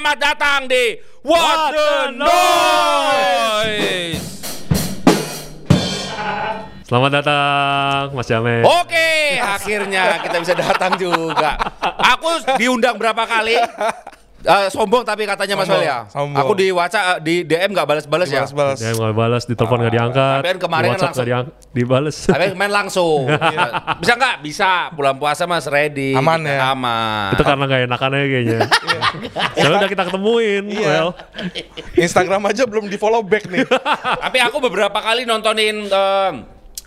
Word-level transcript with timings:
Selamat 0.00 0.16
datang 0.16 0.64
di 0.64 0.96
What 1.20 1.76
the 1.76 2.16
Noise. 2.16 2.32
Selamat 6.88 7.10
datang 7.20 8.16
Mas 8.16 8.24
Jamet. 8.24 8.64
Oke, 8.64 9.36
akhirnya 9.36 10.24
kita 10.24 10.40
bisa 10.40 10.56
datang 10.56 10.96
juga. 10.96 11.52
Aku 12.16 12.32
diundang 12.56 12.96
berapa 12.96 13.28
kali? 13.28 13.60
Eh, 14.40 14.68
sombong 14.72 15.04
tapi 15.04 15.28
katanya 15.28 15.52
Mas 15.52 15.68
Sombong, 15.68 15.84
Wel 15.84 15.84
ya. 15.84 15.98
sombong. 16.08 16.40
Aku 16.40 16.52
di 16.56 16.72
WhatsApp 16.72 17.20
di 17.20 17.44
DM 17.44 17.76
nggak 17.76 17.84
balas-balas 17.84 18.28
ya. 18.32 18.40
Balas-balas. 18.40 18.78
Ya 18.80 18.90
nggak 18.96 19.12
balas, 19.12 19.42
di 19.44 19.52
telepon 19.52 19.84
nggak 19.84 19.94
diangkat. 20.00 20.40
Tapi 20.40 20.48
kan 20.48 20.60
kemarin 20.64 20.88
di 20.88 20.90
kan 20.96 21.00
WhatsApp 21.04 21.26
diang 21.28 21.46
dibales. 21.76 22.16
Tapi 22.32 22.46
main 22.56 22.72
langsung. 22.72 23.28
bisa 24.02 24.12
nggak? 24.16 24.34
Bisa. 24.40 24.88
Bulan 24.96 25.20
puasa 25.20 25.44
Mas 25.44 25.68
ready. 25.68 26.16
Aman 26.16 26.40
ya? 26.48 26.72
Aman. 26.72 27.36
Itu 27.36 27.44
karena 27.44 27.64
nggak 27.68 27.80
enakan 27.84 28.10
aja 28.16 28.26
kayaknya. 28.32 28.60
Soalnya 29.60 29.78
udah 29.84 29.90
kita 29.92 30.02
ketemuin. 30.08 30.64
Iya. 30.72 30.88
Well, 30.88 31.08
Instagram 32.00 32.42
aja 32.48 32.62
belum 32.64 32.88
di 32.88 32.96
follow 32.96 33.20
back 33.20 33.44
nih. 33.44 33.68
Tapi 34.24 34.38
aku 34.40 34.56
beberapa 34.64 35.04
kali 35.04 35.28
nontonin 35.28 35.84
em, 35.84 36.34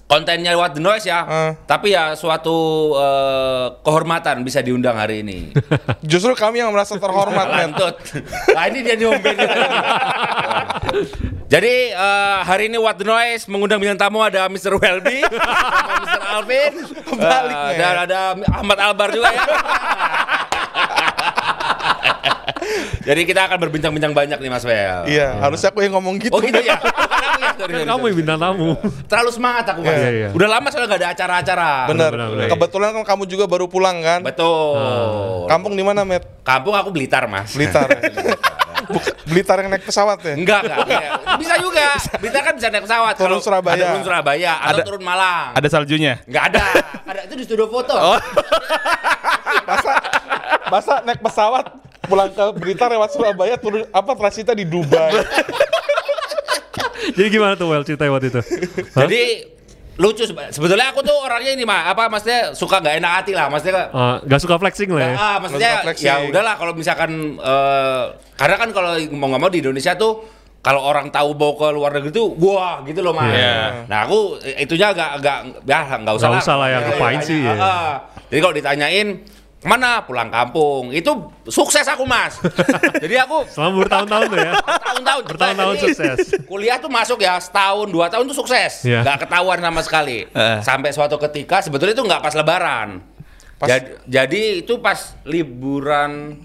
kontennya 0.07 0.53
What 0.53 0.77
the 0.77 0.81
Noise 0.83 1.07
ya. 1.07 1.19
Eh. 1.25 1.51
Tapi 1.65 1.95
ya 1.95 2.13
suatu 2.13 2.91
eh, 2.97 3.65
kehormatan 3.81 4.45
bisa 4.45 4.61
diundang 4.61 4.97
hari 4.97 5.25
ini. 5.25 5.53
Justru 6.11 6.37
kami 6.37 6.61
yang 6.61 6.71
merasa 6.71 6.99
terhormat. 6.99 7.47
Lantut. 7.49 7.95
Nah 8.53 8.63
ini 8.69 8.79
dia 8.85 8.95
nyombeng. 8.99 9.37
Jadi 11.53 11.93
eh, 11.93 12.37
hari 12.43 12.69
ini 12.69 12.77
What 12.81 12.97
the 12.97 13.05
Noise 13.05 13.45
mengundang 13.49 13.77
bintang 13.77 14.09
tamu 14.09 14.25
ada 14.25 14.49
Mr. 14.49 14.73
Welby, 14.77 15.21
Mr. 16.03 16.21
Alvin, 16.33 16.73
men. 17.13 17.45
dan 17.77 17.95
ada 18.09 18.19
Ahmad 18.57 18.77
Albar 18.81 19.13
juga 19.13 19.29
ya. 19.29 19.43
Jadi 23.03 23.21
kita 23.27 23.51
akan 23.51 23.57
berbincang-bincang 23.59 24.13
banyak 24.15 24.39
nih 24.39 24.51
Mas 24.51 24.63
Wel. 24.63 25.03
Iya, 25.11 25.35
harusnya 25.43 25.69
aku 25.75 25.83
yang 25.83 25.93
ngomong 25.99 26.15
gitu. 26.23 26.31
Oh 26.31 26.39
gitu 26.39 26.55
ya? 26.63 26.79
Sorry, 27.59 27.85
kamu 27.85 28.03
yang 28.09 28.17
bintang 28.23 28.39
tamu. 28.39 28.79
Terlalu 29.05 29.31
semangat 29.35 29.65
aku 29.75 29.83
Mas. 29.83 29.99
Iya, 29.99 30.09
iya. 30.09 30.27
Udah 30.31 30.47
lama 30.47 30.67
soalnya 30.71 30.95
gak 30.95 31.01
ada 31.03 31.09
acara-acara. 31.11 31.71
Bener. 31.91 32.11
Benar, 32.15 32.27
benar. 32.31 32.47
Kebetulan 32.55 32.89
kan 32.95 33.03
kamu 33.03 33.23
juga 33.27 33.45
baru 33.45 33.65
pulang 33.67 33.99
kan? 33.99 34.19
Betul. 34.23 35.45
Kampung 35.51 35.75
di 35.75 35.83
mana, 35.83 36.07
Met? 36.07 36.23
Kampung 36.47 36.73
aku 36.73 36.89
Blitar 36.95 37.27
Mas. 37.27 37.51
Blitar. 37.51 37.91
Blitar 39.31 39.63
yang 39.63 39.71
naik 39.71 39.83
pesawat 39.87 40.19
ya? 40.23 40.35
Enggak, 40.35 40.61
enggak. 40.67 41.03
Bisa 41.39 41.55
juga. 41.59 41.87
Blitar 42.19 42.41
kan 42.43 42.53
bisa 42.55 42.67
naik 42.71 42.83
pesawat. 42.87 43.13
Turun 43.19 43.27
Kalau 43.35 43.39
Surabaya. 43.43 43.75
Ada 43.75 43.85
turun 43.91 44.03
Surabaya 44.03 44.51
atau 44.59 44.69
Ada- 44.79 44.85
turun 44.87 45.03
Malang. 45.03 45.49
Ada 45.55 45.67
saljunya. 45.71 46.13
Enggak 46.27 46.43
ada. 46.55 46.63
Ada 47.03 47.19
itu 47.27 47.33
di 47.35 47.43
studio 47.47 47.67
foto. 47.67 47.95
Oh. 47.95 48.19
Masa 49.69 49.93
masa 50.67 50.93
naik 51.05 51.21
pesawat 51.23 51.65
pulang 52.03 52.29
ke 52.29 52.45
Blitar 52.55 52.89
lewat 52.89 53.09
Surabaya 53.09 53.55
turun 53.55 53.87
apa 53.89 54.11
transitnya 54.13 54.53
di 54.53 54.65
Dubai. 54.65 55.11
Jadi 57.09 57.27
gimana 57.29 57.53
tuh 57.53 57.67
Well 57.67 57.83
cerita 57.83 58.07
waktu 58.07 58.27
itu? 58.29 58.41
Hah? 58.93 59.03
Jadi 59.03 59.21
lucu 59.93 60.23
sebe- 60.23 60.49
sebetulnya 60.49 60.89
aku 60.89 60.99
tuh 60.99 61.13
orangnya 61.15 61.53
ini 61.53 61.63
mah 61.63 61.85
apa 61.87 62.09
maksudnya 62.09 62.49
suka 62.51 62.81
nggak 62.81 62.95
enak 62.97 63.11
hati 63.13 63.31
lah 63.31 63.45
maksudnya 63.45 63.87
Eh, 63.87 64.15
nggak 64.25 64.41
suka 64.41 64.55
flexing 64.57 64.89
lah 64.89 65.01
ya. 65.03 65.13
ah 65.13 65.37
maksudnya 65.37 65.69
suka 65.71 65.85
flexing. 65.85 66.07
ya 66.09 66.15
udahlah 66.25 66.53
kalau 66.57 66.73
misalkan 66.73 67.11
eh, 67.37 68.03
karena 68.33 68.55
kan 68.57 68.69
kalau 68.71 68.89
mau 69.13 69.29
nggak 69.29 69.37
mau 69.39 69.51
di 69.51 69.61
Indonesia 69.61 69.93
tuh 69.93 70.25
kalau 70.59 70.81
orang 70.81 71.07
tahu 71.07 71.37
mau 71.37 71.53
ke 71.53 71.67
luar 71.69 71.93
negeri 71.93 72.09
tuh 72.09 72.25
wah 72.33 72.81
gitu 72.81 72.99
loh 72.99 73.13
mas. 73.13 73.29
Iya. 73.29 73.85
Nah 73.85 73.99
aku 74.01 74.41
eh, 74.41 74.65
itunya 74.65 74.89
agak 74.89 75.21
agak 75.21 75.37
ya 75.61 75.79
nggak 75.93 76.15
usah 76.15 76.27
Nggak 76.27 76.41
usah 76.41 76.55
lah, 76.57 76.67
ya, 76.67 76.73
Jadi 76.73 76.87
ngapain 76.89 77.13
ditanya, 77.13 77.27
sih, 77.29 77.39
ya. 77.39 77.53
ah, 77.53 77.61
ah. 77.61 77.91
Jadi 78.25 78.39
kalau 78.41 78.55
ditanyain 78.55 79.07
mana 79.63 80.03
pulang 80.03 80.27
kampung 80.27 80.91
itu 80.91 81.11
sukses 81.45 81.83
aku 81.83 82.03
mas. 82.03 82.39
Jadi 83.03 83.15
aku 83.17 83.47
Selama 83.47 83.83
bertahun-tahun 83.83 84.25
tuh 84.27 84.39
ya. 84.39 84.51
tahun-tahun 84.59 85.21
Bertahun-tahun 85.27 85.75
Jadi, 85.75 85.83
sukses. 85.87 86.17
Kuliah 86.43 86.77
tuh 86.77 86.87
masuk 86.87 87.19
ya 87.19 87.39
setahun 87.39 87.87
dua 87.87 88.07
tahun 88.07 88.27
tuh 88.27 88.37
sukses, 88.37 88.83
Iya. 88.83 89.01
nggak 89.01 89.27
ketahuan 89.27 89.59
sama 89.59 89.81
sekali. 89.81 90.27
Eh. 90.27 90.57
Sampai 90.61 90.91
suatu 90.91 91.15
ketika 91.17 91.59
sebetulnya 91.59 91.93
itu 91.93 92.03
nggak 92.03 92.21
pas 92.21 92.33
Lebaran. 92.33 92.89
Pas- 93.55 93.69
Jadi, 93.69 93.87
jadi 94.05 94.41
itu 94.59 94.73
pas 94.77 95.15
liburan 95.23 96.43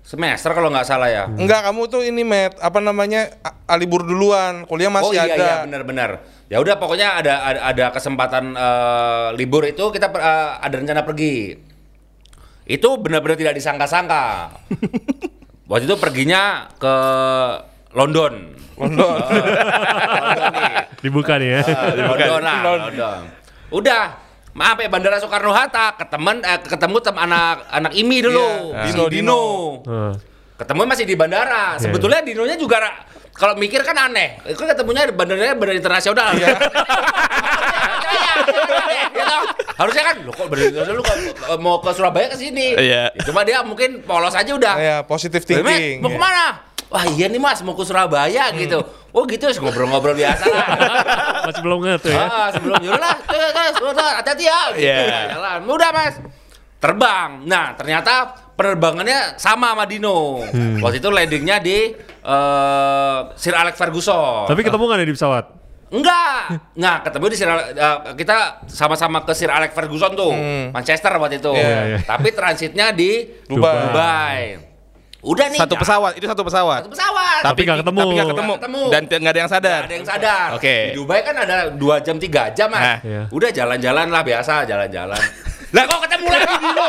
semester 0.00 0.50
kalau 0.50 0.72
nggak 0.72 0.88
salah 0.88 1.06
ya. 1.06 1.24
Enggak, 1.28 1.62
kamu 1.62 1.82
tuh 1.86 2.00
ini, 2.00 2.24
Met. 2.24 2.56
Apa 2.58 2.80
namanya? 2.80 3.28
a- 3.44 3.76
libur 3.76 4.02
duluan, 4.02 4.64
kuliah 4.64 4.88
oh 4.88 4.94
masih 4.94 5.14
iya 5.14 5.22
ada. 5.26 5.36
iya 5.36 5.54
benar-benar. 5.62 6.10
Ya 6.46 6.62
udah 6.62 6.74
pokoknya 6.74 7.18
ada 7.18 7.42
ada, 7.44 7.60
ada 7.66 7.84
kesempatan 7.90 8.54
eh, 8.54 9.28
libur 9.34 9.66
itu 9.66 9.90
kita 9.90 10.08
eh, 10.08 10.50
ada 10.56 10.74
rencana 10.74 11.02
pergi. 11.02 11.58
Itu 12.66 12.98
benar-benar 12.98 13.38
tidak 13.38 13.54
disangka-sangka. 13.54 14.50
Waktu 15.70 15.86
itu 15.86 15.96
perginya 15.98 16.66
ke 16.78 16.94
London. 17.94 18.58
London. 18.74 19.18
Eh, 19.22 19.42
London 20.20 20.52
nih. 20.52 20.74
Dibuka 21.00 21.38
nih 21.38 21.48
ya. 21.48 21.60
Di 21.94 22.02
London 22.02 22.42
lah, 22.42 22.58
London. 22.62 23.18
Udah, 23.70 24.02
maaf 24.54 24.78
ya 24.82 24.88
Bandara 24.90 25.22
Soekarno 25.22 25.54
Hatta 25.54 25.94
ketemen 25.94 26.42
eh, 26.42 26.58
ketemu 26.62 26.96
tem 27.02 27.16
anak 27.18 27.66
anak 27.70 27.92
Imi 27.94 28.18
dulu, 28.22 28.74
Iya, 28.74 28.82
Dino, 28.90 29.04
Dino, 29.06 29.10
Dino. 29.10 29.40
Heeh. 29.86 30.14
Ketemu 30.56 30.80
masih 30.88 31.04
di 31.04 31.14
bandara. 31.14 31.76
Sebetulnya 31.76 32.24
Dinonya 32.24 32.56
juga 32.56 32.80
kalau 33.36 33.54
mikir 33.54 33.84
kan 33.84 33.96
aneh. 34.08 34.40
Itu 34.48 34.64
kan 34.64 34.72
ketemunya 34.72 35.04
di 35.06 35.14
bandaranya 35.14 35.52
bandara 35.52 35.76
internasional. 35.76 36.32
Iya. 36.32 36.56
Harusnya 39.76 40.02
kan, 40.08 40.16
lo 40.24 40.32
kok 40.32 40.48
internasional 40.48 40.88
lu 40.96 41.02
kok, 41.04 41.16
eh, 41.20 41.58
mau 41.60 41.76
ke 41.84 41.92
Surabaya 41.92 42.32
ke 42.32 42.36
sini. 42.40 42.72
Iya. 42.72 43.12
Ya, 43.12 43.22
Cuma 43.28 43.44
dia 43.44 43.60
mungkin 43.60 44.00
polos 44.00 44.32
aja 44.32 44.48
udah. 44.56 44.74
Ya, 44.80 44.96
positive 45.04 45.44
Loh, 45.44 45.68
Met, 45.68 45.76
thinking. 45.76 45.98
mau 46.00 46.10
ke 46.10 46.20
mana? 46.20 46.46
Wah 46.86 47.02
iya 47.02 47.26
nih 47.26 47.42
mas, 47.42 47.60
mau 47.66 47.74
ke 47.76 47.84
Surabaya 47.84 48.48
gitu. 48.54 48.78
Oh 49.10 49.26
gitu, 49.26 49.50
ngobrol-ngobrol 49.60 50.14
biasa 50.16 50.44
lah. 50.48 50.66
Masih 51.50 51.60
belum 51.60 51.78
ngerti 51.82 52.08
ya. 52.14 52.24
Ah, 52.24 52.48
sebelum 52.54 52.78
lah, 52.88 53.14
tuh, 53.26 53.48
tuh, 53.52 53.90
tuh, 53.90 54.06
hati-hati 54.22 54.44
ya. 54.46 54.60
Gitu, 54.72 54.86
Iya. 54.86 54.96
ya, 55.02 55.20
jalan. 55.34 55.60
Udah 55.66 55.90
mas, 55.92 56.14
terbang. 56.78 57.30
Nah 57.44 57.74
ternyata 57.74 58.14
penerbangannya 58.56 59.36
sama 59.36 59.74
sama 59.74 59.84
Dino. 59.84 60.40
Waktu 60.80 60.96
itu 61.02 61.08
landingnya 61.12 61.56
di 61.60 61.92
eh, 62.26 63.18
Sir 63.38 63.54
Alex 63.54 63.74
Ferguson. 63.78 64.50
Tapi 64.50 64.60
ketemu 64.66 64.82
nggak 64.82 64.98
nih 64.98 65.08
di 65.08 65.14
pesawat? 65.14 65.44
Enggak. 65.86 66.74
Nah, 66.74 66.98
ketemu 66.98 67.24
di 67.30 67.36
Sir 67.38 67.46
Ale- 67.46 67.70
eh, 67.72 67.98
kita 68.18 68.66
sama-sama 68.66 69.22
ke 69.22 69.32
Sir 69.32 69.54
Alex 69.54 69.70
Ferguson 69.70 70.18
tuh, 70.18 70.34
Manchester 70.74 71.14
waktu 71.14 71.38
itu. 71.38 71.54
Iya, 71.54 71.78
iya. 71.86 71.98
Tapi 72.02 72.34
transitnya 72.34 72.90
di 72.90 73.22
Dubai. 73.46 73.86
Dubai. 73.86 74.40
Udah 75.26 75.46
nih. 75.50 75.58
Satu 75.58 75.74
dah. 75.74 75.82
pesawat, 75.82 76.12
itu 76.18 76.26
satu 76.26 76.42
pesawat. 76.46 76.80
Satu 76.86 76.92
pesawat. 76.94 77.42
Tapi 77.42 77.60
nggak 77.66 77.78
ketemu. 77.82 77.98
Tapi 77.98 78.14
nggak 78.14 78.28
ketemu. 78.30 78.46
Nggak 78.46 78.60
ketemu. 78.62 78.82
Dan 78.90 79.02
nggak 79.06 79.32
ada 79.34 79.40
yang 79.42 79.50
sadar. 79.50 79.80
Nggak 79.82 79.90
ada 79.90 79.96
yang 79.98 80.06
sadar. 80.06 80.48
Oke. 80.54 80.76
Di 80.90 80.92
Dubai 80.94 81.20
kan 81.26 81.34
ada 81.34 81.56
2 81.74 82.06
jam 82.06 82.16
3 82.18 82.42
jam, 82.54 82.68
Mas. 82.70 82.82
Nah. 82.82 82.98
Iya. 83.02 83.22
Udah 83.34 83.50
jalan-jalan 83.50 84.06
lah 84.10 84.22
biasa, 84.22 84.54
jalan-jalan. 84.66 85.18
lah 85.74 85.82
kok 85.82 85.98
ketemu 86.06 86.26
lagi 86.30 86.54
Dino? 86.62 86.88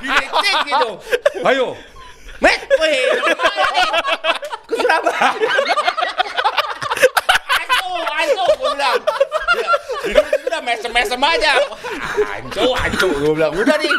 Dilecek 0.00 0.56
gitu. 0.68 0.88
Ayo. 1.44 1.66
Met, 2.44 2.60
weh, 2.76 2.92
nih? 2.92 3.04
Ke 4.68 4.74
Surabaya. 4.76 5.28
Gue 8.44 8.70
bilang. 8.76 9.00
Itu 10.04 10.20
udah 10.52 10.60
mesem-mesem 10.60 11.20
aja. 11.20 11.52
Anco, 12.36 12.76
anco, 12.76 13.08
gue 13.08 13.32
bilang. 13.32 13.52
Udah 13.56 13.76
nih, 13.80 13.94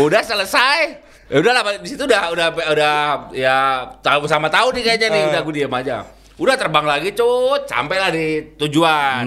udah 0.00 0.22
selesai. 0.24 1.04
Ya 1.26 1.42
udah 1.42 1.52
lah, 1.58 1.62
di 1.82 1.88
situ 1.90 2.06
udah 2.06 2.30
udah 2.30 2.48
udah 2.54 2.94
ya 3.34 3.82
tahu 3.98 4.30
sama 4.30 4.46
tahu 4.46 4.70
nih 4.78 4.82
kayaknya 4.86 5.08
nih, 5.10 5.22
udah 5.34 5.40
gue 5.42 5.54
diam 5.58 5.74
aja. 5.74 6.06
Udah 6.36 6.52
terbang 6.52 6.84
lagi, 6.84 7.16
cut, 7.16 7.64
sampailah 7.64 8.12
di 8.12 8.52
tujuan. 8.60 9.24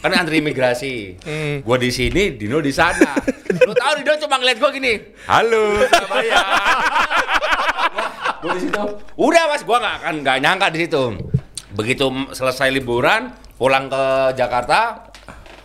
Kan 0.00 0.10
antri 0.16 0.40
imigrasi. 0.40 1.20
Gua 1.60 1.76
di 1.76 1.92
sini, 1.92 2.32
Dino 2.32 2.64
di 2.64 2.72
sana. 2.72 3.12
Lu 3.68 3.76
tahu 3.76 4.00
Dino 4.00 4.16
cuma 4.24 4.40
ngeliat 4.40 4.56
gua 4.56 4.72
gini. 4.72 4.96
Halo, 5.28 5.84
Surabaya. 5.84 6.40
Gua 8.40 8.56
di 8.56 8.60
situ. 8.64 8.84
Udah 9.20 9.52
mas, 9.52 9.68
gua 9.68 9.84
nggak 9.84 9.94
akan 10.00 10.14
nggak 10.24 10.36
nyangka 10.40 10.66
di 10.72 10.78
situ. 10.88 11.04
Begitu 11.76 12.08
selesai 12.32 12.72
liburan, 12.72 13.36
pulang 13.60 13.92
ke 13.92 14.32
Jakarta, 14.32 15.12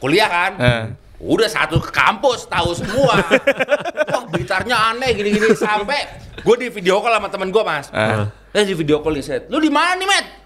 kuliah 0.03 0.27
kan. 0.27 0.51
Eh. 0.59 0.83
Udah 1.23 1.47
satu 1.47 1.79
kampus 1.79 2.51
tahu 2.51 2.75
semua. 2.75 3.15
Wah, 4.11 4.27
Blitarnya 4.27 4.91
aneh 4.91 5.15
gini-gini 5.15 5.55
sampai 5.55 6.19
gue 6.43 6.55
di 6.59 6.67
video 6.67 6.99
call 6.99 7.15
sama 7.15 7.31
temen 7.31 7.47
gue 7.47 7.63
mas. 7.63 7.87
Eh. 7.95 8.27
Eh 8.59 8.63
di 8.67 8.75
video 8.75 8.99
call 8.99 9.15
nih 9.15 9.23
set. 9.23 9.47
Lu 9.47 9.63
di 9.63 9.71
mana 9.71 9.95
nih, 9.95 10.03
Met? 10.03 10.44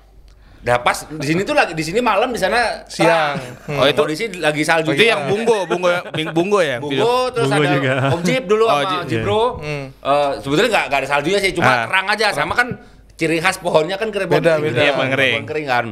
Dah 0.59 0.75
pas 0.75 1.07
di 1.07 1.23
sini 1.23 1.47
tuh 1.47 1.55
lagi 1.55 1.71
di 1.71 1.79
sini 1.79 2.03
malam 2.03 2.29
di 2.29 2.39
sana 2.39 2.83
Siang. 2.83 3.39
terang. 3.63 3.79
Oh, 3.79 3.87
itu 3.87 4.03
di 4.03 4.15
sini 4.17 4.33
lagi 4.37 4.59
salju. 4.61 4.91
Itu 4.91 5.01
yang 5.01 5.23
bunggo, 5.25 5.63
bunggo, 5.63 5.87
bing- 6.11 6.35
bunggo 6.35 6.59
ya. 6.59 6.77
Bunggo 6.77 7.31
terus 7.31 7.47
Bunggo 7.47 7.63
ada 7.63 7.71
juga. 7.73 7.91
Om 8.11 8.21
Jip 8.21 8.43
dulu 8.43 8.63
Oh, 8.63 8.75
sama 8.75 8.83
Jip, 8.85 9.01
Jibro. 9.07 9.43
Hmm. 9.57 9.85
Eh, 9.89 10.31
sebetulnya 10.37 10.69
nggak 10.69 10.85
nggak 10.85 10.99
ada 10.99 11.07
saljunya 11.07 11.39
sih, 11.39 11.51
cuma 11.55 11.69
Ah. 11.69 11.87
terang 11.87 12.07
aja. 12.07 12.27
Sama 12.33 12.53
kan 12.53 12.75
ciri 13.15 13.39
khas 13.39 13.55
pohonnya 13.57 13.95
kan 13.95 14.11
kering 14.11 14.27
Beda, 14.27 14.59
beda. 14.59 14.79
Iya, 14.79 14.91
pohon 14.93 15.09
kering. 15.09 15.33
Pohon 15.33 15.47
kering 15.47 15.65
kan. 15.65 15.85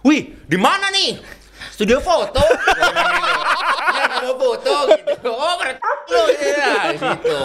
Wih, 0.00 0.22
di 0.40 0.56
mana 0.56 0.86
nih? 0.88 1.18
Studio 1.70 1.98
foto. 1.98 2.40
Iya 4.10 4.18
mau 4.26 4.34
foto 4.34 4.76
gitu. 4.90 5.30
Oh, 5.30 5.54
keren 5.62 5.76
lu 6.10 6.22
ya 6.42 6.74
gitu. 6.98 7.38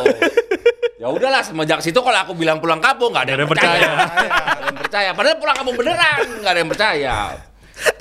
Ya 0.98 1.08
udahlah 1.12 1.42
semenjak 1.46 1.80
situ 1.86 2.00
kalau 2.02 2.20
aku 2.26 2.34
bilang 2.34 2.58
pulang 2.58 2.82
kampung 2.82 3.14
nggak 3.14 3.30
ada 3.30 3.32
yang 3.38 3.52
percaya. 3.52 3.78
yang 3.78 3.94
Nggak 3.94 4.58
ada 4.58 4.66
yang 4.66 4.80
percaya. 4.82 5.10
Padahal 5.14 5.38
pulang 5.38 5.56
kampung 5.56 5.76
beneran 5.78 6.20
nggak 6.42 6.52
ada 6.52 6.60
yang 6.60 6.72
percaya. 6.72 7.16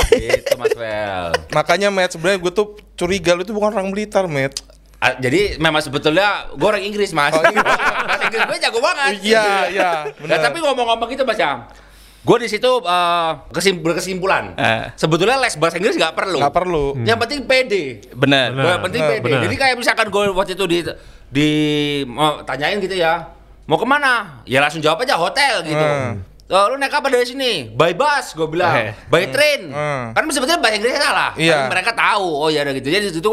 Gitu 0.08 0.52
Mas 0.56 0.72
Vel. 0.72 1.28
Makanya 1.52 1.88
Matt 1.90 2.14
sebenarnya 2.14 2.38
gue 2.40 2.52
tuh 2.54 2.66
curiga 2.94 3.34
lu 3.34 3.42
itu 3.42 3.52
bukan 3.52 3.74
orang 3.74 3.90
Blitar, 3.90 4.24
Matt. 4.30 4.62
Ah, 5.04 5.12
Jadi 5.20 5.60
memang 5.60 5.84
sebetulnya 5.84 6.48
gue 6.56 6.64
orang 6.64 6.80
Inggris 6.80 7.12
mas. 7.12 7.34
Oh, 7.36 7.44
Inggris. 7.44 7.60
Bahasa 8.08 8.24
Inggris 8.24 8.42
gue 8.48 8.58
jago 8.62 8.78
banget. 8.80 9.20
Iya, 9.20 9.46
iya, 9.68 9.90
Nah, 10.24 10.38
tapi 10.40 10.64
ngomong-ngomong 10.64 11.08
gitu 11.12 11.28
mas 11.28 11.36
ya, 11.36 11.68
gue 12.24 12.36
di 12.40 12.48
situ 12.48 12.70
eh, 12.80 13.30
kesim- 13.52 13.84
berkesimpulan. 13.84 14.56
Eh. 14.56 14.88
Sebetulnya 14.96 15.36
les 15.36 15.54
bahasa 15.60 15.76
Inggris 15.76 15.94
nggak 15.94 16.16
perlu. 16.16 16.40
nggak 16.40 16.54
perlu. 16.56 16.84
Yang 17.04 17.18
penting 17.20 17.40
pede. 17.44 17.84
Benar. 18.16 18.56
Yang 18.56 18.82
penting 18.88 19.02
Benar, 19.04 19.20
pede. 19.20 19.36
Jadi 19.44 19.56
kayak 19.60 19.76
misalkan 19.76 20.06
gue 20.08 20.22
waktu 20.32 20.52
itu 20.56 20.64
di 20.64 20.78
di 21.28 21.48
mau 22.08 22.40
tanyain 22.42 22.80
gitu 22.80 22.96
ya, 22.96 23.28
mau 23.68 23.76
ke 23.76 23.84
mana? 23.84 24.40
Ya 24.48 24.64
langsung 24.64 24.80
jawab 24.80 25.04
aja 25.04 25.20
hotel 25.20 25.60
gitu. 25.62 25.84
Hmm. 25.84 26.24
Oh, 26.44 26.68
lu 26.68 26.76
naik 26.76 26.92
apa 26.92 27.08
dari 27.08 27.24
sini? 27.24 27.72
By 27.72 27.96
bus, 27.96 28.36
gue 28.36 28.44
bilang. 28.44 28.72
Oke. 28.72 28.92
By 29.08 29.24
train. 29.32 29.72
Hmm. 29.72 30.12
Kan 30.12 30.28
sebetulnya 30.28 30.60
bahasa 30.60 30.76
Inggrisnya 30.76 31.00
salah. 31.00 31.30
Iya. 31.40 31.56
Tapi 31.56 31.72
mereka 31.72 31.90
tahu. 31.96 32.28
Oh 32.46 32.48
ya 32.52 32.60
udah 32.68 32.74
gitu. 32.76 32.88
Jadi 32.92 33.04
di 33.08 33.14
situ 33.16 33.32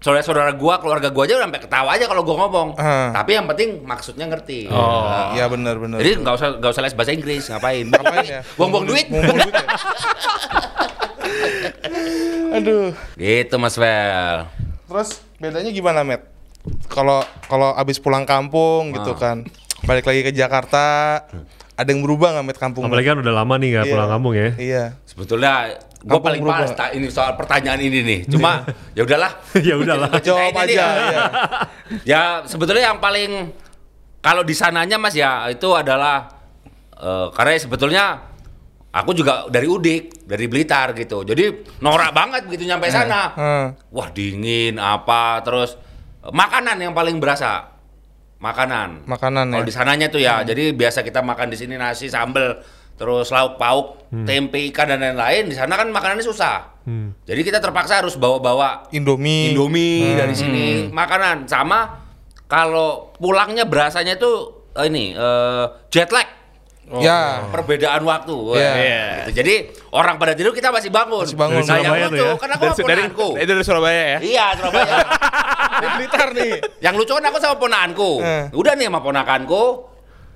saudara-saudara 0.00 0.56
gua, 0.56 0.80
keluarga 0.80 1.12
gua 1.12 1.28
aja 1.28 1.36
udah 1.36 1.44
sampai 1.44 1.60
ketawa 1.60 1.88
aja 1.92 2.04
kalau 2.08 2.22
gua 2.24 2.36
ngomong. 2.44 2.68
Hmm. 2.74 3.12
Tapi 3.12 3.30
yang 3.36 3.46
penting 3.46 3.84
maksudnya 3.84 4.26
ngerti. 4.26 4.66
Oh. 4.72 5.36
Iya 5.36 5.44
benar 5.46 5.76
benar. 5.76 6.00
Jadi 6.00 6.10
nggak 6.18 6.34
usah 6.34 6.48
nggak 6.56 6.70
usah 6.72 6.82
les 6.82 6.94
bahasa 6.96 7.12
Inggris, 7.12 7.44
ngapain? 7.46 7.84
Ngapain 7.92 8.24
ya? 8.24 8.40
Buang-buang 8.56 8.86
duit. 8.88 9.06
Buang-buang 9.06 9.38
duit 9.38 9.54
ya? 9.54 9.66
Aduh. 12.50 12.90
Gitu 13.14 13.54
Mas 13.56 13.76
Vel. 13.76 14.48
Terus 14.90 15.08
bedanya 15.38 15.70
gimana, 15.70 16.00
Matt? 16.02 16.26
Kalau 16.90 17.22
kalau 17.46 17.72
abis 17.72 17.96
pulang 17.96 18.24
kampung 18.24 18.92
gitu 18.92 19.14
Ah. 19.14 19.16
kan, 19.16 19.36
balik 19.84 20.04
lagi 20.04 20.20
ke 20.20 20.30
Jakarta, 20.30 21.16
ada 21.72 21.88
yang 21.88 22.02
berubah 22.02 22.36
nggak, 22.36 22.44
Matt 22.44 22.58
kampung? 22.58 22.84
Apalagi 22.84 23.08
kan 23.08 23.18
udah 23.22 23.32
lama 23.32 23.54
nih 23.56 23.68
nggak 23.72 23.86
Iya. 23.86 23.92
pulang 23.94 24.10
kampung 24.10 24.32
ya. 24.34 24.48
Iya. 24.58 24.84
Sebetulnya 25.06 25.78
gua 26.00 26.16
Kampung 26.16 26.24
paling 26.32 26.42
berubah. 26.42 26.58
males 26.64 26.72
tak 26.72 26.90
ini 26.96 27.06
soal 27.12 27.36
pertanyaan 27.36 27.80
ini 27.80 27.98
nih. 28.00 28.20
Cuma 28.28 28.64
ya 28.96 29.04
udahlah. 29.04 29.32
ya 29.68 29.74
udahlah. 29.76 30.08
Ceritain 30.16 30.24
Jawab 30.24 30.54
aja. 30.56 30.72
ya. 30.76 30.86
ya. 30.96 31.24
Ya 32.08 32.22
sebetulnya 32.48 32.92
yang 32.92 32.98
paling 32.98 33.52
kalau 34.20 34.40
di 34.44 34.52
sananya 34.56 34.96
Mas 34.96 35.12
ya 35.12 35.48
itu 35.52 35.68
adalah 35.76 36.28
eh, 36.96 37.28
karena 37.36 37.52
sebetulnya 37.60 38.04
aku 38.90 39.14
juga 39.14 39.46
dari 39.52 39.68
Udik, 39.68 40.24
dari 40.24 40.48
Blitar 40.48 40.96
gitu. 40.96 41.22
Jadi 41.22 41.76
norak 41.84 42.16
banget 42.16 42.48
begitu 42.48 42.64
nyampe 42.64 42.88
sana. 42.88 43.36
Hmm. 43.36 43.66
Wah 43.92 44.08
dingin 44.08 44.80
apa 44.80 45.44
terus 45.44 45.76
eh, 46.24 46.32
makanan 46.32 46.80
yang 46.80 46.96
paling 46.96 47.20
berasa 47.20 47.76
makanan. 48.40 49.04
Makanan 49.04 49.52
Kalau 49.52 49.64
ya. 49.64 49.68
di 49.68 49.74
sananya 49.76 50.06
tuh 50.08 50.20
ya, 50.24 50.40
jadi 50.40 50.72
biasa 50.72 51.04
kita 51.04 51.20
makan 51.20 51.52
di 51.52 51.60
sini 51.60 51.76
nasi 51.76 52.08
sambel 52.08 52.56
terus 53.00 53.32
lauk 53.32 53.56
pauk, 53.56 53.86
tempe 54.28 54.60
ikan 54.68 54.84
dan 54.86 55.00
lain-lain. 55.00 55.48
Di 55.48 55.56
sana 55.56 55.72
kan 55.72 55.88
makanannya 55.88 56.20
susah. 56.20 56.84
Hmm. 56.84 57.16
Jadi 57.24 57.40
kita 57.40 57.56
terpaksa 57.56 58.04
harus 58.04 58.14
bawa-bawa 58.14 58.92
Indomie. 58.92 59.50
Indomie 59.50 60.12
dari 60.12 60.36
sini 60.36 60.64
makanan 60.86 61.48
sama 61.48 61.96
kalau 62.44 63.08
pulangnya 63.16 63.64
berasanya 63.64 64.14
tuh 64.14 64.68
eh, 64.74 64.84
ini 64.84 65.16
eh, 65.16 65.64
jet 65.88 66.12
lag. 66.12 66.28
Ya. 66.90 67.46
Perbedaan 67.48 68.02
waktu. 68.02 68.34
Wah, 68.34 68.58
Iya. 68.58 69.30
gitu. 69.30 69.40
Jadi 69.40 69.54
orang 69.94 70.18
pada 70.18 70.34
tidur 70.34 70.50
kita 70.50 70.68
masih 70.68 70.90
bangun. 70.90 71.22
Masih 71.22 71.38
bangun. 71.38 71.62
Dari 71.62 71.70
Nah, 71.70 71.78
yang 71.78 71.86
Surabaya 71.86 72.06
tuh 72.10 72.18
ya? 72.18 72.34
karena 72.34 72.54
aku 72.58 72.60
Dari, 72.60 72.74
sama 72.74 72.82
dari, 72.82 73.00
ponaanku. 73.00 73.28
itu 73.30 73.46
dari 73.46 73.64
Surabaya 73.64 74.02
ya? 74.02 74.18
Iya, 74.20 74.46
Surabaya. 74.58 74.94
Blitar 75.96 76.28
nih. 76.34 76.52
yang 76.82 76.94
lucu 76.98 77.12
kan 77.14 77.24
aku 77.24 77.38
sama 77.38 77.56
ponaanku. 77.56 78.10
Eh. 78.20 78.44
Udah 78.52 78.72
nih 78.74 78.90
sama 78.90 79.00
ponakanku. 79.00 79.64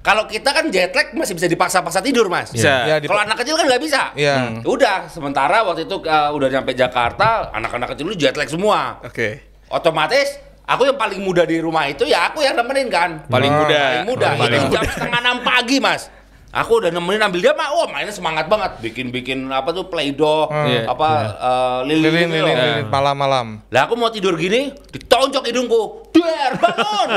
Kalau 0.04 0.28
kita 0.28 0.52
kan 0.52 0.68
jet 0.68 0.92
lag 0.92 1.16
masih 1.16 1.32
bisa 1.32 1.48
dipaksa-paksa 1.48 1.98
tidur, 1.98 2.28
Mas. 2.28 2.52
Bisa. 2.52 2.84
Ya, 2.84 3.00
di- 3.00 3.08
Kalau 3.08 3.24
anak 3.24 3.40
kecil 3.40 3.56
kan 3.56 3.64
nggak 3.64 3.80
bisa. 3.80 4.12
Iya. 4.12 4.60
Udah, 4.62 5.08
sementara 5.08 5.64
waktu 5.64 5.88
itu 5.88 5.96
uh, 5.98 6.28
udah 6.28 6.48
nyampe 6.50 6.76
Jakarta, 6.76 7.48
anak-anak 7.50 7.96
kecil 7.96 8.12
itu 8.12 8.16
jet 8.20 8.36
lag 8.36 8.44
semua. 8.44 9.00
Oke. 9.00 9.40
Otomatis 9.66 10.28
aku 10.62 10.84
yang 10.84 10.94
paling 10.94 11.18
muda 11.18 11.42
di 11.42 11.56
rumah 11.56 11.88
itu 11.88 12.04
ya 12.04 12.28
aku 12.28 12.44
yang 12.44 12.52
nemenin 12.52 12.92
kan. 12.92 13.10
Paling 13.26 13.48
Ah, 13.48 13.58
muda. 13.58 13.80
Paling 13.80 14.04
muda. 14.06 14.28
Paling 14.36 14.60
itu 14.60 14.68
jam 14.70 14.82
setengah 14.84 15.20
enam 15.20 15.38
pagi, 15.40 15.76
Mas. 15.80 16.12
Aku 16.54 16.78
udah 16.78 16.86
nemenin 16.88 17.18
ambil 17.18 17.40
dia 17.42 17.50
mah, 17.50 17.66
wah 17.66 17.90
mainnya 17.90 18.14
semangat 18.14 18.46
banget, 18.46 18.78
bikin-bikin 18.78 19.50
apa 19.50 19.74
tuh 19.74 19.90
play-doh, 19.90 20.46
Hmm. 20.46 20.86
apa 20.86 21.08
uh, 21.34 21.78
lilin, 21.82 22.14
Lilin, 22.14 22.28
gitu 22.30 22.46
lilin, 22.46 22.54
lilin, 22.56 22.86
malam-malam. 22.86 23.46
Lah 23.74 23.90
aku 23.90 23.98
mau 23.98 24.06
tidur 24.06 24.38
gini, 24.38 24.70
ditonjok 24.70 25.44
hidungku. 25.44 26.06
Der, 26.14 26.54
bangun. 26.54 27.08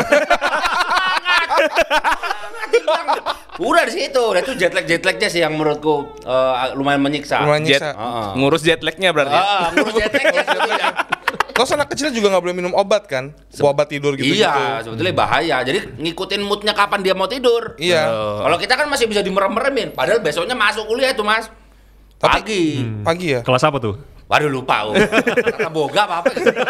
Udah 3.58 3.84
di 3.86 3.94
situ, 3.94 4.22
udah 4.22 4.42
itu 4.42 4.54
jet 4.54 4.74
lag 4.74 4.86
jet 4.86 5.02
lagnya 5.02 5.30
sih 5.30 5.42
yang 5.42 5.54
menurutku 5.54 6.18
eh, 6.22 6.54
lumayan 6.74 7.02
menyiksa. 7.02 7.42
Lumayan 7.42 7.66
Jet. 7.66 7.82
nyiksa. 7.82 7.90
Heeh. 7.94 8.28
Ngurus 8.38 8.62
jet 8.62 8.82
lagnya 8.82 9.10
berarti. 9.10 9.34
Ah, 9.34 9.70
ngurus 9.74 9.94
jet 9.98 10.14
lagnya. 10.14 10.42
Terus 11.58 11.74
anak 11.74 11.90
kecil 11.90 12.14
juga 12.14 12.30
nggak 12.30 12.44
boleh 12.44 12.56
minum 12.56 12.70
obat 12.72 13.10
kan? 13.10 13.34
Obat 13.58 13.90
tidur 13.90 14.14
gitu 14.14 14.30
Iya, 14.30 14.78
sebetulnya 14.80 15.10
bahaya. 15.12 15.66
Jadi 15.66 15.98
ngikutin 15.98 16.46
moodnya 16.46 16.72
kapan 16.72 17.02
dia 17.02 17.18
mau 17.18 17.26
tidur. 17.26 17.74
Iya. 17.76 18.06
Kalau 18.40 18.58
kita 18.58 18.78
kan 18.78 18.86
masih 18.86 19.10
bisa 19.10 19.26
dimerem-meremin, 19.26 19.92
padahal 19.92 20.22
besoknya 20.22 20.54
masuk 20.54 20.86
kuliah 20.86 21.12
tuh 21.12 21.26
mas. 21.26 21.50
Tapi- 22.18 22.38
Pagi. 22.38 22.64
Pagi 23.02 23.28
ya. 23.34 23.42
Kelas 23.42 23.66
apa 23.66 23.78
tuh? 23.78 23.98
Waduh 24.28 24.52
lupa. 24.52 24.86
Oh. 24.86 24.94
Kata 25.56 25.70
boga 25.70 26.06
apa 26.06 26.16
apa 26.22 26.30
gitu. 26.30 26.46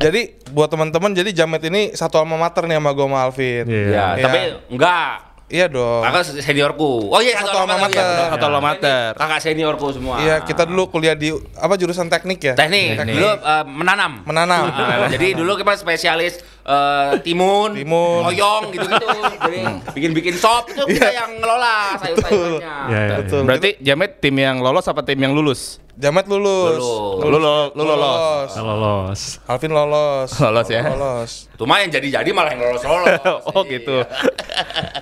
Jadi 0.00 0.20
buat 0.50 0.68
teman-teman 0.68 1.12
jadi 1.12 1.30
Jamet 1.34 1.60
ini 1.62 1.92
satu 1.92 2.16
alma 2.16 2.36
mater 2.36 2.64
nih 2.64 2.76
sama 2.76 2.90
gue 2.90 3.04
sama 3.04 3.18
Alvin. 3.20 3.64
Iya. 3.64 3.84
Ya, 3.84 4.06
Iya. 4.10 4.24
tapi 4.24 4.38
enggak. 4.72 5.12
Iya 5.50 5.66
dong. 5.66 6.06
Kakak 6.06 6.22
seniorku. 6.38 7.10
Oh 7.10 7.18
iya, 7.18 7.34
Satu 7.42 7.58
alma 7.58 7.74
alma 7.74 7.90
mater. 7.90 7.98
iya. 7.98 8.30
Satu 8.30 8.44
alma 8.46 8.60
mater. 8.62 9.08
Kakak 9.18 9.40
seniorku 9.42 9.86
semua. 9.90 10.14
Iya, 10.22 10.46
kita 10.46 10.62
dulu 10.62 10.86
kuliah 10.88 11.18
di 11.18 11.34
apa 11.58 11.74
jurusan 11.74 12.06
teknik 12.06 12.38
ya? 12.38 12.54
teknik. 12.54 12.94
Teknik. 12.94 13.14
Dulu 13.18 13.30
eh, 13.34 13.64
menanam. 13.66 14.12
Menanam. 14.22 14.70
Ah, 14.70 15.10
jadi 15.10 15.34
dulu 15.34 15.58
kita 15.58 15.74
spesialis 15.74 16.38
eh, 16.62 17.18
timun, 17.26 17.74
Timun. 17.74 18.30
oyong 18.30 18.70
gitu-gitu. 18.70 19.06
Jadi 19.42 19.58
bikin-bikin 19.90 20.34
sop 20.38 20.70
itu 20.70 20.86
kita 20.86 21.10
yang 21.10 21.42
ngelola 21.42 21.98
sayur-sayurnya. 21.98 22.74
Iya, 22.86 23.00
iya. 23.02 23.16
Betul. 23.18 23.42
Berarti 23.42 23.70
Jamet 23.82 24.22
tim 24.22 24.38
yang 24.38 24.62
lolos 24.62 24.86
apa 24.86 25.02
tim 25.02 25.18
yang 25.18 25.34
lulus? 25.34 25.82
Jamet 26.00 26.24
lulus. 26.24 26.80
Lulus. 26.80 27.20
Lu, 27.22 27.36
lo- 27.36 27.70
lu 27.76 27.82
lolos. 27.84 28.50
Nggak 28.50 28.64
lolos. 28.64 29.20
Alvin 29.44 29.68
lolos. 29.70 30.30
Lolos 30.32 30.66
ya? 30.66 30.82
Lolos. 30.88 31.30
Cuma 31.54 31.76
yang 31.76 31.92
jadi-jadi 31.92 32.30
malah 32.32 32.56
yang 32.56 32.64
lolos-lolos. 32.64 33.20
Oh 33.52 33.60
gitu. 33.62 34.00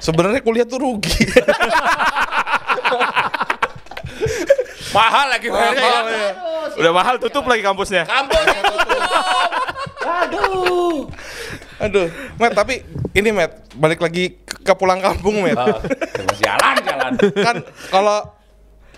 Sebenarnya 0.03 0.43
kuliah 0.43 0.67
tuh 0.67 0.83
rugi. 0.83 1.15
Mahal 4.89 5.27
lagi 5.29 5.47
bayarnya 5.47 5.79
ya. 5.79 5.87
Mahal, 5.87 6.05
ya. 6.09 6.31
Aduh, 6.69 6.81
Udah 6.81 6.93
mahal 6.93 7.15
tutup 7.21 7.45
lagi 7.47 7.63
kampusnya. 7.63 8.03
Kampusnya 8.03 8.61
tutup. 8.65 9.01
Aduh. 10.03 10.97
Aduh, 11.79 12.07
Matt, 12.35 12.59
tapi 12.59 12.83
ini 13.13 13.31
Matt, 13.31 13.71
balik 13.79 14.03
lagi 14.03 14.35
ke, 14.43 14.73
pulang 14.75 14.99
kampung, 14.99 15.47
Matt. 15.47 15.87
Jalan 16.43 16.75
jalan. 16.83 17.13
kan 17.39 17.57
kalau 17.87 18.19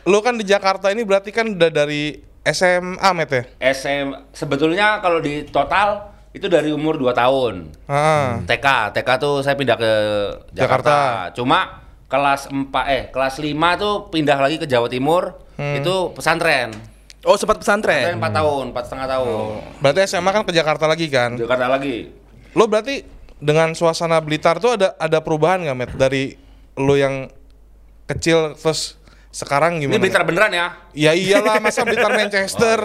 lu 0.07 0.19
kan 0.25 0.37
di 0.37 0.45
Jakarta 0.45 0.89
ini 0.93 1.05
berarti 1.05 1.35
kan 1.35 1.51
udah 1.53 1.71
dari 1.73 2.21
SMA, 2.41 3.09
Matt 3.13 3.33
ya? 3.33 3.43
SM 3.61 4.33
sebetulnya 4.33 5.01
kalau 5.05 5.21
di 5.21 5.45
total 5.45 6.09
itu 6.31 6.47
dari 6.47 6.71
umur 6.71 6.95
2 6.97 7.11
tahun. 7.11 7.75
Ah. 7.91 8.39
TK, 8.47 8.95
TK 8.95 9.09
tuh 9.19 9.43
saya 9.43 9.59
pindah 9.59 9.77
ke 9.77 9.93
Jakarta. 10.55 10.63
Jakarta. 10.63 10.97
Cuma 11.37 11.59
kelas 12.07 12.51
4 12.51 12.71
eh 12.91 13.03
kelas 13.11 13.35
5 13.43 13.83
tuh 13.83 13.95
pindah 14.15 14.39
lagi 14.39 14.57
ke 14.57 14.67
Jawa 14.67 14.87
Timur. 14.87 15.43
Itu 15.61 16.17
pesantren. 16.17 16.73
Oh 17.27 17.37
sempat 17.37 17.61
pesantren. 17.61 18.17
Pesantren 18.17 18.33
4 18.33 18.39
tahun, 18.41 18.65
4 18.73 18.87
setengah 18.89 19.09
tahun. 19.11 19.49
Berarti 19.85 20.01
SMA 20.09 20.31
kan 20.33 20.43
ke 20.47 20.53
Jakarta 20.55 20.85
lagi 20.89 21.07
kan? 21.13 21.37
Jakarta 21.37 21.67
lagi. 21.69 22.09
Lo 22.57 22.65
berarti 22.65 23.05
dengan 23.37 23.77
suasana 23.77 24.23
Blitar 24.23 24.57
tuh 24.63 24.79
ada 24.79 24.97
ada 24.97 25.19
perubahan 25.21 25.67
nggak, 25.67 25.77
Matt? 25.77 25.93
Dari 25.99 26.33
lo 26.81 26.95
yang 26.97 27.29
kecil 28.09 28.57
terus 28.57 29.00
sekarang 29.31 29.79
Ini 29.79 29.87
gimana? 29.87 30.03
Blitar 30.03 30.23
beneran 30.23 30.51
ya? 30.51 30.67
Ya 30.91 31.13
iyalah, 31.13 31.57
masa 31.59 31.83
Blitar 31.83 32.11
Manchester? 32.11 32.79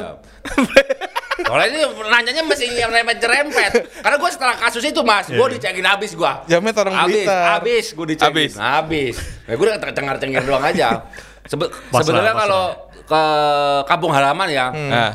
Soalnya 1.37 1.67
ini 1.67 1.79
nanyanya 2.05 2.41
mesti 2.41 2.65
yang 2.71 2.89
rempet-rempet. 2.89 3.71
Karena 3.99 4.15
gue 4.15 4.29
setelah 4.29 4.55
kasus 4.55 4.81
itu 4.81 5.01
mas, 5.01 5.27
gue 5.27 5.47
dicekin 5.51 5.83
habis 5.83 6.13
gue. 6.13 6.31
Jamet 6.47 6.75
orang 6.75 6.95
Habis, 6.95 7.13
Blitar. 7.21 7.43
habis 7.51 7.85
gue 7.91 8.05
dicekin. 8.07 8.29
Habis. 8.29 8.51
Habis. 8.55 9.15
Nah, 9.43 9.53
gue 9.53 9.65
udah 9.65 9.91
cengar-cengir 9.91 10.41
doang 10.41 10.63
aja. 10.63 11.05
Sebe- 11.45 11.69
Pasrah, 11.89 12.17
pasrah. 12.17 12.33
kalau 12.35 12.63
ke 13.05 13.21
kampung 13.85 14.09
halaman 14.09 14.47
ya, 14.49 14.65
Hmm. 14.69 14.89
Nah, 14.89 15.11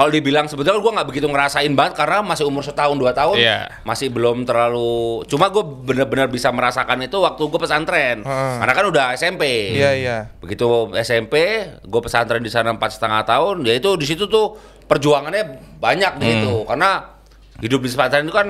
kalau 0.00 0.08
dibilang 0.08 0.48
sebetulnya 0.48 0.80
gue 0.80 0.92
nggak 0.96 1.08
begitu 1.12 1.28
ngerasain 1.28 1.68
banget 1.76 1.92
karena 1.92 2.24
masih 2.24 2.48
umur 2.48 2.64
setahun 2.64 2.96
dua 2.96 3.12
tahun, 3.12 3.36
Iya. 3.36 3.84
masih 3.84 4.08
belum 4.08 4.48
terlalu. 4.48 5.28
Cuma 5.28 5.52
gue 5.52 5.60
bener-bener 5.60 6.24
bisa 6.24 6.48
merasakan 6.48 7.04
itu 7.04 7.20
waktu 7.20 7.42
gue 7.44 7.60
pesantren, 7.60 8.24
Heeh. 8.24 8.54
karena 8.56 8.72
kan 8.72 8.84
udah 8.88 9.04
SMP. 9.12 9.76
Iya 9.76 9.92
iya. 9.92 10.16
Begitu 10.40 10.64
SMP, 10.96 11.36
gue 11.84 12.00
pesantren 12.00 12.40
di 12.40 12.48
sana 12.48 12.72
empat 12.72 12.96
setengah 12.96 13.28
tahun, 13.28 13.60
ya 13.60 13.76
itu 13.76 13.92
di 14.00 14.08
situ 14.08 14.24
tuh 14.24 14.56
perjuangannya 14.88 15.44
banyak 15.76 16.16
di 16.16 16.24
situ, 16.24 16.64
karena 16.64 17.20
hidup 17.60 17.84
di 17.84 17.88
pesantren 17.92 18.24
itu 18.24 18.32
kan 18.32 18.48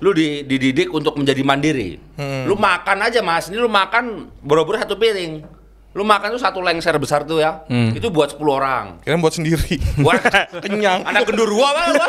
lu 0.00 0.16
di- 0.16 0.48
dididik 0.48 0.88
untuk 0.88 1.20
menjadi 1.20 1.44
mandiri. 1.44 2.00
Lu 2.48 2.56
makan 2.56 3.04
aja 3.04 3.20
mas, 3.20 3.52
ini 3.52 3.60
lu 3.60 3.68
makan 3.68 4.32
boro-boro 4.40 4.80
satu 4.80 4.96
piring. 4.96 5.44
Lu 5.96 6.04
makan 6.04 6.28
tuh 6.28 6.38
satu 6.38 6.60
lengser 6.60 6.92
besar 6.96 7.24
tuh 7.24 7.40
ya, 7.40 7.64
itu 7.66 8.04
buat 8.06 8.28
10 8.28 8.44
orang. 8.46 9.00
Kirain 9.00 9.16
buat 9.16 9.32
sendiri. 9.32 9.80
Buat 9.96 10.20
Kenyang. 10.62 11.00
anak 11.02 11.24
gendurwo 11.24 11.64
apa 11.64 11.82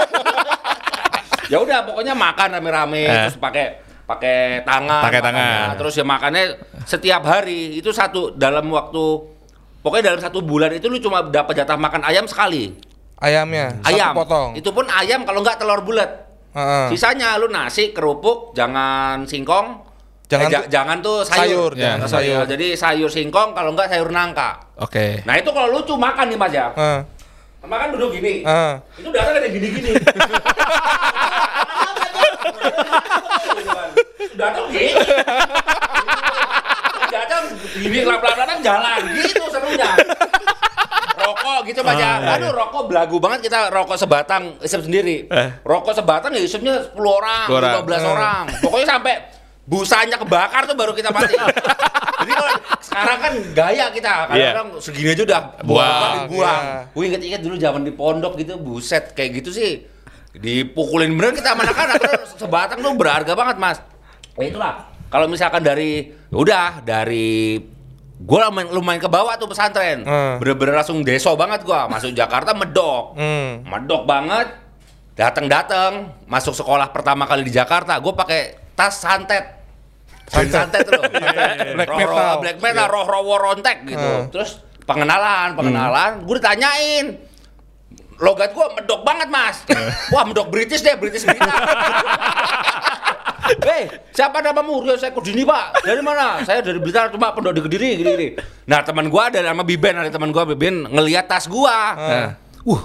ya 1.47 1.57
udah 1.57 1.79
pokoknya 1.81 2.11
makan 2.11 2.47
rame-rame 2.53 3.01
Eh. 3.01 3.15
terus 3.23 3.39
pakai 3.39 3.65
pakai 4.03 4.37
tangan 4.63 4.99
Pakai 5.01 5.21
tangan. 5.21 5.79
terus 5.79 5.95
ya 5.95 6.03
makannya 6.03 6.43
setiap 6.83 7.23
hari 7.23 7.79
itu 7.79 7.87
satu 7.89 8.31
dalam 8.33 8.67
waktu 8.67 9.03
pokoknya 9.79 10.11
dalam 10.11 10.19
satu 10.21 10.39
bulan 10.41 10.71
itu 10.73 10.87
lu 10.87 10.99
cuma 10.99 11.23
dapat 11.23 11.55
jatah 11.57 11.75
makan 11.75 12.03
ayam 12.03 12.27
sekali 12.27 12.75
Ayamnya 13.17 13.79
ayam 13.81 14.11
satu 14.11 14.19
potong. 14.19 14.49
itu 14.53 14.69
pun 14.69 14.85
ayam 14.89 15.23
kalau 15.23 15.39
nggak 15.39 15.55
telur 15.55 15.79
bulat 15.81 16.27
Heeh. 16.51 16.91
sisanya 16.91 17.35
lu 17.37 17.47
nasi 17.47 17.91
kerupuk 17.91 18.51
jangan 18.51 19.23
singkong 19.23 19.86
Jangan 20.27 20.45
eh, 20.45 20.51
ja- 20.51 20.67
jangan 20.69 20.97
tuh 20.99 21.23
sayur, 21.23 21.71
sayur, 21.71 21.71
Ya. 21.73 21.95
jangan 21.95 22.07
sayur. 22.09 22.43
sayur. 22.43 22.45
jadi 22.49 22.67
sayur 22.75 23.07
singkong 23.07 23.55
kalau 23.55 23.71
nggak 23.71 23.87
sayur 23.87 24.09
nangka 24.09 24.59
Oke. 24.77 25.23
nah 25.23 25.33
itu 25.33 25.47
kalau 25.49 25.71
lucu 25.73 25.95
makan 25.95 26.27
nih 26.27 26.35
mas 26.35 26.51
ya 26.51 26.67
Heeh. 26.73 26.99
makan 27.63 27.87
duduk 27.95 28.11
gini 28.13 28.43
Heeh. 28.43 28.73
itu 28.97 29.09
darah 29.09 29.31
ada 29.33 29.47
gini-gini. 29.47 29.91
Datang 34.37 34.65
gini. 34.69 34.93
Datang 37.07 37.43
gini 37.75 37.99
lap-lapan 38.03 38.59
jalan 38.61 39.01
gitu 39.15 39.43
serunya. 39.49 39.91
Rokok 41.17 41.59
gitu 41.65 41.81
Ah, 41.81 41.87
baca. 41.87 42.09
iya, 42.21 42.35
Aduh 42.37 42.51
rokok 42.53 42.83
belagu 42.85 43.17
banget 43.17 43.39
kita 43.43 43.73
rokok 43.73 43.97
sebatang 43.97 44.61
isep 44.61 44.79
sendiri. 44.79 45.25
Eh. 45.25 45.49
Rokok 45.63 45.91
sebatang 45.91 46.29
ya 46.31 46.39
isepnya 46.39 46.85
10 46.85 47.09
orang, 47.09 47.45
10 47.49 47.57
orang. 47.57 47.73
15 47.73 47.97
Eh. 47.97 48.07
orang. 48.07 48.43
Pokoknya 48.61 48.87
sampai 48.87 49.13
busanya 49.67 50.15
kebakar 50.15 50.63
tuh 50.63 50.73
baru 50.73 50.95
kita 50.95 51.11
mati. 51.11 51.35
Jadi 52.17 52.31
kalau 52.33 52.51
sekarang 52.81 53.17
kan 53.19 53.33
gaya 53.53 53.85
kita, 53.91 54.13
kadang-kadang 54.25 54.67
segini 54.79 55.13
aja 55.13 55.23
udah 55.23 55.41
Buang, 55.61 56.15
buang. 56.25 56.63
iya. 56.65 56.89
Gue 56.89 57.03
inget-inget 57.05 57.41
dulu 57.43 57.55
zaman 57.55 57.83
di 57.83 57.91
pondok 57.91 58.39
gitu, 58.39 58.57
buset 58.57 59.11
kayak 59.11 59.43
gitu 59.43 59.51
sih. 59.51 59.85
Dipukulin 60.33 61.13
bener 61.13 61.33
kita 61.33 61.53
sama 61.53 61.61
anak-anak, 61.61 61.95
terus 61.99 62.31
sebatang 62.35 62.79
tuh 62.79 62.93
berharga 62.95 63.33
banget 63.33 63.57
mas. 63.57 63.77
Ya 64.33 64.45
itulah, 64.47 64.73
kalau 65.09 65.27
misalkan 65.27 65.61
dari, 65.61 66.09
ya 66.09 66.37
udah 66.37 66.67
dari 66.81 67.57
gue 68.17 68.39
lumayan, 68.39 68.69
lumayan 68.71 68.97
ke 68.97 69.09
bawah 69.09 69.33
tuh 69.35 69.45
pesantren, 69.45 70.01
Hmm. 70.01 70.41
bener-bener 70.41 70.73
langsung 70.73 71.01
deso 71.01 71.33
banget 71.33 71.61
gua 71.61 71.85
masuk 71.85 72.13
Jakarta 72.13 72.53
medok, 72.53 73.13
Hmm. 73.13 73.61
medok 73.61 74.05
banget, 74.05 74.57
dateng-dateng, 75.13 76.13
masuk 76.25 76.53
sekolah 76.53 76.89
pertama 76.89 77.25
kali 77.25 77.41
di 77.41 77.53
Jakarta, 77.53 77.97
gue 77.97 78.13
pakai 78.13 78.41
tas 78.73 78.93
santet, 78.93 79.56
santet, 80.27 80.83
tuh, 80.83 80.99
Black 80.99 81.87
roh, 81.87 81.97
metal. 81.97 82.11
roh, 82.11 82.33
black 82.39 82.57
metal, 82.59 82.87
roh 82.87 83.05
roh 83.05 83.21
worontek 83.23 83.77
gitu, 83.85 83.95
Hmm. 83.97 84.27
terus 84.27 84.59
pengenalan, 84.83 85.55
pengenalan, 85.55 86.11
gue 86.21 86.35
ditanyain, 86.35 87.05
logat 88.17 88.51
gue 88.51 88.65
medok 88.73 89.01
banget 89.01 89.27
mas, 89.27 89.63
wah 90.09 90.23
medok 90.23 90.47
British 90.47 90.81
deh, 90.81 90.95
British 90.95 91.23
British. 91.23 91.43
Hei, 93.47 93.87
siapa 94.11 94.43
namamu? 94.43 94.83
Ya 94.83 94.99
saya 94.99 95.15
Kudini 95.15 95.47
pak. 95.47 95.79
Dari 95.79 96.03
mana? 96.03 96.43
Saya 96.43 96.59
dari 96.59 96.83
Blitar 96.83 97.07
cuma 97.07 97.31
pondok 97.31 97.55
di 97.55 97.63
Kediri 97.63 97.95
gini. 97.95 98.27
Nah 98.67 98.83
teman 98.83 99.07
gua 99.07 99.31
ada 99.31 99.39
nama 99.39 99.63
Biben, 99.63 99.95
ada 99.95 100.11
teman 100.11 100.35
gua 100.35 100.43
Biben 100.43 100.83
ngelihat 100.83 101.31
tas 101.31 101.47
gua. 101.47 101.95
Ah. 101.95 102.29
Uh, 102.67 102.83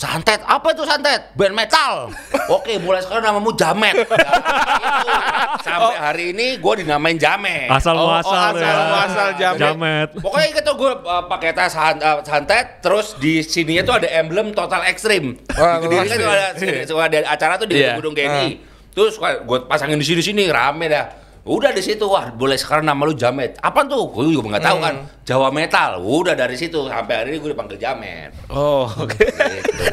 santet. 0.00 0.40
Apa 0.42 0.72
itu 0.72 0.82
santet? 0.82 1.28
Band 1.36 1.52
metal. 1.52 2.08
Oke, 2.56 2.80
mulai 2.80 3.04
sekarang 3.04 3.20
namamu 3.22 3.52
Jamet. 3.52 3.92
Ya, 3.92 4.02
itu. 4.08 5.60
Sampai 5.60 5.96
hari 5.96 6.24
ini 6.32 6.56
gua 6.56 6.72
dinamain 6.74 7.14
Jamet. 7.14 7.68
Asal 7.68 7.92
Oh, 7.92 8.08
oh, 8.08 8.16
muasal 8.16 8.56
asal 8.56 8.64
ya. 8.64 8.74
muasal 8.88 9.28
jamet. 9.36 9.60
Jamet. 9.60 10.08
Pokoknya 10.16 10.48
gitu 10.56 10.70
gue 10.74 10.92
uh, 11.04 11.24
pakai 11.28 11.50
tas 11.52 11.74
han- 11.74 12.00
uh, 12.00 12.24
santet, 12.24 12.80
terus 12.80 13.12
di 13.14 13.44
sininya 13.44 13.84
tuh 13.84 13.94
ada 13.94 14.08
emblem 14.08 14.50
Total 14.50 14.88
Extreme. 14.88 15.36
Wah, 15.52 15.76
di 15.78 15.86
kan 15.92 16.16
ada, 16.16 16.56
ada 16.96 17.18
acara 17.28 17.54
tuh 17.54 17.68
di 17.68 17.76
Iya. 17.76 18.00
Gedung 18.00 18.16
GNI. 18.16 18.48
Terus 18.90 19.20
gue 19.20 19.58
pasangin 19.68 20.00
di 20.00 20.06
sini 20.06 20.24
sini 20.24 20.48
rame 20.48 20.88
dah. 20.88 21.06
Udah 21.40 21.72
di 21.72 21.80
situ 21.80 22.04
wah 22.04 22.28
boleh 22.28 22.60
sekarang 22.60 22.84
nama 22.84 23.00
lu 23.08 23.16
Jamet. 23.16 23.56
Apa 23.64 23.88
tuh? 23.88 24.12
Gue 24.12 24.28
juga 24.28 24.56
nggak 24.56 24.64
tahu 24.64 24.78
kan. 24.84 24.94
Jawa 25.24 25.48
Metal. 25.48 26.00
Udah 26.04 26.36
dari 26.36 26.56
situ 26.60 26.84
sampai 26.84 27.14
hari 27.16 27.28
ini 27.32 27.38
gue 27.40 27.50
dipanggil 27.56 27.80
Jamet. 27.80 28.36
Oh, 28.52 28.84
oke. 28.86 29.16
Gitu. 29.16 29.84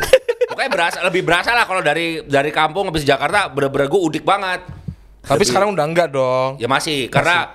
Pokoknya 0.52 0.72
berasa 0.72 0.98
lebih 1.08 1.24
berasa 1.24 1.56
lah 1.56 1.64
kalau 1.64 1.80
dari 1.80 2.24
dari 2.28 2.52
kampung 2.52 2.92
habis 2.92 3.08
Jakarta 3.08 3.48
bener-bener 3.48 3.88
gue 3.88 4.02
udik 4.02 4.24
banget. 4.28 4.64
Tapi 5.24 5.44
sekarang 5.44 5.76
udah 5.76 5.86
enggak 5.88 6.08
dong. 6.12 6.56
Ya 6.56 6.72
masih, 6.72 7.12
karena 7.12 7.52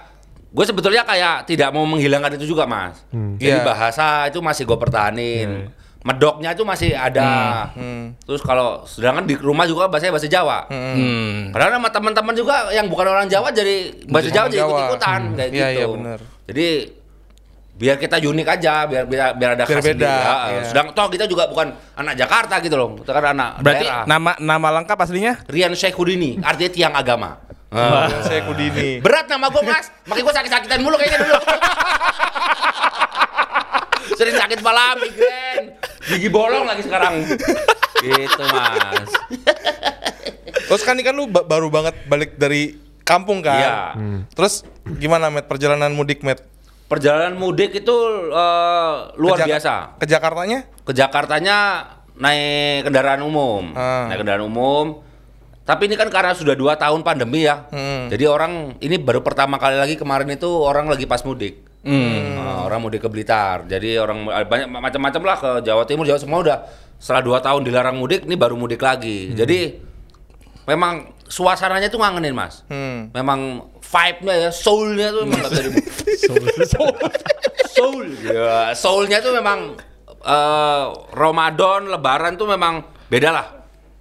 gue 0.52 0.64
sebetulnya 0.64 1.08
kayak 1.08 1.48
tidak 1.48 1.72
mau 1.72 1.88
menghilangkan 1.88 2.36
itu 2.36 2.52
juga 2.52 2.68
mas. 2.68 3.00
Jadi 3.12 3.60
Iya. 3.60 3.64
bahasa 3.64 4.28
itu 4.28 4.44
masih 4.44 4.68
gue 4.68 4.76
pertahanin. 4.76 5.72
Medoknya 6.02 6.50
itu 6.50 6.62
masih 6.62 6.90
ada. 6.92 7.70
Hmm. 7.72 8.18
Terus 8.20 8.42
kalau 8.42 8.82
sedangkan 8.82 9.22
di 9.22 9.34
rumah 9.34 9.62
juga 9.64 9.86
bahasanya 9.86 10.12
bahasa 10.12 10.26
Jawa. 10.26 10.66
Hmm. 10.66 11.54
Karena 11.54 11.78
sama 11.78 11.88
teman-teman 11.88 12.34
juga 12.34 12.70
yang 12.70 12.90
bukan 12.90 13.06
orang 13.06 13.30
Jawa 13.30 13.48
jadi 13.48 14.02
bahasa 14.10 14.26
Jadi 14.26 14.34
Jawa 14.34 14.42
orang 14.42 14.50
jadi 14.50 14.58
Jawa. 14.58 14.70
ikut-ikutan 14.72 15.20
Hmm. 15.22 15.34
kayak 15.34 15.50
Iya, 15.50 15.62
gitu. 15.64 15.78
iya, 15.78 15.86
bener. 15.88 16.18
Jadi 16.42 16.66
biar 17.72 17.96
kita 17.96 18.16
unik 18.20 18.48
aja, 18.50 18.74
biar 18.84 19.04
biar, 19.06 19.28
biar 19.32 19.50
ada 19.54 19.64
Biar 19.64 19.78
khas 19.78 19.84
beda. 19.84 20.14
Ya. 20.50 20.62
Sedang 20.66 20.86
toh 20.90 21.06
kita 21.06 21.24
juga 21.24 21.46
bukan 21.46 21.70
anak 21.96 22.14
Jakarta 22.14 22.58
gitu 22.58 22.74
loh. 22.74 22.98
Kita 22.98 23.10
kan 23.12 23.24
anak 23.32 23.50
Berarti 23.58 23.86
daerah. 23.86 24.04
nama 24.04 24.32
nama 24.36 24.68
lengkap 24.76 24.98
aslinya? 24.98 25.38
Rian 25.46 25.70
Syekhudini, 25.72 26.42
artinya 26.42 26.70
tiang 26.70 26.94
agama. 26.94 27.38
Saya 28.20 28.44
Kudini. 28.44 29.00
Berat 29.00 29.24
nama 29.26 29.48
gue 29.48 29.64
mas, 29.64 29.88
makanya 30.04 30.24
gue 30.28 30.34
sakit-sakitan 30.36 30.78
mulu 30.84 31.00
kayaknya 31.00 31.24
dulu. 31.24 31.40
Sering 34.12 34.34
sakit 34.34 34.58
kepala, 34.58 34.94
migrain, 34.94 35.64
gigi 36.06 36.28
bolong 36.28 36.64
lagi 36.64 36.82
sekarang. 36.82 37.24
Gitu 37.98 38.42
mas. 38.44 39.10
Terus 40.64 40.82
kan 40.82 40.94
ini 40.94 41.02
kan 41.02 41.14
lu 41.14 41.26
ba- 41.26 41.44
baru 41.44 41.68
banget 41.68 41.94
balik 42.04 42.34
dari 42.34 42.74
kampung 43.02 43.40
kan? 43.40 43.58
Iya. 43.58 43.76
Terus 44.32 44.62
gimana 44.94 45.28
Met 45.28 45.46
perjalanan 45.46 45.90
mudik 45.90 46.22
Met? 46.22 46.42
Perjalanan 46.86 47.34
mudik 47.34 47.72
itu 47.74 47.96
eh, 48.28 48.94
luar 49.16 49.36
Ke 49.38 49.48
biasa. 49.48 49.96
Ke 49.96 50.04
Jakartanya? 50.04 50.58
Ke 50.82 50.92
Jakartanya 50.92 51.56
naik 52.12 52.84
kendaraan 52.84 53.22
umum, 53.22 53.72
Ah. 53.72 54.06
naik 54.06 54.20
kendaraan 54.20 54.44
umum. 54.44 55.00
Tapi 55.62 55.86
ini 55.86 55.94
kan 55.94 56.10
karena 56.10 56.34
sudah 56.34 56.52
dua 56.52 56.74
tahun 56.74 57.00
pandemi 57.00 57.46
ya, 57.46 57.70
Hmm. 57.70 58.10
jadi 58.10 58.26
orang 58.26 58.76
ini 58.76 58.98
baru 58.98 59.22
pertama 59.22 59.56
kali 59.56 59.78
lagi 59.78 59.94
kemarin 59.94 60.26
itu 60.28 60.50
orang 60.50 60.90
lagi 60.90 61.06
pas 61.06 61.22
mudik. 61.22 61.62
Hmm. 61.82 62.31
Nah, 62.62 62.68
orang 62.68 62.80
mudik 62.80 63.02
ke 63.02 63.08
Blitar. 63.08 63.66
Jadi 63.66 63.98
orang 63.98 64.22
banyak 64.46 64.70
macam-macam 64.70 65.22
lah 65.24 65.36
ke 65.36 65.50
Jawa 65.62 65.82
Timur, 65.82 66.06
Jawa 66.06 66.16
semua 66.16 66.38
udah 66.40 66.58
setelah 66.96 67.18
dua 67.20 67.38
tahun 67.38 67.62
dilarang 67.62 67.98
mudik, 67.98 68.22
ini 68.22 68.34
baru 68.34 68.54
mudik 68.54 68.78
lagi. 68.78 69.34
Jadi 69.34 69.74
memang 70.64 71.10
suasananya 71.26 71.88
tuh 71.88 71.98
ngangenin 71.98 72.30
mas. 72.30 72.62
Hmm. 72.66 73.10
Memang 73.10 73.66
vibe-nya 73.82 74.34
ya, 74.38 74.50
soul-nya 74.50 75.10
tuh 75.10 75.26
memang 75.26 75.38
nggak 75.40 75.50
bisa 75.50 75.62
di- 75.66 75.90
soul. 77.74 78.06
Ya, 78.22 78.70
soul-nya 78.72 79.18
tuh 79.18 79.32
memang 79.32 79.74
eh, 80.22 80.84
Ramadan, 81.10 81.88
Lebaran 81.88 82.36
tuh 82.36 82.46
memang 82.46 82.86
beda 83.08 83.30
lah. 83.30 83.46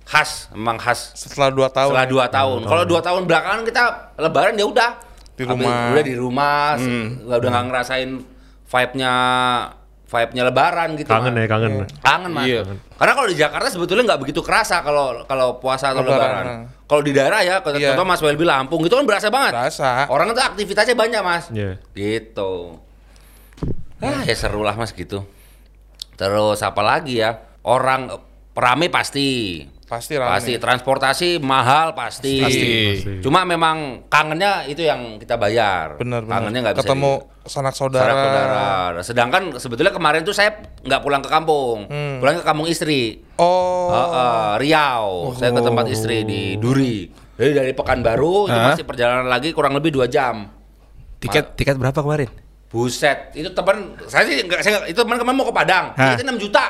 Khas, 0.01 0.51
memang 0.51 0.75
khas. 0.75 1.15
Setelah 1.15 1.50
dua 1.50 1.68
tahun. 1.68 1.91
Setelah 1.94 2.08
dua 2.08 2.25
tahun. 2.27 2.60
Kalau 2.68 2.84
dua 2.84 3.00
tahun 3.00 3.22
belakangan 3.24 3.62
kita 3.63 3.84
Lebaran 4.20 4.53
ya 4.53 4.68
udah 4.68 4.91
Di 5.32 5.48
Habis- 5.48 5.56
rumah. 5.58 5.80
Udah 5.89 6.03
di 6.03 6.15
rumah, 6.15 6.65
nggak 6.77 7.38
udah 7.39 7.50
nggak 7.50 7.65
ngerasain 7.72 8.10
vibe-nya 8.72 9.13
vibe-nya 10.08 10.44
Lebaran 10.44 10.90
gitu. 10.96 11.08
Kangen 11.08 11.32
Mas. 11.32 11.44
ya, 11.44 11.48
kangen. 11.48 11.72
Kangen 12.04 12.32
mas. 12.32 12.46
Iya. 12.48 12.62
Karena 12.96 13.13
kalau 13.16 13.28
di 13.32 13.38
Jakarta 13.38 13.68
sebetulnya 13.68 14.04
nggak 14.12 14.22
begitu 14.24 14.40
kerasa 14.44 14.84
kalau 14.84 15.24
kalau 15.24 15.60
puasa 15.60 15.92
atau 15.92 16.04
Lebaran, 16.04 16.20
Lebaran. 16.20 16.60
Kalau 16.84 17.01
di 17.01 17.12
daerah 17.16 17.40
ya, 17.40 17.56
kalau 17.63 17.80
Iya. 17.80 17.96
contoh 17.96 18.04
Mas 18.08 18.20
Welby 18.20 18.44
Lampung 18.44 18.84
itu 18.84 18.92
kan 18.92 19.08
berasa 19.08 19.32
banget. 19.32 19.56
Berasa. 19.56 20.08
Orang 20.12 20.32
itu 20.32 20.44
aktivitasnya 20.44 20.96
banyak 20.96 21.22
mas. 21.24 21.48
Iya. 21.51 21.80
Gitu. 21.96 22.75
Ah 24.01 24.25
ya 24.25 24.36
seru 24.36 24.63
lah 24.63 24.75
mas 24.75 24.92
gitu. 24.92 25.24
Terus 26.16 26.60
apa 26.60 26.82
lagi 26.82 27.24
ya? 27.24 27.40
Orang 27.63 28.12
rame 28.51 28.92
pasti. 28.92 29.63
Pasti 29.92 30.16
rame. 30.16 30.32
Pasti 30.32 30.56
transportasi 30.56 31.30
mahal 31.38 31.92
pasti. 31.92 32.40
Pasti. 32.40 32.72
Cuma 33.20 33.44
memang 33.44 34.08
kangennya 34.08 34.64
itu 34.64 34.80
yang 34.82 35.20
kita 35.20 35.36
bayar. 35.36 36.00
Bener 36.00 36.24
bener. 36.24 36.32
Kangennya 36.32 36.60
nggak 36.64 36.76
bisa 36.76 36.84
Ketemu 36.88 37.12
di- 37.12 37.24
sanak 37.44 37.44
sanak 37.44 37.74
saudara. 37.76 38.12
saudara. 38.16 38.68
Sedangkan 39.04 39.42
sebetulnya 39.54 39.92
kemarin 39.92 40.24
tuh 40.24 40.32
saya 40.32 40.56
nggak 40.80 41.02
pulang 41.02 41.20
ke 41.20 41.28
kampung, 41.28 41.92
Hmm. 41.92 42.24
pulang 42.24 42.40
ke 42.40 42.46
kampung 42.46 42.72
istri. 42.72 43.20
Oh. 43.36 43.92
Heeh, 43.92 44.64
Riau. 44.64 45.36
Saya 45.36 45.52
ke 45.52 45.60
tempat 45.60 45.86
istri 45.88 46.24
di 46.24 46.56
Duri. 46.56 47.12
Jadi 47.36 47.52
dari 47.52 47.72
Pekanbaru 47.74 48.48
itu 48.48 48.56
masih 48.56 48.86
perjalanan 48.86 49.28
lagi 49.28 49.52
kurang 49.52 49.76
lebih 49.76 49.92
dua 49.92 50.08
jam. 50.08 50.48
Tiket 51.20 51.54
tiket 51.54 51.76
berapa 51.76 52.00
kemarin? 52.00 52.32
Buset, 52.72 53.36
itu 53.36 53.52
teman 53.52 54.00
saya 54.08 54.24
sih 54.24 54.40
enggak 54.40 54.64
saya 54.64 54.88
itu 54.88 54.96
teman 54.96 55.20
kemarin 55.20 55.36
mau 55.36 55.44
ke 55.44 55.52
Padang. 55.52 55.92
Itu 55.92 56.24
6 56.24 56.40
juta. 56.40 56.66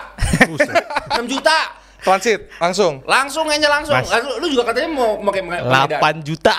6 1.14 1.30
juta. 1.30 1.58
Transit 2.02 2.50
langsung. 2.58 2.94
Langsung 3.06 3.46
aja 3.46 3.68
langsung. 3.70 3.94
Mas. 3.94 4.10
Lu, 4.10 4.42
lu 4.42 4.48
juga 4.50 4.74
katanya 4.74 4.90
mau 4.90 5.22
Medan. 5.22 6.02
8 6.02 6.26
juta. 6.26 6.56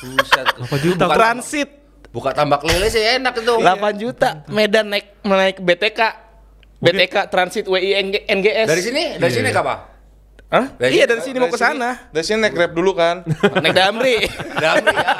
Buset. 0.00 0.46
8 0.58 0.66
juta. 0.80 1.04
Buka, 1.06 1.14
Transit 1.14 1.68
buka 2.10 2.30
tambak 2.34 2.66
lele 2.66 2.90
sih 2.90 2.98
enak 2.98 3.34
itu. 3.36 3.54
8 3.56 3.70
juta. 3.94 4.42
Medan 4.46 4.90
naik 4.90 5.22
naik 5.22 5.56
BTK. 5.58 6.00
BTK 6.80 7.14
Transit 7.28 7.64
WI 7.64 7.94
NG- 8.00 8.24
NGS. 8.26 8.66
Dari 8.66 8.82
sini, 8.82 9.02
dari 9.16 9.32
sini 9.32 9.48
ke 9.48 9.60
apa? 9.60 9.74
Hah? 10.50 10.66
Dari 10.74 10.98
iya 10.98 11.04
sini- 11.04 11.10
dari 11.14 11.20
sini 11.22 11.36
mau 11.38 11.46
ke 11.46 11.54
sana. 11.54 12.10
Dari 12.10 12.24
sini 12.26 12.42
naik 12.42 12.54
Grab 12.56 12.72
dulu 12.74 12.90
kan. 12.90 13.22
Naik 13.62 13.70
Damri. 13.70 14.18
Damri 14.58 14.90
ya. 14.90 15.14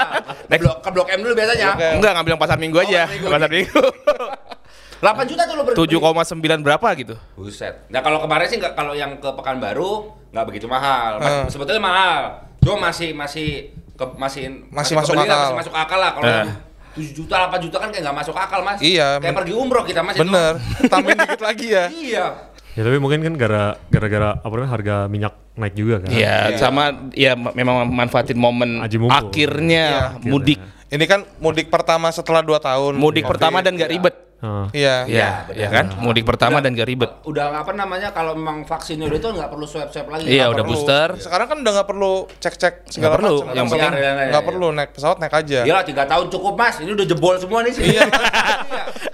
Ke 0.50 0.56
blok, 0.58 0.78
ke 0.82 0.90
blok 0.90 1.06
M 1.06 1.20
dulu 1.22 1.34
biasanya. 1.38 1.68
Blok. 1.78 1.92
Enggak 2.02 2.12
ngambil 2.18 2.30
yang 2.34 2.42
pasar 2.42 2.58
Minggu 2.58 2.78
aja. 2.82 3.06
pasar 3.06 3.14
Minggu. 3.14 3.28
pasar 3.30 3.50
Minggu. 3.54 3.82
8 5.00 5.24
juta 5.26 5.42
tuh 5.42 5.54
lu 5.54 5.62
beli. 5.64 5.76
7,9 5.76 6.60
berapa 6.60 6.88
gitu? 6.94 7.14
Buset. 7.34 7.88
Nah 7.88 8.00
kalau 8.00 8.20
kemarin 8.20 8.46
sih 8.46 8.56
nggak 8.56 8.72
kalau 8.72 8.92
yang 8.92 9.16
ke 9.16 9.28
Pekanbaru 9.30 9.92
nggak 10.28 10.44
begitu 10.44 10.66
mahal. 10.66 11.16
Mas- 11.16 11.28
Hmm. 11.32 11.46
Sebetulnya 11.48 11.80
mahal. 11.80 12.20
Cuma 12.60 12.76
masih 12.86 13.10
masih 13.10 13.48
ke, 13.90 14.04
masih 14.14 14.68
Masih 14.68 14.94
masuk 14.94 15.12
kebeli 15.14 15.24
lah, 15.24 15.32
akal. 15.32 15.40
Masih 15.40 15.56
masuk 15.56 15.74
akal 15.74 15.98
lah. 15.98 16.10
Kalau 16.12 16.28
Eh. 16.28 16.46
7 16.92 17.14
juta, 17.14 17.34
8 17.40 17.60
juta 17.60 17.76
kan 17.78 17.88
kayak 17.88 18.02
nggak 18.02 18.18
masuk 18.18 18.34
akal 18.34 18.60
mas. 18.60 18.78
Iya, 18.78 19.16
Kayak 19.16 19.36
pergi 19.36 19.54
umroh 19.54 19.82
kita 19.82 20.00
mas. 20.02 20.14
Bener. 20.14 20.60
Tambahin 20.92 21.18
dikit 21.18 21.40
lagi 21.40 21.66
ya. 21.70 21.84
Iya. 21.88 22.26
Ya 22.70 22.82
tapi 22.82 22.98
mungkin 22.98 23.18
kan 23.20 23.34
gara- 23.34 23.76
gara-gara 23.88 24.30
apa 24.36 24.46
namanya 24.48 24.70
harga 24.70 24.96
minyak 25.06 25.34
naik 25.54 25.74
juga 25.74 25.96
kan. 25.98 26.08
Iya, 26.08 26.54
sama 26.56 26.82
ya 27.10 27.34
memang 27.34 27.82
manfaatin 27.84 28.36
momen 28.36 28.78
Aji 28.78 28.94
mumpung. 28.96 29.16
akhirnya 29.26 29.84
Iya. 29.88 30.06
mudik. 30.22 30.60
Ini 30.86 31.04
kan 31.04 31.20
mudik 31.38 31.66
pertama 31.66 32.10
setelah 32.10 32.42
2 32.42 32.58
tahun. 32.58 32.94
Mudik 32.94 33.22
Covid. 33.22 33.30
pertama 33.32 33.58
dan 33.58 33.74
gak 33.74 33.88
ribet. 33.88 34.14
Heeh. 34.40 34.66
Iya. 34.72 34.94
Iya, 35.04 35.28
ya 35.52 35.68
kan? 35.68 35.92
Mudik 35.96 36.24
pertama 36.24 36.58
dan 36.58 36.72
gak 36.72 36.88
ribet. 36.88 37.12
Udah 37.22 37.52
apa 37.54 37.70
namanya 37.70 38.08
kalau 38.08 38.32
memang 38.32 38.64
vaksinnya 38.64 39.04
udah 39.04 39.18
itu 39.18 39.28
nggak 39.30 39.48
perlu 39.48 39.64
swab 39.64 39.88
swab 39.88 40.08
lagi. 40.08 40.24
Iya, 40.26 40.48
udah 40.48 40.64
perlu. 40.64 40.72
booster. 40.74 41.08
Sekarang 41.16 41.46
kan 41.46 41.56
udah 41.60 41.72
nggak 41.76 41.88
perlu 41.88 42.12
cek-cek 42.34 42.74
segala 42.88 43.14
perlu. 43.14 43.36
macam. 43.42 43.52
Yang 43.54 43.66
penting- 43.68 43.94
nggak 44.32 44.44
perlu 44.44 44.66
naik 44.70 44.90
pesawat 44.90 45.16
naik 45.18 45.34
aja. 45.34 45.60
Iyalah 45.62 45.84
tiga 45.84 46.02
tahun 46.04 46.26
cukup 46.28 46.54
mas, 46.54 46.80
ini 46.80 46.90
udah 46.90 47.04
jebol 47.04 47.36
semua 47.36 47.60
nih 47.60 47.72
sih. 47.72 47.84
Iya. 47.86 48.08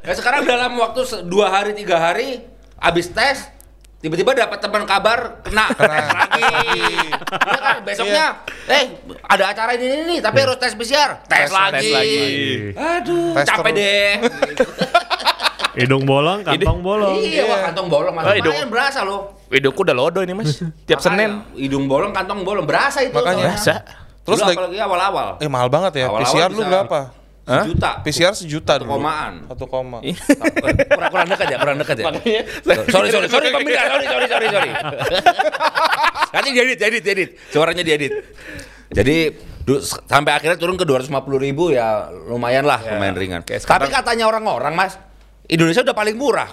Ya 0.01 0.15
sekarang 0.19 0.47
dalam 0.47 0.73
waktu 0.77 1.03
dua 1.27 1.51
hari 1.51 1.75
tiga 1.75 1.99
hari 1.99 2.47
abis 2.79 3.11
tes 3.11 3.51
tiba-tiba 3.97 4.31
dapat 4.31 4.61
teman 4.61 4.87
kabar 4.87 5.43
kena, 5.43 5.67
tes 5.69 5.91
lagi. 5.91 6.83
Iya 7.27 7.59
kan 7.59 7.79
besoknya, 7.83 8.27
eh 8.69 8.85
ada 9.21 9.45
acara 9.51 9.75
ini 9.75 9.87
ini, 9.89 10.03
nih, 10.07 10.19
tapi 10.21 10.39
harus 10.39 10.55
tes 10.57 10.73
PCR, 10.73 11.19
tes, 11.25 11.49
Tes- 11.49 11.51
lagi. 11.51 11.75
tes 11.81 11.91
lagi. 11.91 12.23
Aduh, 12.77 13.35
Tes 13.35 13.47
capek 13.49 13.67
terus. 13.67 13.81
deh. 13.81 14.13
Hidung 15.77 16.03
bolong, 16.03 16.41
kantong 16.41 16.81
bolong. 16.81 17.21
iya, 17.21 17.45
wah 17.45 17.61
kantong 17.63 17.87
bolong 17.87 18.13
mas, 18.13 18.25
Oh, 18.25 18.33
hidung. 18.33 18.49
lumayan 18.51 18.71
berasa 18.73 19.01
loh. 19.03 19.21
Hidungku 19.47 19.81
udah 19.81 19.93
lodo 19.93 20.21
ini 20.21 20.33
mas. 20.33 20.57
Tiap 20.85 20.99
Senin. 20.99 21.39
Makanya, 21.39 21.61
Hidung 21.61 21.85
bolong, 21.85 22.11
kantong 22.11 22.41
bolong, 22.43 22.65
berasa 22.65 22.99
itu. 23.01 23.13
Makanya. 23.13 23.53
soalnya. 23.53 23.55
Berasa. 23.55 23.75
Terus 24.27 24.37
Dulu 24.37 24.49
like- 24.49 24.59
apalagi 24.59 24.79
awal-awal. 24.81 25.29
Eh 25.39 25.47
mahal 25.47 25.69
banget 25.69 25.93
ya. 25.95 26.07
Awal-awal 26.09 26.27
PCR 26.27 26.51
lu 26.51 26.63
berapa? 26.65 27.01
Hah? 27.47 27.63
Sejuta. 27.63 27.91
PCR 28.03 28.35
sejuta 28.35 28.73
Satu 28.75 28.83
dulu. 28.83 28.99
komaan. 28.99 29.33
Satu 29.47 29.65
koma. 29.69 29.99
kurang 30.03 31.11
kurang 31.15 31.29
dekat 31.31 31.47
ya, 31.47 31.57
kurang 31.57 31.77
dekat 31.79 31.97
ya. 31.97 32.05
Makanya. 32.09 32.43
sorry 32.89 33.09
sorry 33.09 33.29
sorry 33.31 33.49
pemirsa 33.55 33.83
sorry 33.87 34.07
sorry 34.09 34.27
sorry 34.27 34.47
sorry 34.51 34.71
nanti 36.29 36.49
diedit 36.51 36.77
diedit 36.77 37.03
diedit 37.03 37.31
suaranya 37.49 37.81
diedit 37.81 38.13
jadi 38.89 39.31
du- 39.63 39.81
sampai 39.81 40.33
akhirnya 40.33 40.59
turun 40.59 40.75
ke 40.75 40.83
250 40.83 41.09
ribu 41.39 41.71
ya 41.71 42.07
lumayan 42.27 42.63
lah 42.63 42.83
lumayan 42.83 43.15
ringan 43.15 43.41
Kayak 43.41 43.63
tapi 43.65 43.89
katanya 43.89 44.27
orang-orang 44.27 44.75
mas 44.75 44.99
Indonesia 45.47 45.83
udah 45.83 45.97
paling 45.97 46.17
murah 46.19 46.51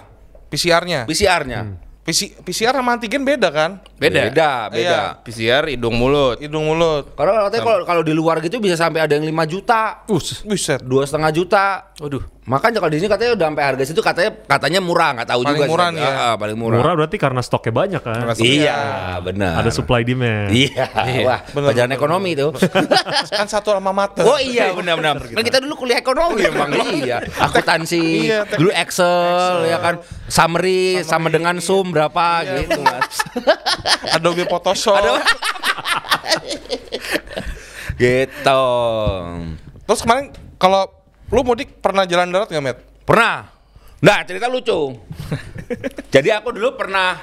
PCR-nya. 0.48 1.04
PCR-nya 1.04 1.60
PC, 2.04 2.36
PCR 2.44 2.76
sama 2.76 3.00
antigen 3.00 3.24
beda 3.24 3.48
kan? 3.48 3.80
Beda. 3.96 4.28
beda 4.28 4.50
beda 4.68 4.76
Iya. 4.76 5.00
PCR 5.24 5.64
hidung 5.72 5.96
mulut. 5.96 6.36
Hidung 6.36 6.68
mulut. 6.68 7.16
karena 7.16 7.48
katanya 7.48 7.64
kalau 7.64 7.80
kalau 7.88 8.02
di 8.04 8.12
luar 8.12 8.44
gitu 8.44 8.60
bisa 8.60 8.76
sampai 8.76 9.00
ada 9.00 9.16
yang 9.16 9.24
5 9.24 9.32
juta 9.48 10.04
Us. 10.12 10.44
Buset. 10.44 10.84
dua 10.84 11.08
setengah 11.08 11.32
juta 11.32 11.64
Waduh. 11.96 12.20
Makanya 12.44 12.76
kalau 12.76 12.92
di 12.92 13.00
sini 13.00 13.08
katanya 13.08 13.32
udah 13.32 13.46
sampai 13.48 13.64
harga 13.64 13.84
situ 13.84 14.00
katanya 14.00 14.30
katanya 14.44 14.80
murah 14.80 15.10
nggak 15.12 15.26
tahu 15.26 15.40
Paling 15.40 15.48
juga 15.50 15.64
sih. 15.64 15.70
murah 15.72 15.88
nih 15.88 15.98
ya. 15.98 16.10
Ah, 16.10 16.20
ah, 16.20 16.34
paling 16.36 16.56
murah, 16.56 16.76
Murah 16.76 16.94
berarti 16.94 17.16
karena 17.16 17.40
stoknya 17.40 17.72
banyak 17.72 18.02
kan. 18.02 18.20
Karena 18.20 18.34
iya 18.38 18.78
benar 19.18 19.52
Ada 19.58 19.70
supply 19.70 20.00
demand. 20.02 20.52
Iya, 20.52 20.84
wah, 21.24 21.40
Bener, 21.42 21.62
pelajaran 21.64 21.88
bener, 21.88 21.98
ekonomi 21.98 22.30
itu. 22.32 22.48
kan 23.38 23.46
satu 23.46 23.72
alma 23.72 23.90
mater. 23.90 24.22
Oh 24.22 24.36
iya, 24.36 24.70
benar-benar. 24.70 25.24
Kan 25.24 25.40
kita 25.42 25.56
dulu 25.58 25.74
kuliah 25.78 25.96
ekonomi 25.96 26.44
memang 26.44 26.68
iya. 26.94 27.24
Akuntansi, 27.40 28.28
Iya, 28.28 28.44
teknik- 28.44 28.60
dulu 28.60 28.70
Excel, 28.72 29.54
ya 29.64 29.78
kan, 29.80 29.94
summary, 30.26 31.00
sama 31.00 31.28
dengan 31.28 31.56
sum 31.58 31.88
berapa 31.88 32.26
gitu, 32.44 32.76
Mas. 32.78 33.24
Adobe 34.14 34.44
Photoshop. 34.44 35.00
Aduh. 35.00 35.16
gitu. 37.96 38.64
Terus 39.82 40.00
kemarin 40.00 40.28
kalau 40.56 40.88
lu 41.34 41.42
mudik 41.42 41.82
pernah 41.82 42.06
jalan 42.06 42.30
darat 42.30 42.46
nggak, 42.46 42.62
Met? 42.62 42.78
Pernah. 43.02 43.50
Nah, 43.98 44.22
cerita 44.22 44.46
lucu. 44.46 44.94
Jadi 46.14 46.30
aku 46.30 46.54
dulu 46.54 46.78
pernah 46.78 47.18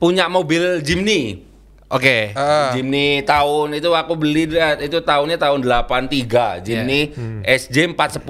punya 0.00 0.32
mobil 0.32 0.80
Jimny. 0.80 1.44
Oke. 1.92 2.32
Ah. 2.32 2.72
Jimny 2.72 3.20
tahun 3.26 3.76
itu 3.76 3.92
aku 3.92 4.16
beli 4.16 4.48
itu 4.80 4.98
tahunnya 5.04 5.36
tahun 5.36 5.60
83. 5.60 6.64
Jimny 6.64 7.12
SJ 7.44 7.92
410 7.92 8.24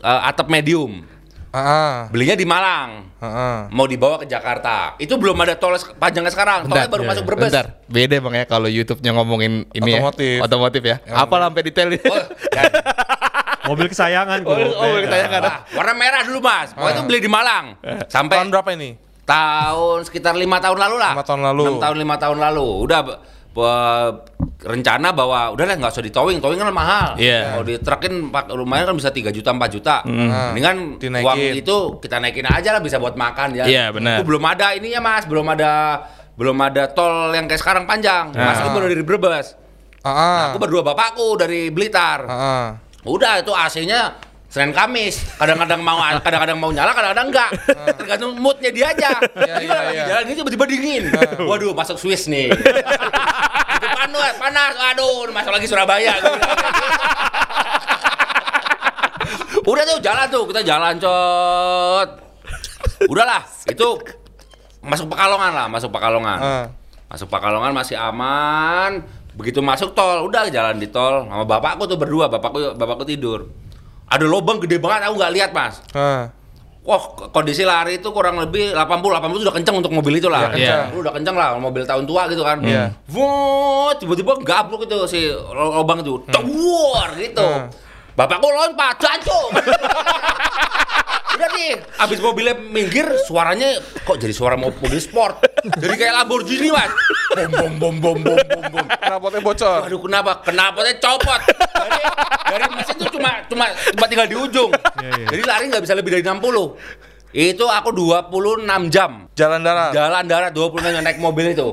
eh, 0.00 0.20
atap 0.32 0.48
medium. 0.48 1.04
Ah, 1.52 2.08
Belinya 2.08 2.32
di 2.32 2.48
Malang. 2.48 3.12
ah. 3.20 3.68
Mau 3.68 3.84
dibawa 3.84 4.24
ke 4.24 4.26
Jakarta. 4.30 4.96
Itu 4.96 5.20
belum 5.20 5.36
ada 5.36 5.52
tol 5.52 5.76
panjangnya 6.00 6.32
sekarang. 6.32 6.64
Tolnya 6.64 6.88
baru 6.88 7.04
iya, 7.04 7.10
masuk 7.12 7.24
iya. 7.26 7.28
Brebes. 7.28 7.52
Bentar, 7.52 7.66
beda 7.92 8.16
bang 8.24 8.34
ya 8.40 8.44
kalau 8.48 8.68
YouTube-nya 8.72 9.10
ngomongin 9.12 9.52
ini 9.76 10.00
Otomotif. 10.00 10.40
ya. 10.40 10.44
Otomotif 10.48 10.82
ya. 10.86 10.96
Apa 11.12 11.34
sampai 11.44 11.60
detail? 11.60 11.88
Oh, 12.08 12.24
Mobil 13.62 13.86
kesayangan 13.86 14.38
Oh, 14.42 14.48
kok. 14.48 14.58
oh, 14.72 14.82
mobil 14.84 14.98
Beda. 14.98 15.06
kesayangan. 15.08 15.40
wah, 15.40 15.56
warna 15.72 15.92
merah 15.94 16.22
dulu 16.22 16.38
mas. 16.40 16.68
Pokoknya 16.72 16.92
itu 16.92 17.02
beli 17.04 17.18
di 17.18 17.30
Malang. 17.30 17.64
Sampai 18.06 18.36
Tahun 18.36 18.48
berapa 18.48 18.70
ini? 18.72 18.90
tahun 19.22 20.02
sekitar 20.02 20.34
lima 20.34 20.58
tahun 20.58 20.78
lalu 20.78 20.96
lah. 20.98 21.14
Lima 21.14 21.22
tahun 21.24 21.40
lalu. 21.44 21.62
Enam 21.64 21.78
tahun 21.78 21.96
lima 21.96 22.16
tahun 22.16 22.38
lalu. 22.40 22.66
Udah 22.82 23.00
rencana 24.62 25.08
bahwa 25.10 25.50
udah 25.50 25.64
lah 25.64 25.76
nggak 25.76 25.92
usah 25.92 26.00
di 26.00 26.10
towing, 26.10 26.38
towing 26.38 26.56
kan 26.56 26.70
mahal. 26.70 27.08
Iya. 27.14 27.52
Kalau 27.52 27.64
di 27.64 27.74
truckin 27.78 28.12
pak- 28.28 28.50
lumayan 28.50 28.84
kan 28.84 28.96
bisa 28.96 29.10
3 29.10 29.30
juta 29.30 29.50
4 29.50 29.70
juta. 29.70 29.96
Mendingan 30.02 30.96
Dinaikin. 30.96 31.22
uang 31.22 31.38
itu 31.54 31.76
kita 31.98 32.16
naikin 32.18 32.46
aja 32.46 32.72
lah 32.72 32.80
bisa 32.80 32.96
buat 32.96 33.14
makan 33.14 33.54
ya. 33.54 33.64
Iya, 33.64 33.84
benar. 33.90 34.18
Itu 34.18 34.24
belum 34.24 34.42
ada 34.42 34.72
ininya 34.72 35.00
mas, 35.00 35.24
belum 35.24 35.46
ada 35.48 36.02
belum 36.32 36.56
ada 36.58 36.88
tol 36.88 37.30
yang 37.30 37.44
kayak 37.44 37.60
sekarang 37.60 37.84
panjang. 37.84 38.32
Mas 38.32 38.56
Ah. 38.56 38.62
itu 38.62 38.70
baru 38.70 38.86
dari 38.88 39.04
Brebes. 39.04 39.46
Ah, 40.00 40.10
ah. 40.10 40.40
Aku 40.48 40.58
berdua 40.58 40.82
bapakku 40.82 41.36
dari 41.36 41.68
Blitar. 41.68 42.24
Ah, 42.24 42.34
ah. 42.34 42.66
Udah 43.02 43.42
itu 43.42 43.50
AC-nya 43.50 44.14
Senin 44.52 44.76
Kamis, 44.76 45.24
kadang-kadang 45.40 45.80
mau 45.80 45.96
kadang-kadang 46.20 46.60
mau 46.60 46.68
nyala, 46.68 46.92
kadang-kadang 46.92 47.32
enggak. 47.32 47.50
Tergantung 47.96 48.36
moodnya 48.36 48.68
dia 48.68 48.92
aja. 48.92 49.10
Iya, 49.32 49.54
Jadi 49.56 49.64
iya, 49.64 49.72
lagi 49.72 49.96
iya. 49.96 50.04
jalan 50.12 50.22
ini 50.28 50.34
tiba-tiba 50.36 50.64
dingin. 50.68 51.02
Waduh, 51.48 51.72
masuk 51.72 51.96
Swiss 51.96 52.28
nih. 52.28 52.52
Panas, 53.80 54.32
panas. 54.36 54.74
Aduh, 54.92 55.24
masuk 55.32 55.52
lagi 55.56 55.64
Surabaya. 55.64 56.20
Gitu. 56.20 56.32
Udah 59.72 59.82
tuh 59.88 59.98
jalan 60.04 60.26
tuh, 60.28 60.44
kita 60.52 60.60
jalan 60.68 60.94
cot. 61.00 62.08
Udahlah, 63.08 63.42
itu 63.64 63.88
masuk 64.84 65.08
Pekalongan 65.08 65.50
lah, 65.56 65.66
masuk 65.72 65.88
Pekalongan. 65.88 66.38
Ah. 66.44 66.66
Masuk 67.08 67.32
Pekalongan 67.32 67.72
masih 67.72 67.96
aman. 67.96 69.00
Begitu 69.32 69.64
masuk 69.64 69.96
tol, 69.96 70.28
udah 70.28 70.52
jalan 70.52 70.76
di 70.76 70.92
tol 70.92 71.24
sama 71.24 71.44
bapakku 71.48 71.88
tuh 71.88 71.96
berdua, 71.96 72.28
bapakku 72.28 72.76
bapakku 72.76 73.08
tidur. 73.08 73.48
Ada 74.12 74.28
lubang 74.28 74.60
gede 74.60 74.76
banget 74.76 75.08
aku 75.08 75.14
nggak 75.16 75.32
lihat, 75.32 75.50
Mas. 75.56 75.80
Ah. 75.96 76.28
Wah, 76.82 76.98
kondisi 77.30 77.62
lari 77.62 78.02
itu 78.02 78.10
kurang 78.10 78.42
lebih 78.42 78.74
80 78.74 78.82
80 78.82 79.38
itu 79.38 79.44
udah 79.46 79.54
kenceng 79.54 79.76
untuk 79.78 79.92
mobil 79.94 80.18
itu 80.18 80.26
lah. 80.26 80.50
Iya, 80.50 80.52
kenceng. 80.52 80.84
Lu 80.92 80.98
udah 81.00 81.14
kenceng 81.14 81.36
lah, 81.38 81.48
mobil 81.56 81.86
tahun 81.86 82.04
tua 82.04 82.26
gitu 82.28 82.42
kan. 82.42 82.58
Iya. 82.60 82.90
Wut, 83.08 83.96
tiba-tiba 84.02 84.34
gablok 84.42 84.84
itu 84.84 84.98
si 85.06 85.30
lubang 85.54 86.02
itu. 86.02 86.18
Tewar 86.28 87.14
gitu. 87.16 87.46
Hmm. 87.46 87.70
Bapakku 88.18 88.50
lompat, 88.50 88.98
jancuk. 89.00 89.48
Udah 91.32 91.48
nih, 91.50 91.70
abis 91.96 92.18
mobilnya 92.18 92.54
minggir, 92.54 93.08
suaranya 93.24 93.72
kok 94.02 94.16
jadi 94.16 94.30
suara 94.30 94.54
mo- 94.54 94.74
mobil 94.74 95.00
sport. 95.00 95.40
Jadi 95.74 95.94
kayak 95.94 96.12
Lamborghini 96.14 96.68
mas. 96.68 96.92
Bom 97.32 97.72
bom 97.72 97.94
bom 97.96 97.96
bom 97.96 98.18
bom 98.20 98.40
bom 98.44 98.62
bom. 98.68 98.86
Knalpotnya 98.86 99.40
bocor. 99.40 99.80
Aduh 99.84 100.00
kenapa? 100.00 100.32
Kenapotnya 100.42 100.92
copot. 100.98 101.40
Dari, 101.72 102.00
dari 102.46 102.64
mesin 102.70 102.94
itu 102.94 103.06
cuma 103.10 103.30
cuma 103.46 103.64
cuma 103.72 104.06
tinggal 104.06 104.26
di 104.26 104.36
ujung. 104.36 104.70
iya. 105.00 105.24
Jadi 105.26 105.42
lari 105.42 105.64
nggak 105.68 105.82
bisa 105.82 105.94
lebih 105.94 106.10
dari 106.12 106.22
60. 106.22 106.36
Itu 107.32 107.64
aku 107.64 107.88
26 107.90 108.28
jam. 108.92 109.24
Jalan 109.32 109.64
darat. 109.64 109.96
Jalan 109.96 110.24
darat 110.28 110.52
26 110.52 110.84
jam 110.90 111.02
naik 111.02 111.16
mobil 111.16 111.48
itu. 111.48 111.72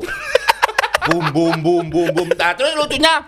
Bum 1.03 1.25
bum 1.29 1.55
bum 1.59 1.83
bum 1.85 2.07
bum. 2.13 2.27
Nah, 2.31 2.53
terus 2.53 2.71
lucunya 2.73 3.19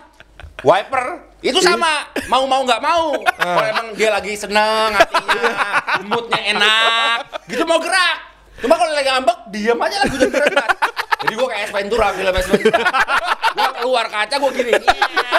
wiper 0.62 1.31
itu 1.42 1.58
sama 1.58 2.06
mau 2.30 2.46
mau 2.46 2.62
nggak 2.62 2.78
mau. 2.78 3.18
Kalau 3.34 3.66
emang 3.66 3.86
dia 3.98 4.14
lagi 4.14 4.38
seneng 4.38 4.94
hatinya 4.94 5.42
moodnya 6.06 6.40
enak 6.54 7.18
gitu 7.50 7.66
mau 7.66 7.82
gerak. 7.82 8.16
Cuma 8.62 8.78
kalau 8.78 8.94
lagi 8.94 9.10
ngambek 9.10 9.38
diam 9.50 9.78
aja 9.82 10.06
gerak. 10.06 10.54
Mas. 10.54 10.70
jadi 11.22 11.34
gua 11.38 11.48
kayak 11.50 11.64
S 11.66 11.72
Ventura 11.74 12.06
film 12.14 12.34
S 12.34 12.46
Ventura 12.46 12.82
gua 13.54 13.70
keluar 13.78 14.06
kaca 14.10 14.34
gua 14.42 14.50
gini 14.50 14.72
iya. 14.74 15.38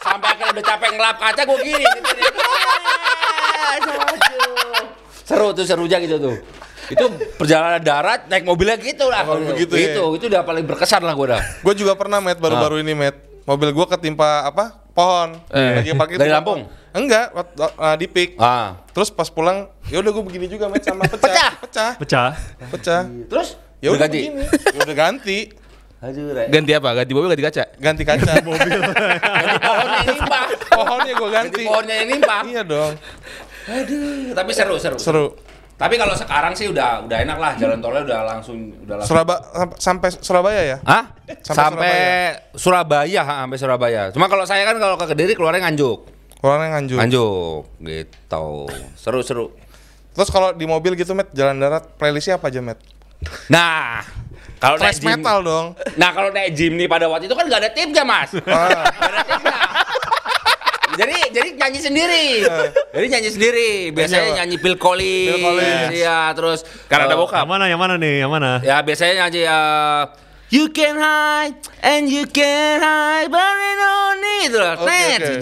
sampai 0.00 0.28
akhirnya 0.32 0.52
udah 0.56 0.64
capek 0.64 0.88
ngelap 0.96 1.16
kaca 1.20 1.42
gua 1.44 1.58
gini 1.60 1.86
seru 5.24 5.56
tuh 5.56 5.64
serunya 5.64 5.98
gitu 6.04 6.20
tuh. 6.20 6.36
Itu 6.84 7.08
perjalanan 7.40 7.80
darat 7.80 8.28
naik 8.28 8.44
mobilnya 8.44 8.76
gitu 8.76 9.08
lah. 9.08 9.24
Oh, 9.24 9.40
begitu 9.40 9.72
ya? 9.72 9.96
itu 9.96 10.02
itu 10.20 10.24
udah 10.28 10.44
paling 10.44 10.68
berkesan 10.68 11.00
lah 11.00 11.16
gua 11.16 11.40
dah. 11.40 11.42
Gue 11.64 11.72
juga 11.72 11.96
pernah 11.96 12.20
met 12.20 12.36
baru-baru 12.36 12.84
ini 12.84 12.92
met. 12.92 13.33
Mobil 13.44 13.76
gue 13.76 13.86
ketimpa 13.92 14.48
apa? 14.48 14.80
Pohon. 14.96 15.36
Eh. 15.52 15.84
Lagi 15.84 15.90
parkir 15.92 16.16
Dari 16.16 16.30
di 16.30 16.34
Lampung? 16.34 16.64
Enggak, 16.94 17.34
uh, 17.34 17.96
di 17.98 18.06
pik. 18.06 18.38
ah 18.38 18.78
Terus 18.94 19.10
pas 19.10 19.26
pulang, 19.26 19.66
ya 19.90 19.98
udah 19.98 20.10
gue 20.14 20.24
begini 20.24 20.46
juga 20.46 20.70
sama 20.80 21.04
pecah. 21.04 21.18
Pecah? 21.18 21.50
Pecah. 21.60 21.90
Pecah. 21.98 22.30
Pecah. 22.70 23.02
terus 23.28 23.48
Ya 23.82 23.92
udah 23.92 24.08
ganti 24.08 24.20
begini. 24.32 24.44
Ya 24.48 24.80
udah 24.80 24.96
ganti. 24.96 25.38
Ganti 26.48 26.72
apa? 26.72 26.88
Ganti 26.96 27.12
mobil 27.12 27.28
ganti 27.36 27.44
kaca. 27.44 27.64
Ganti 27.76 28.02
kaca. 28.06 28.32
Ganti 28.40 29.58
pohonnya 29.60 29.98
yang 30.00 30.08
nimpah. 30.08 30.46
Pohonnya 30.72 31.12
gue 31.12 31.28
Ganti 31.28 31.48
ganti. 31.52 31.62
pohonnya 31.68 31.94
yang 32.00 32.08
nimpah. 32.16 32.40
Iya 32.48 32.62
dong. 32.64 32.92
Aduh, 33.64 34.32
tapi 34.36 34.50
seru, 34.52 34.76
seru. 34.80 34.96
Seru. 34.96 35.26
Tapi 35.74 35.94
kalau 35.98 36.14
sekarang 36.14 36.54
sih 36.54 36.70
udah 36.70 37.02
udah 37.02 37.18
enak 37.26 37.38
lah, 37.38 37.52
jalan 37.58 37.82
tolnya 37.82 38.06
udah 38.06 38.20
langsung 38.22 38.56
udah 38.86 38.94
langsung. 39.02 39.10
Surabaya 39.10 39.40
sampai 39.74 40.08
Surabaya 40.22 40.60
ya? 40.62 40.78
Hah? 40.86 41.04
Sampai 41.42 41.64
Sampai, 41.66 41.94
Surabaya, 42.54 43.22
ha, 43.26 43.34
sampai 43.42 43.58
Surabaya. 43.58 44.02
Cuma 44.14 44.30
kalau 44.30 44.46
saya 44.46 44.62
kan 44.62 44.78
kalau 44.78 44.94
ke 44.94 45.06
Kediri 45.10 45.34
keluarnya 45.34 45.66
Nganjuk. 45.66 46.14
Orangnya 46.44 46.76
nganjuk. 46.76 46.98
Nganjuk 47.00 47.62
gitu. 47.80 48.46
Seru-seru. 49.00 49.48
Terus 50.12 50.28
kalau 50.28 50.52
di 50.52 50.68
mobil 50.68 50.92
gitu 50.92 51.16
met 51.16 51.32
jalan 51.32 51.56
darat 51.56 51.96
playlistnya 51.96 52.36
apa 52.36 52.52
aja 52.52 52.60
met? 52.60 52.76
Nah, 53.48 54.04
kalau 54.60 54.76
naik 54.76 55.00
gym- 55.00 55.08
metal 55.08 55.40
dong. 55.40 55.66
Nah, 55.96 56.12
kalau 56.12 56.28
naik 56.28 56.52
gym 56.52 56.76
nih 56.76 56.84
pada 56.84 57.08
waktu 57.08 57.26
itu 57.26 57.34
kan 57.34 57.48
nggak 57.48 57.60
ada 57.64 57.70
tipnya, 57.72 58.04
Mas. 58.04 58.36
Ah. 58.44 58.84
Nggak 58.84 59.08
ada 59.08 59.20
tipnya. 59.24 59.56
Jadi 60.94 61.16
jadi 61.30 61.48
nyanyi 61.54 61.80
sendiri. 61.80 62.26
jadi 62.90 63.06
nyanyi 63.08 63.30
sendiri. 63.30 63.68
Biasanya 63.90 64.18
Nyanyi 64.18 64.30
apa? 64.30 64.38
nyanyi 64.38 64.56
Phil 64.58 64.76
Collins. 64.76 65.90
Iya, 65.90 66.18
terus 66.32 66.60
Karena 66.86 67.04
ada 67.06 67.14
eh, 67.14 67.18
bokap. 67.18 67.38
Yang 67.40 67.50
mana 67.50 67.64
yang 67.66 67.80
mana 67.80 67.94
nih? 67.96 68.14
Yang 68.20 68.30
mana? 68.30 68.50
Ya 68.60 68.76
biasanya 68.80 69.14
nyanyi 69.22 69.42
eh, 69.42 70.02
You 70.48 70.70
can 70.70 70.94
hide 70.94 71.56
and 71.82 72.06
you 72.06 72.24
can 72.26 72.78
hide 72.78 73.26
but 73.26 73.42
it 73.42 73.74
don't 73.74 74.18
need 74.18 74.52
lah. 74.54 74.76
Oke, 74.76 74.86
Tet, 74.86 75.40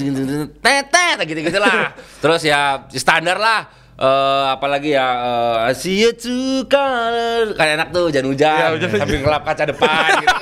tet, 0.57 0.85
tet, 0.89 1.17
gitu-gitu 1.23 1.59
lah. 1.59 1.93
Terus 2.23 2.41
ya 2.43 2.61
standar 2.89 3.37
lah. 3.37 3.69
Eh 3.93 4.09
apalagi 4.49 4.97
ya 4.97 5.05
eh, 5.05 5.69
I 5.69 5.77
see 5.77 6.01
you 6.01 6.11
two 6.11 6.65
colors 6.67 7.53
kayak 7.53 7.77
enak 7.77 7.89
tuh 7.93 8.09
hujan 8.09 8.25
hujan 8.25 8.57
Iya, 8.57 8.67
hujan-hujan. 8.73 9.01
sambil 9.05 9.19
ngelap 9.21 9.43
kaca 9.45 9.65
depan 9.69 10.11
gitu 10.17 10.37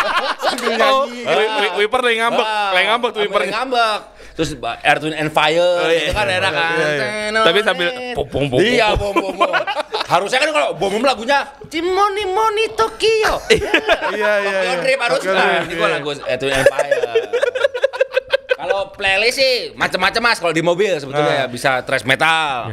sambil 0.44 0.68
nyanyi 0.74 1.22
Oh, 1.24 1.32
wi- 1.56 1.74
wiper 1.80 2.00
lagi 2.02 2.16
ngambek, 2.18 2.46
lagi 2.74 2.86
ngambek 2.86 3.10
tuh 3.14 3.20
wipernya. 3.22 3.52
ngambek 3.54 3.98
terus 4.36 4.52
Earth 4.54 5.02
Wind 5.02 5.16
and 5.16 5.30
Fire 5.30 5.56
Oh, 5.58 5.88
iya. 5.88 6.00
itu 6.02 6.12
kan 6.12 6.28
enak 6.28 6.52
kan 6.52 6.70
Iya, 6.72 6.88
Tenonet. 6.94 7.42
Tapi 7.42 7.58
sambil 7.62 7.88
pom, 8.12 8.26
pom, 8.28 8.44
pom, 8.46 8.60
iya 8.60 8.92
pom. 8.92 9.10
bom 9.10 9.32
bom 9.32 9.48
bom 9.48 9.54
harusnya 10.06 10.38
kan 10.38 10.50
kalau 10.50 10.68
bom 10.72 10.92
bom 10.92 11.02
lagunya 11.02 11.40
Timoni 11.66 12.24
Moni 12.26 12.68
Tokyo 12.70 13.40
Iya 14.12 14.32
iya 14.38 14.58
Tokyo 14.60 14.60
iya. 14.62 14.76
Drift 14.78 15.00
harus 15.02 15.18
Tokyo 15.18 15.32
nah, 15.32 15.40
Drift, 15.42 15.64
ini 15.64 15.74
gua 15.74 15.82
iya. 15.82 15.94
lagu 15.96 16.08
Earth 16.12 16.42
Wind 16.42 16.54
and 16.54 16.66
Fire 16.68 17.00
kalau 18.56 18.78
playlist 18.90 19.36
sih 19.36 19.54
macam-macam 19.72 20.20
mas 20.22 20.38
kalau 20.38 20.52
di 20.52 20.60
mobil 20.60 20.92
sebetulnya 20.94 21.32
Ah. 21.34 21.40
ya 21.40 21.46
bisa 21.46 21.80
thrash 21.82 22.04
metal 22.04 22.72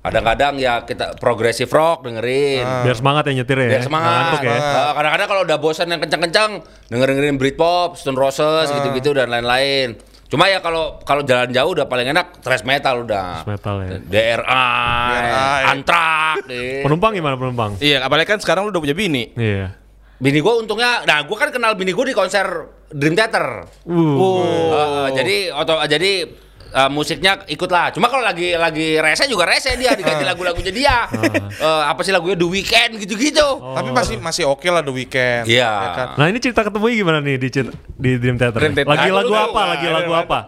kadang-kadang 0.00 0.56
ya 0.58 0.84
kita 0.84 1.16
progressive 1.16 1.68
rock 1.68 2.04
dengerin 2.04 2.60
Ah. 2.60 2.80
Biar 2.80 2.92
semangat 2.94 3.24
ya 3.24 3.32
nyetir 3.34 3.56
ya. 3.56 3.68
biar 3.70 3.82
semangat. 3.82 4.12
Ngantuk 4.36 4.42
ya. 4.42 4.52
Eh, 4.52 4.92
Kadang-kadang 4.94 5.26
kalau 5.26 5.42
udah 5.42 5.56
bosan 5.56 5.88
yang 5.88 5.96
kencang-kencang, 5.96 6.50
denger-dengerin 6.88 7.36
Britpop, 7.36 7.96
Stone 7.96 8.12
Roses 8.14 8.68
Ah. 8.68 8.74
gitu-gitu 8.74 9.12
dan 9.12 9.32
lain-lain. 9.32 9.96
Cuma 10.34 10.50
ya 10.50 10.58
kalau 10.58 10.98
kalau 11.06 11.22
jalan 11.22 11.46
jauh 11.54 11.78
udah 11.78 11.86
paling 11.86 12.10
enak 12.10 12.42
thrash 12.42 12.66
metal 12.66 13.06
udah. 13.06 13.46
Thrash 13.46 13.54
metal 13.54 13.76
ya. 13.86 13.90
DRI, 14.02 14.42
DRI. 14.42 15.62
Antrak. 15.70 16.36
deh. 16.50 16.82
Penumpang 16.82 17.14
gimana 17.14 17.38
penumpang? 17.38 17.78
Iya, 17.78 18.02
apalagi 18.02 18.34
kan 18.34 18.42
sekarang 18.42 18.66
lu 18.66 18.74
udah 18.74 18.82
punya 18.82 18.98
bini. 18.98 19.30
Iya. 19.38 19.78
Bini 20.18 20.42
gue 20.42 20.54
untungnya, 20.58 21.06
nah 21.06 21.22
gue 21.22 21.36
kan 21.38 21.54
kenal 21.54 21.78
bini 21.78 21.94
gue 21.94 22.10
di 22.10 22.14
konser 22.18 22.66
Dream 22.90 23.14
Theater. 23.14 23.62
Uh. 23.86 24.18
Eh, 24.18 25.08
jadi 25.22 25.36
oto, 25.54 25.78
jadi 25.86 26.26
eh, 26.74 26.90
musiknya 26.90 27.46
ikut 27.46 27.70
lah. 27.70 27.94
Cuma 27.94 28.10
kalau 28.10 28.26
lagi 28.26 28.58
lagi 28.58 28.98
rese 28.98 29.30
juga 29.30 29.46
rese 29.46 29.78
dia 29.78 29.94
diganti 29.98 30.26
lagu-lagunya 30.26 30.72
dia. 30.74 30.96
Eh, 31.06 31.82
apa 31.86 32.02
sih 32.02 32.10
lagunya 32.10 32.34
The 32.34 32.48
Weeknd 32.50 32.92
gitu-gitu. 32.98 33.46
Tapi 33.62 33.88
masih 33.94 34.16
masih 34.18 34.44
oke 34.50 34.66
lah 34.66 34.82
the 34.82 34.90
weekend. 34.90 35.46
Iya. 35.46 35.70
Ya 35.70 35.88
kan? 35.94 36.06
Nah 36.18 36.26
ini 36.28 36.38
cerita 36.42 36.66
ketemu 36.66 36.86
gimana 36.90 37.18
nih 37.22 37.36
di 37.38 37.48
di 37.94 38.10
Dream 38.18 38.36
Theater? 38.36 38.58
Dream 38.58 38.74
Theater. 38.74 38.90
Lagi 38.90 39.08
Nah, 39.08 39.16
lagu 39.22 39.30
dulu, 39.30 39.38
apa? 39.38 39.60
nah, 39.60 39.66
Lagi 39.70 39.86
lagu 39.86 40.12
apa? 40.12 40.38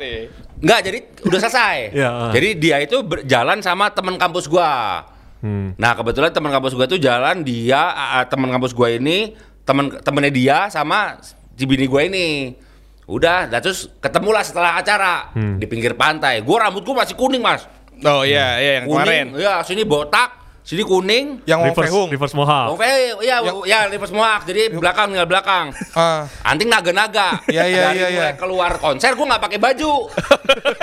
Enggak, 0.57 0.81
jadi 0.89 0.99
udah 1.29 1.39
selesai. 1.47 1.77
Iya, 1.93 2.09
ah. 2.27 2.31
Jadi 2.33 2.49
dia 2.57 2.77
itu 2.81 2.97
berjalan 3.05 3.61
sama 3.61 3.93
teman 3.93 4.17
kampus 4.17 4.49
gua. 4.49 5.05
Hmm. 5.45 5.77
Nah, 5.77 5.93
kebetulan 5.93 6.33
teman 6.33 6.51
kampus 6.51 6.73
gua 6.73 6.89
tuh 6.89 6.97
jalan 6.97 7.45
dia 7.45 7.93
ah, 7.93 8.25
teman 8.25 8.49
kampus 8.49 8.73
gua 8.73 8.89
ini, 8.89 9.37
teman 9.69 9.93
temennya 10.01 10.33
dia 10.33 10.59
sama 10.73 11.21
si 11.55 11.65
bini 11.69 11.85
gua 11.85 12.09
ini. 12.09 12.57
Udah, 13.07 13.47
nah 13.47 13.63
terus 13.63 13.87
ketemulah 13.97 14.43
setelah 14.43 14.77
acara 14.77 15.31
Hmm. 15.31 15.57
di 15.57 15.65
pinggir 15.65 15.95
pantai. 15.95 16.43
Gua 16.43 16.59
rambut 16.61 16.83
gua 16.83 17.01
masih 17.01 17.15
kuning, 17.15 17.39
Mas. 17.39 17.63
Oh 17.99 18.21
iya, 18.21 18.59
iya 18.59 18.73
yang 18.77 18.85
kemarin. 18.85 19.31
Kuning, 19.31 19.41
ya 19.41 19.63
sini 19.63 19.83
botak, 19.83 20.35
sini 20.61 20.83
kuning. 20.83 21.39
Yang 21.45 21.59
Wong 21.61 21.69
Reverse, 21.71 21.87
Fehung. 21.87 22.09
reverse 22.11 22.35
mohawk. 22.35 22.67
Oh, 22.69 22.77
eh, 22.77 23.15
iya, 23.23 23.41
Yang- 23.41 23.63
ya, 23.63 23.79
reverse 23.87 24.11
mohawk. 24.11 24.43
Jadi 24.43 24.75
belakang 24.75 25.07
tinggal 25.09 25.25
belakang. 25.25 25.71
Ah. 25.95 26.27
Anting 26.43 26.67
naga-naga. 26.67 27.41
Iya, 27.47 27.63
iya, 27.65 27.83
Dari 27.87 27.97
iya, 27.97 28.09
mulai 28.11 28.27
iya. 28.27 28.31
keluar 28.35 28.73
konser 28.77 29.15
gue 29.15 29.23
nggak 29.25 29.41
pakai 29.41 29.59
baju. 29.59 29.93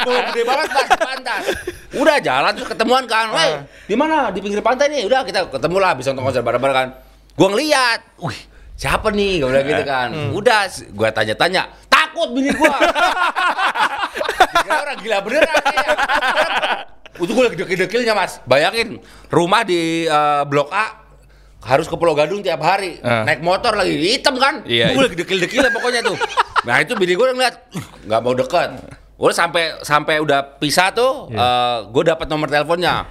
Bau 0.00 0.20
gede 0.28 0.42
banget 0.44 0.68
mas 0.70 0.86
di 0.86 0.98
pantai. 0.98 1.40
Udah 1.92 2.16
jalan 2.20 2.50
terus 2.52 2.68
ketemuan 2.68 3.04
kan. 3.04 3.26
Woi, 3.30 3.48
Ah. 3.50 3.64
di 3.64 3.96
mana? 3.96 4.28
Di 4.28 4.38
pinggir 4.38 4.60
pantai 4.60 4.88
nih. 4.88 5.02
Udah 5.04 5.24
kita 5.24 5.48
ketemu 5.48 5.76
lah 5.76 5.92
bisa 5.92 6.12
nonton 6.12 6.24
konser 6.26 6.40
bareng-bareng 6.40 6.76
kan. 6.76 6.88
Gue 7.32 7.48
ngeliat, 7.48 8.00
wih 8.18 8.38
siapa 8.80 9.10
nih? 9.10 9.38
Gue 9.38 9.48
bilang 9.52 9.66
gitu 9.66 9.82
kan. 9.84 10.08
Hmm. 10.08 10.30
Udah, 10.32 10.64
gue 10.72 11.08
tanya-tanya. 11.12 11.68
Takut 11.86 12.32
bini 12.32 12.48
gue. 12.48 12.72
Orang 14.72 14.96
gila 14.98 15.18
beneran. 15.20 15.52
ya. 15.52 15.92
Itu 17.14 17.28
gue 17.28 17.42
lagi 17.44 17.56
dekil-dekilnya 17.58 18.12
mas. 18.14 18.38
Bayangin 18.42 18.98
rumah 19.28 19.60
di 19.60 20.04
eh, 20.04 20.42
Blok 20.44 20.68
A 20.70 20.98
harus 21.60 21.84
ke 21.84 21.92
Pulau 21.92 22.16
Gadung 22.16 22.40
tiap 22.40 22.58
hari 22.58 22.96
Ah. 22.98 23.22
naik 23.22 23.38
motor 23.40 23.76
lagi 23.76 23.92
hitam 23.92 24.32
kan 24.34 24.64
Iya, 24.64 24.90
gue 24.90 24.96
iya. 24.96 25.04
lagi 25.04 25.14
dekil-dekil 25.14 25.60
pokoknya 25.70 26.00
tuh 26.00 26.16
nah 26.60 26.76
itu 26.76 26.92
bini 26.96 27.12
gue 27.12 27.26
ngeliat 27.26 27.54
"Uh, 27.70 27.84
nggak 28.08 28.18
mau 28.18 28.32
deket 28.32 28.68
udah 29.14 29.34
sampai 29.36 29.62
sampai 29.78 30.14
udah 30.18 30.56
pisah 30.56 30.88
tuh 30.88 31.28
Iya. 31.28 31.84
gue 31.84 32.02
dapat 32.06 32.26
nomor 32.26 32.48
teleponnya 32.48 33.04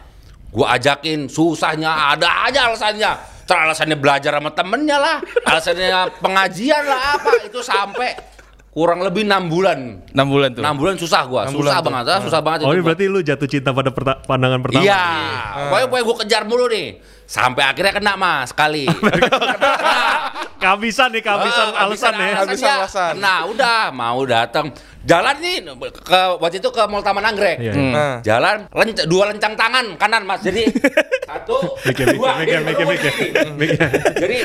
gue 0.49 0.65
ajakin 0.65 1.29
susahnya 1.29 1.93
ada 2.09 2.49
aja 2.49 2.65
alasannya 2.65 3.11
Ter 3.49 3.57
alasannya 3.59 3.97
belajar 3.97 4.31
sama 4.31 4.51
temennya 4.51 4.97
lah 4.97 5.17
alasannya 5.43 5.89
pengajian 6.17 6.83
lah 6.83 7.17
apa 7.17 7.31
itu 7.43 7.59
sampai 7.59 8.13
kurang 8.69 9.01
lebih 9.01 9.25
enam 9.25 9.49
bulan 9.49 10.05
6 10.05 10.13
bulan 10.23 10.49
tuh. 10.51 10.61
enam 10.61 10.75
bulan 10.77 10.95
susah 10.95 11.25
gue 11.25 11.41
Enam 11.41 11.51
susah 11.51 11.57
bulan 11.57 11.73
tuh. 11.75 11.85
banget 11.89 12.05
ah, 12.07 12.19
susah 12.21 12.39
banget 12.39 12.59
Oh 12.61 12.69
ini 12.69 12.77
gua. 12.77 12.85
berarti 12.85 13.05
lu 13.05 13.19
jatuh 13.19 13.47
cinta 13.47 13.69
pada 13.71 13.89
perta- 13.89 14.21
pandangan 14.21 14.61
pertama? 14.61 14.85
Iya, 14.85 15.03
pokoknya 15.65 15.85
pokoknya 15.87 16.05
gue 16.05 16.17
kejar 16.21 16.43
mulu 16.45 16.65
nih. 16.67 16.87
Sampai 17.29 17.61
akhirnya 17.61 17.93
kena 17.93 18.17
mas 18.17 18.49
sekali. 18.49 18.89
Kehabisan 20.59 21.13
nih, 21.13 21.21
kehabisan 21.21 21.67
Ah, 21.71 21.85
alasan 21.85 22.13
ya. 22.17 22.27
Kehabisan 22.35 22.71
alasan. 22.75 23.13
Nah 23.15 23.45
udah 23.45 23.93
mau 23.93 24.17
datang. 24.25 24.73
Jalan 24.99 25.37
nih 25.39 25.63
ke 25.95 26.21
waktu 26.35 26.59
itu 26.59 26.67
ke 26.67 26.83
Mall 26.89 26.99
Taman 26.99 27.23
Anggrek. 27.23 27.55
Iya. 27.61 27.71
Hmm. 27.71 27.93
Nah. 27.95 28.15
Jalan 28.19 28.67
lenc- 28.67 29.05
dua 29.07 29.31
lencang 29.31 29.53
tangan 29.55 29.95
kanan 29.95 30.25
mas. 30.25 30.41
Jadi 30.41 30.67
satu, 31.29 31.79
Mikir, 31.85 32.11
mikir, 32.11 32.17
dua, 32.17 32.29
mikir, 32.35 32.59
mikir, 32.65 32.85
mikir. 32.89 33.11
Mikir. 33.55 33.77
gini. 33.79 34.17
Jadi 34.19 34.37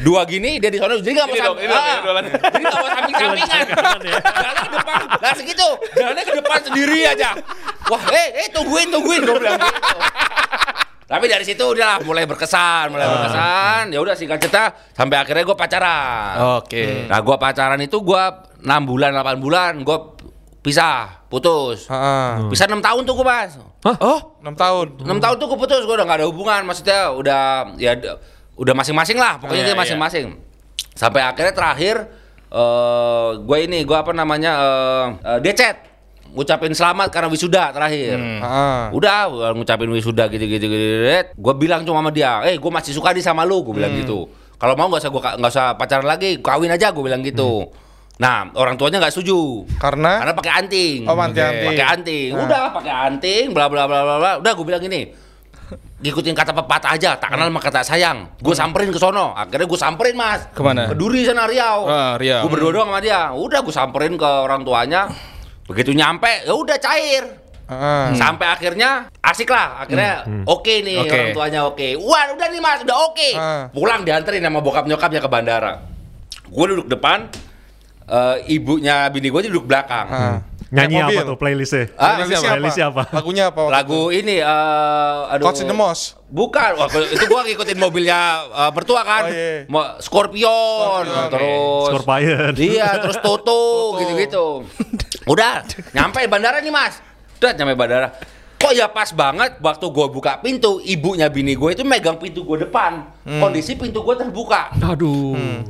dua 0.00 0.20
gini 0.24 0.50
dia 0.56 0.70
di 0.70 0.78
sana. 0.80 0.94
Jadi 0.96 1.10
nggak 1.12 1.26
mau 1.26 1.34
Ini 1.34 1.42
dong, 1.44 1.56
samping. 1.58 1.68
ah. 1.68 1.98
Jadi 2.40 2.62
nggak 2.64 2.78
mau 2.78 2.88
samping 2.88 3.14
sampingan. 3.18 3.66
ya. 4.00 4.18
Jalannya 4.22 4.62
ke 4.62 4.70
depan. 4.72 5.00
Nah 5.18 5.32
segitu. 5.34 5.68
Jalannya 5.92 6.24
ke 6.24 6.34
depan 6.38 6.58
sendiri 6.62 6.98
aja. 7.04 7.28
Wah, 7.84 8.02
eh, 8.08 8.28
eh 8.38 8.48
tungguin, 8.48 8.88
tungguin. 8.88 9.20
Gue 9.20 9.36
bilang 9.36 9.58
gitu. 9.58 9.98
Tapi 11.10 11.26
dari 11.26 11.42
situ 11.42 11.58
udah 11.58 11.98
lah 11.98 11.98
mulai 12.06 12.22
berkesan, 12.22 12.94
mulai 12.94 13.02
berkesan. 13.10 13.90
Ya 13.90 13.98
udah 13.98 14.14
singkat 14.14 14.38
cerita 14.38 14.70
sampai 14.94 15.18
akhirnya 15.18 15.42
gue 15.42 15.56
pacaran. 15.58 16.62
Oke. 16.62 17.10
Nah, 17.10 17.18
gua 17.18 17.34
pacaran 17.34 17.82
itu 17.82 17.98
gua 17.98 18.46
6 18.62 18.70
bulan, 18.86 19.10
8 19.18 19.42
bulan, 19.42 19.82
gua 19.82 20.14
pisah, 20.62 21.26
putus. 21.26 21.90
Heeh. 21.90 22.46
Pisah 22.46 22.70
6 22.70 22.78
tahun 22.78 23.02
tuh 23.02 23.18
gua, 23.18 23.26
Mas. 23.26 23.58
Oh, 23.82 24.38
6 24.38 24.54
tahun. 24.54 24.86
6 25.02 25.18
tahun 25.18 25.34
tuh 25.42 25.46
gua 25.50 25.58
putus, 25.58 25.82
gua 25.82 25.98
udah 25.98 26.06
gak 26.06 26.18
ada 26.22 26.26
hubungan, 26.30 26.62
maksudnya 26.62 27.10
udah 27.10 27.74
ya 27.74 27.98
udah 28.54 28.74
masing-masing 28.78 29.18
lah, 29.18 29.42
pokoknya 29.42 29.66
Iya, 29.66 29.68
dia 29.74 29.76
masing-masing. 29.82 30.26
Sampai 30.94 31.26
akhirnya 31.26 31.50
terakhir 31.50 32.06
eh 32.54 33.30
gue 33.34 33.58
ini, 33.66 33.82
gua 33.82 34.06
apa 34.06 34.14
namanya 34.14 34.52
eh 34.62 35.06
eh, 35.26 35.38
dia 35.42 35.54
chat 35.58 35.89
ngucapin 36.34 36.72
selamat 36.72 37.08
karena 37.10 37.28
wisuda 37.30 37.74
terakhir. 37.74 38.16
Heeh. 38.16 38.82
Udah 38.94 39.26
gua 39.30 39.48
ngucapin 39.54 39.90
wisuda 39.90 40.30
gitu-gitu 40.30 40.66
gitu. 40.66 40.96
Gue 41.34 41.54
bilang 41.58 41.82
cuma 41.82 42.02
sama 42.02 42.10
dia, 42.14 42.42
"Eh, 42.46 42.56
gue 42.58 42.70
masih 42.70 42.94
suka 42.94 43.10
nih 43.10 43.24
sama 43.24 43.42
lu." 43.42 43.62
Gue 43.66 43.78
bilang 43.78 43.94
gitu. 43.94 44.30
Kalau 44.60 44.76
mau 44.76 44.92
nggak 44.92 45.00
usah 45.02 45.10
gua 45.10 45.22
nggak 45.40 45.52
usah 45.52 45.66
pacaran 45.74 46.06
lagi, 46.06 46.38
kawin 46.38 46.70
aja 46.70 46.92
gue 46.92 47.02
bilang 47.02 47.24
gitu. 47.24 47.68
Nah, 48.20 48.52
orang 48.52 48.76
tuanya 48.76 49.00
nggak 49.00 49.16
setuju. 49.16 49.64
Karena 49.80 50.20
Karena 50.20 50.34
pakai 50.36 50.52
anting. 50.52 51.00
Oh, 51.08 51.16
anting-anting. 51.16 51.68
Pakai 51.72 51.86
anting. 51.88 52.28
Nah. 52.36 52.44
Udah 52.44 52.62
pakai 52.68 52.92
anting, 53.08 53.44
bla 53.56 53.66
bla 53.72 53.88
bla 53.88 54.04
bla 54.04 54.16
bla. 54.20 54.32
Udah 54.44 54.52
gue 54.52 54.66
bilang 54.68 54.84
gini. 54.84 55.08
Ngikutin 56.00 56.32
kata 56.32 56.56
pepatah 56.56 56.96
aja, 56.96 57.16
tak 57.20 57.28
kenal 57.32 57.48
sama 57.48 57.60
kata 57.60 57.80
sayang. 57.84 58.28
Gue 58.40 58.56
samperin 58.56 58.88
ke 58.88 58.96
sono. 58.96 59.36
Akhirnya 59.36 59.68
gue 59.68 59.80
samperin, 59.80 60.16
Mas. 60.16 60.48
Ke 60.52 60.60
mana? 60.64 60.88
Ke 60.88 60.96
Duri 60.96 61.28
sana 61.28 61.44
Riau. 61.44 61.84
Ah, 61.88 62.12
Riau. 62.16 62.44
Gue 62.44 62.50
berdua 62.56 62.72
doang 62.72 62.88
sama 62.92 63.00
dia. 63.04 63.32
Udah 63.36 63.60
gue 63.60 63.72
samperin 63.72 64.16
ke 64.16 64.24
orang 64.24 64.64
tuanya. 64.64 65.12
Begitu 65.70 65.94
nyampe, 65.94 66.42
ya 66.42 66.50
udah 66.50 66.74
cair. 66.82 67.24
Heeh. 67.70 68.18
Sampai 68.18 68.50
akhirnya 68.50 69.06
asik 69.22 69.46
lah, 69.46 69.86
akhirnya 69.86 70.26
oke 70.42 70.74
nih 70.82 70.98
Oke. 70.98 71.14
orang 71.14 71.30
tuanya 71.30 71.60
oke. 71.70 71.88
Wah 72.02 72.34
udah 72.34 72.48
nih 72.50 72.58
mas, 72.58 72.82
udah 72.82 72.96
oke. 73.06 73.28
Ah. 73.38 73.62
Pulang 73.70 74.02
dianterin 74.02 74.42
sama 74.42 74.58
bokap 74.58 74.90
nyokapnya 74.90 75.22
ke 75.22 75.30
bandara. 75.30 75.72
Gue 76.50 76.66
duduk 76.74 76.90
depan, 76.90 77.30
eh, 78.10 78.36
ibunya 78.50 79.06
bini 79.14 79.30
gue 79.30 79.46
duduk 79.46 79.70
belakang. 79.70 80.06
Ah. 80.10 80.36
Nyanyi 80.70 81.02
apa 81.02 81.20
tuh 81.26 81.34
playlistnya? 81.34 81.90
Ah, 81.98 82.14
Playlistnya 82.22 82.50
playlistnya 82.54 82.86
apa? 82.94 83.02
Lagunya 83.10 83.44
apa? 83.50 83.60
Lagu 83.66 84.14
ini, 84.14 84.38
eh 84.38 85.18
aduh. 85.34 85.50
Coach 85.50 85.66
in 85.66 85.68
the 85.68 85.74
Moss. 85.74 86.14
Bukan, 86.30 86.78
Wah, 86.78 86.86
itu 86.86 87.26
gua 87.26 87.42
ngikutin 87.42 87.74
mobilnya 87.74 88.46
eh, 88.46 88.70
mertua 88.70 89.02
kan. 89.02 89.26
Oh, 89.26 89.34
iya. 89.34 89.66
Scorpion, 89.98 91.02
Scorpion, 91.10 91.26
terus 91.26 91.86
Scorpion. 91.90 92.52
Iya, 92.54 92.88
terus 93.02 93.18
Toto, 93.18 93.98
gitu-gitu. 93.98 94.62
Udah, 95.26 95.66
nyampe 95.90 96.22
bandara 96.30 96.62
nih, 96.62 96.70
Mas. 96.70 97.02
Udah 97.42 97.50
nyampe 97.50 97.74
bandara. 97.74 98.14
Kok 98.60 98.76
ya 98.76 98.86
pas 98.92 99.10
banget 99.10 99.56
waktu 99.58 99.86
gue 99.88 100.06
buka 100.12 100.38
pintu, 100.38 100.78
ibunya 100.84 101.32
bini 101.32 101.56
gue 101.58 101.72
itu 101.74 101.82
megang 101.82 102.20
pintu 102.20 102.46
gue 102.46 102.62
depan. 102.62 103.10
Kondisi 103.26 103.74
pintu 103.74 104.06
gue 104.06 104.14
terbuka. 104.14 104.70
Aduh. 104.86 105.66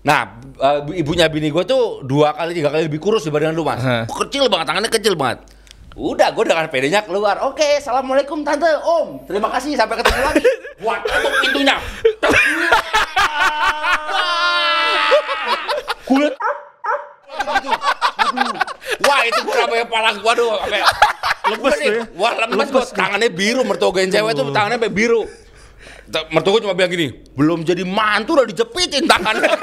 Nah, 0.00 0.40
eh, 0.40 0.80
ibunya 0.96 1.28
bini 1.28 1.52
gue 1.52 1.64
tuh 1.68 2.00
dua 2.00 2.32
kali 2.32 2.56
tiga 2.56 2.72
kali 2.72 2.88
lebih 2.88 3.00
kurus 3.00 3.28
dibanding 3.28 3.52
lu, 3.52 3.68
Mas. 3.68 3.84
Hah. 3.84 4.08
Kecil 4.08 4.48
banget, 4.48 4.66
tangannya 4.72 4.88
kecil 4.88 5.12
banget. 5.12 5.44
Udah, 5.92 6.32
gue 6.32 6.44
dengan 6.48 6.64
pedenya 6.72 7.04
keluar. 7.04 7.44
Oke, 7.44 7.76
assalamualaikum 7.76 8.40
tante, 8.40 8.70
om. 8.80 9.20
Terima 9.28 9.52
kasih, 9.52 9.76
sampai 9.76 10.00
ketemu 10.00 10.20
lagi. 10.24 10.48
Buat 10.80 11.00
tutup 11.04 11.32
pintunya. 11.44 11.76
Kulit. 16.08 16.32
Wah, 19.04 19.20
itu 19.26 19.40
gue 19.44 19.54
sampai 19.54 19.78
kepala 19.84 20.08
gue, 20.16 20.32
sampai 20.32 20.80
lemes 21.50 21.74
nih. 21.76 21.88
ya? 21.90 22.02
Wah, 22.16 22.32
lemes 22.48 22.68
gue. 22.72 22.84
Tangannya 22.96 23.28
biru, 23.28 23.60
mertua 23.68 23.90
gue 23.92 24.08
cewek 24.08 24.32
tuh 24.32 24.44
tangannya 24.54 24.80
sampai 24.80 24.92
biru. 24.94 25.28
Mertua 26.10 26.50
gue 26.52 26.62
cuma 26.62 26.74
bilang 26.74 26.88
gini, 26.88 27.06
belum 27.32 27.62
jadi 27.62 27.82
mantu 27.82 28.34
udah 28.34 28.44
dijepitin 28.44 29.06
tangannya. 29.06 29.46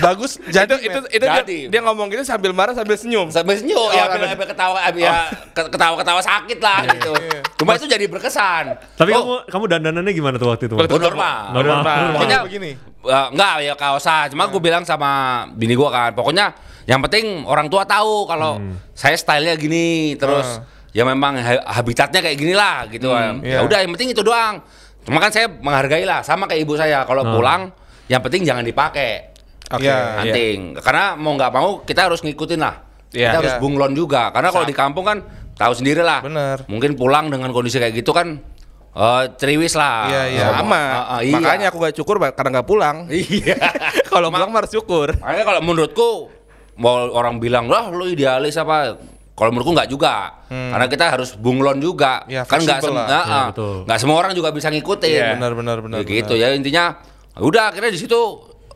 Bagus. 0.00 0.40
Jadi 0.42 0.80
itu 0.80 0.88
itu, 0.88 0.98
itu 1.12 1.24
dia, 1.26 1.38
Jadi. 1.38 1.58
dia 1.68 1.80
ngomong 1.82 2.08
gitu 2.08 2.24
sambil 2.24 2.50
marah 2.50 2.72
sambil 2.72 2.96
senyum. 2.96 3.28
sampai 3.28 3.60
senyum 3.60 3.76
Oh, 3.76 3.90
ya 3.90 4.08
sambil- 4.08 4.08
sampai 4.08 4.28
sampai 4.30 4.46
ketawa 4.48 4.78
ya 4.94 5.12
ke- 5.52 5.68
ketawa-ketawa 5.68 6.20
sakit 6.22 6.58
lah 6.58 6.78
gitu. 6.88 7.12
iya. 7.18 7.40
Cuma 7.54 7.76
itu 7.76 7.84
jadi 7.84 8.04
berkesan. 8.06 8.80
Tapi 8.96 9.10
Oh, 9.12 9.20
kamu 9.44 9.52
kamu 9.52 9.64
dandanannya 9.68 10.12
gimana 10.14 10.36
tuh 10.40 10.48
waktu 10.48 10.64
itu? 10.66 10.74
Waktu 10.74 10.94
oh, 10.94 11.00
normal. 11.02 11.38
Normal. 11.52 11.96
Pokoknya 12.16 12.38
begini. 12.48 12.70
eh, 13.02 13.26
enggak 13.28 13.54
ya 13.60 13.74
kaosan. 13.74 14.32
Cuma 14.32 14.48
gue 14.48 14.62
bilang 14.62 14.84
sama 14.84 15.10
bini 15.52 15.76
gue 15.76 15.88
kan, 15.90 16.12
pokoknya 16.12 16.56
yang 16.86 17.00
penting 17.02 17.44
orang 17.44 17.68
tua 17.68 17.84
tahu 17.84 18.24
kalau 18.24 18.56
saya 18.94 19.16
stylenya 19.16 19.52
gini, 19.54 20.16
terus 20.16 20.64
ya 20.90 21.04
memang 21.04 21.36
ha- 21.36 21.66
habitatnya 21.70 22.18
kayak 22.18 22.36
gini 22.36 22.56
lah 22.56 22.88
gitu. 22.88 23.12
iya. 23.12 23.36
Ya 23.42 23.60
udah 23.60 23.78
yang 23.78 23.92
penting 23.92 24.12
itu 24.12 24.24
doang. 24.24 24.64
Cuma 25.00 25.18
kan 25.18 25.30
saya 25.30 25.48
menghargai 25.48 26.04
lah 26.04 26.20
sama 26.20 26.44
kayak 26.44 26.62
ibu 26.62 26.74
saya 26.74 27.02
kalau 27.04 27.24
pulang 27.26 27.72
yang 28.06 28.20
penting 28.20 28.42
jangan 28.42 28.62
dipakai. 28.62 29.32
Oke. 29.70 29.86
Iya. 29.86 30.18
anting 30.18 30.74
karena 30.82 31.14
mau 31.14 31.30
nggak 31.38 31.50
mau 31.54 31.86
kita 31.86 32.10
harus 32.10 32.26
ngikutin 32.26 32.58
lah 32.58 32.82
Iya. 33.14 33.30
kita 33.30 33.36
harus 33.38 33.54
Iya. 33.54 33.62
bunglon 33.62 33.94
juga 33.94 34.34
karena 34.34 34.50
kalau 34.50 34.66
di 34.66 34.74
kampung 34.74 35.06
kan 35.06 35.22
tahu 35.54 35.78
sendiri 35.78 36.02
lah 36.02 36.26
Bener. 36.26 36.66
mungkin 36.66 36.98
pulang 36.98 37.30
dengan 37.30 37.54
kondisi 37.54 37.78
kayak 37.78 37.94
gitu 37.94 38.10
kan 38.10 38.42
eh 38.90 39.24
ceriwis 39.38 39.78
lah 39.78 40.10
Iya, 40.10 40.22
iya. 40.26 40.42
Sama. 40.58 40.74
Ah, 40.74 40.98
ah, 41.06 41.20
iya. 41.22 41.38
Makanya 41.38 41.66
aku 41.70 41.78
gak 41.78 41.94
cukur 41.94 42.18
karena 42.18 42.50
gak 42.58 42.66
pulang. 42.66 43.06
iya 43.14 43.54
Kalau 44.10 44.26
pulang 44.26 44.50
harus 44.50 44.74
syukur. 44.74 45.14
makanya 45.22 45.44
kalau 45.46 45.60
menurutku 45.62 46.08
mau 46.74 47.06
orang 47.06 47.38
bilang 47.38 47.70
lah 47.70 47.94
lu 47.94 48.10
idealis 48.10 48.58
apa 48.58 48.98
kalau 49.40 49.56
menurutku 49.56 49.72
nggak 49.72 49.88
juga 49.88 50.44
karena 50.52 50.84
kita 50.84 51.04
harus 51.16 51.32
bunglon 51.32 51.80
juga 51.80 52.28
Iya, 52.28 52.44
kan 52.44 52.60
nggak 52.60 52.84
fleksibel 52.84 52.92
sem- 52.92 52.98
lah. 53.00 53.08
ah, 53.08 53.24
ah. 53.48 53.48
nggak 53.88 53.98
semua 53.98 54.16
orang 54.20 54.36
juga 54.36 54.52
bisa 54.52 54.68
ngikutin 54.68 55.08
Iya. 55.08 55.40
Benar 55.40 55.52
benar 55.56 55.76
benar. 55.80 55.96
Ya 55.96 56.04
gitu 56.04 56.36
ya 56.36 56.52
intinya 56.52 57.00
udah 57.40 57.72
akhirnya 57.72 57.88
di 57.88 57.96
situ 57.96 58.20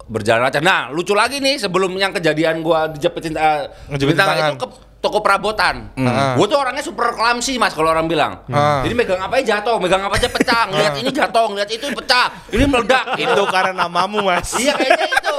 berjalan 0.08 0.48
lancar. 0.48 0.64
Nah 0.64 0.88
lucu 0.88 1.12
lagi 1.12 1.44
nih 1.44 1.60
sebelum 1.60 1.92
yang 2.00 2.16
kejadian 2.16 2.64
gua 2.64 2.88
dijepitin 2.88 3.36
uh, 3.36 3.68
Ngejepitin 3.92 4.16
tangan 4.16 4.36
itu 4.52 4.56
ke 4.56 4.68
toko 5.04 5.20
perabotan. 5.20 5.92
Hmm. 6.00 6.40
Gua 6.40 6.46
tuh 6.48 6.56
orangnya 6.56 6.80
super 6.80 7.12
clumsy 7.12 7.60
mas 7.60 7.76
kalau 7.76 7.92
orang 7.92 8.08
bilang. 8.08 8.40
Ah. 8.48 8.80
Jadi 8.80 8.96
megang 8.96 9.20
apa 9.20 9.36
aja 9.36 9.60
jatuh, 9.60 9.76
megang 9.76 10.00
apa 10.00 10.16
aja 10.16 10.32
pecah, 10.32 10.64
ngeliat 10.72 10.96
ini 10.96 11.12
jatuh, 11.12 11.44
ngeliat 11.52 11.68
itu 11.68 11.86
pecah, 11.92 12.32
ini 12.48 12.64
meledak. 12.64 13.20
Itu 13.20 13.44
karena 13.52 13.84
namamu, 13.84 14.24
Mas. 14.24 14.56
Iya 14.56 14.72
kayaknya 14.72 15.12
itu. 15.12 15.36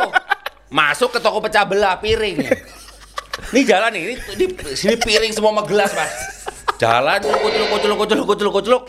Masuk 0.69 1.09
ke 1.13 1.19
toko 1.21 1.41
pecah 1.41 1.65
belah 1.65 1.97
piring. 1.97 2.37
Ini 3.55 3.63
jalan 3.63 3.87
nih, 3.95 4.03
ini 4.03 4.15
di 4.35 4.45
sini 4.75 4.99
piring 4.99 5.31
semua 5.31 5.55
sama 5.55 5.63
gelas 5.63 5.95
mas. 5.95 6.11
Jalan 6.75 7.23
kuculuk 7.23 7.71
kuculuk 7.71 7.97
kuculuk 8.03 8.25
kuculuk 8.27 8.53
kuculuk. 8.59 8.83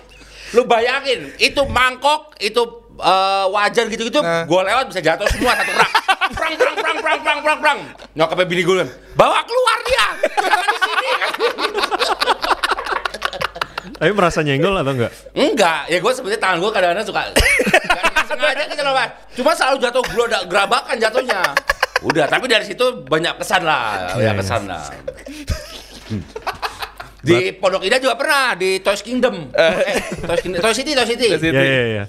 Lu 0.58 0.66
bayangin, 0.66 1.30
itu 1.38 1.62
mangkok, 1.70 2.34
itu 2.42 2.66
eh, 2.98 3.46
wajan 3.46 3.86
gitu-gitu, 3.86 4.18
Nah. 4.26 4.42
gua 4.42 4.66
lewat 4.66 4.90
bisa 4.90 4.98
jatuh 4.98 5.22
semua 5.30 5.54
satu 5.54 5.70
rak. 5.70 5.90
Prang 6.34 6.54
prang 6.58 6.74
prang 6.74 6.98
prang 6.98 7.18
prang 7.22 7.38
prang 7.46 7.58
prang. 7.62 7.78
Nyokapnya 8.18 8.46
bini 8.50 8.66
gue 8.66 8.82
bawa 9.14 9.38
keluar 9.46 9.78
dia. 9.86 10.06
Jangan 10.34 10.66
di 10.66 10.78
sini. 10.82 11.10
Tapi 14.02 14.12
merasa 14.18 14.42
nyenggol 14.42 14.82
atau 14.82 14.92
enggak? 14.98 15.12
Enggak, 15.30 15.80
ya 15.86 15.98
gue 16.02 16.12
sebenarnya 16.12 16.40
tangan 16.42 16.58
gue 16.58 16.70
kadang-kadang 16.74 17.06
suka 17.06 17.22
Gak 18.18 18.26
sengaja 18.28 18.62
gitu 18.68 18.82
loh 18.84 18.92
mas 18.92 19.08
Cuma 19.32 19.50
selalu 19.56 19.76
jatuh 19.78 20.04
gelodak 20.12 20.42
gerabakan 20.50 20.96
jatuhnya 21.00 21.40
Udah, 21.98 22.26
tapi 22.26 22.44
dari 22.44 22.62
situ 22.62 22.84
banyak 23.02 23.36
kesan 23.36 23.62
lah 23.62 24.12
Iya, 24.12 24.20
Ya 24.20 24.24
iya. 24.26 24.32
kesan 24.36 24.62
lah 24.64 24.84
Di 27.18 27.36
Pondok 27.54 27.82
Indah 27.82 27.98
juga 27.98 28.14
pernah 28.14 28.52
Di 28.52 28.78
Toys 28.78 29.00
Kingdom 29.00 29.50
eh, 29.50 29.74
Toys, 30.20 30.40
Kingdom, 30.40 30.60
Toy 30.60 30.72
City, 30.72 30.92
Toy 30.92 31.06
City 31.06 31.26
Toy 31.28 31.40
City. 31.40 31.52
Iya 31.52 31.64
iya 31.64 31.84
iya. 31.86 32.04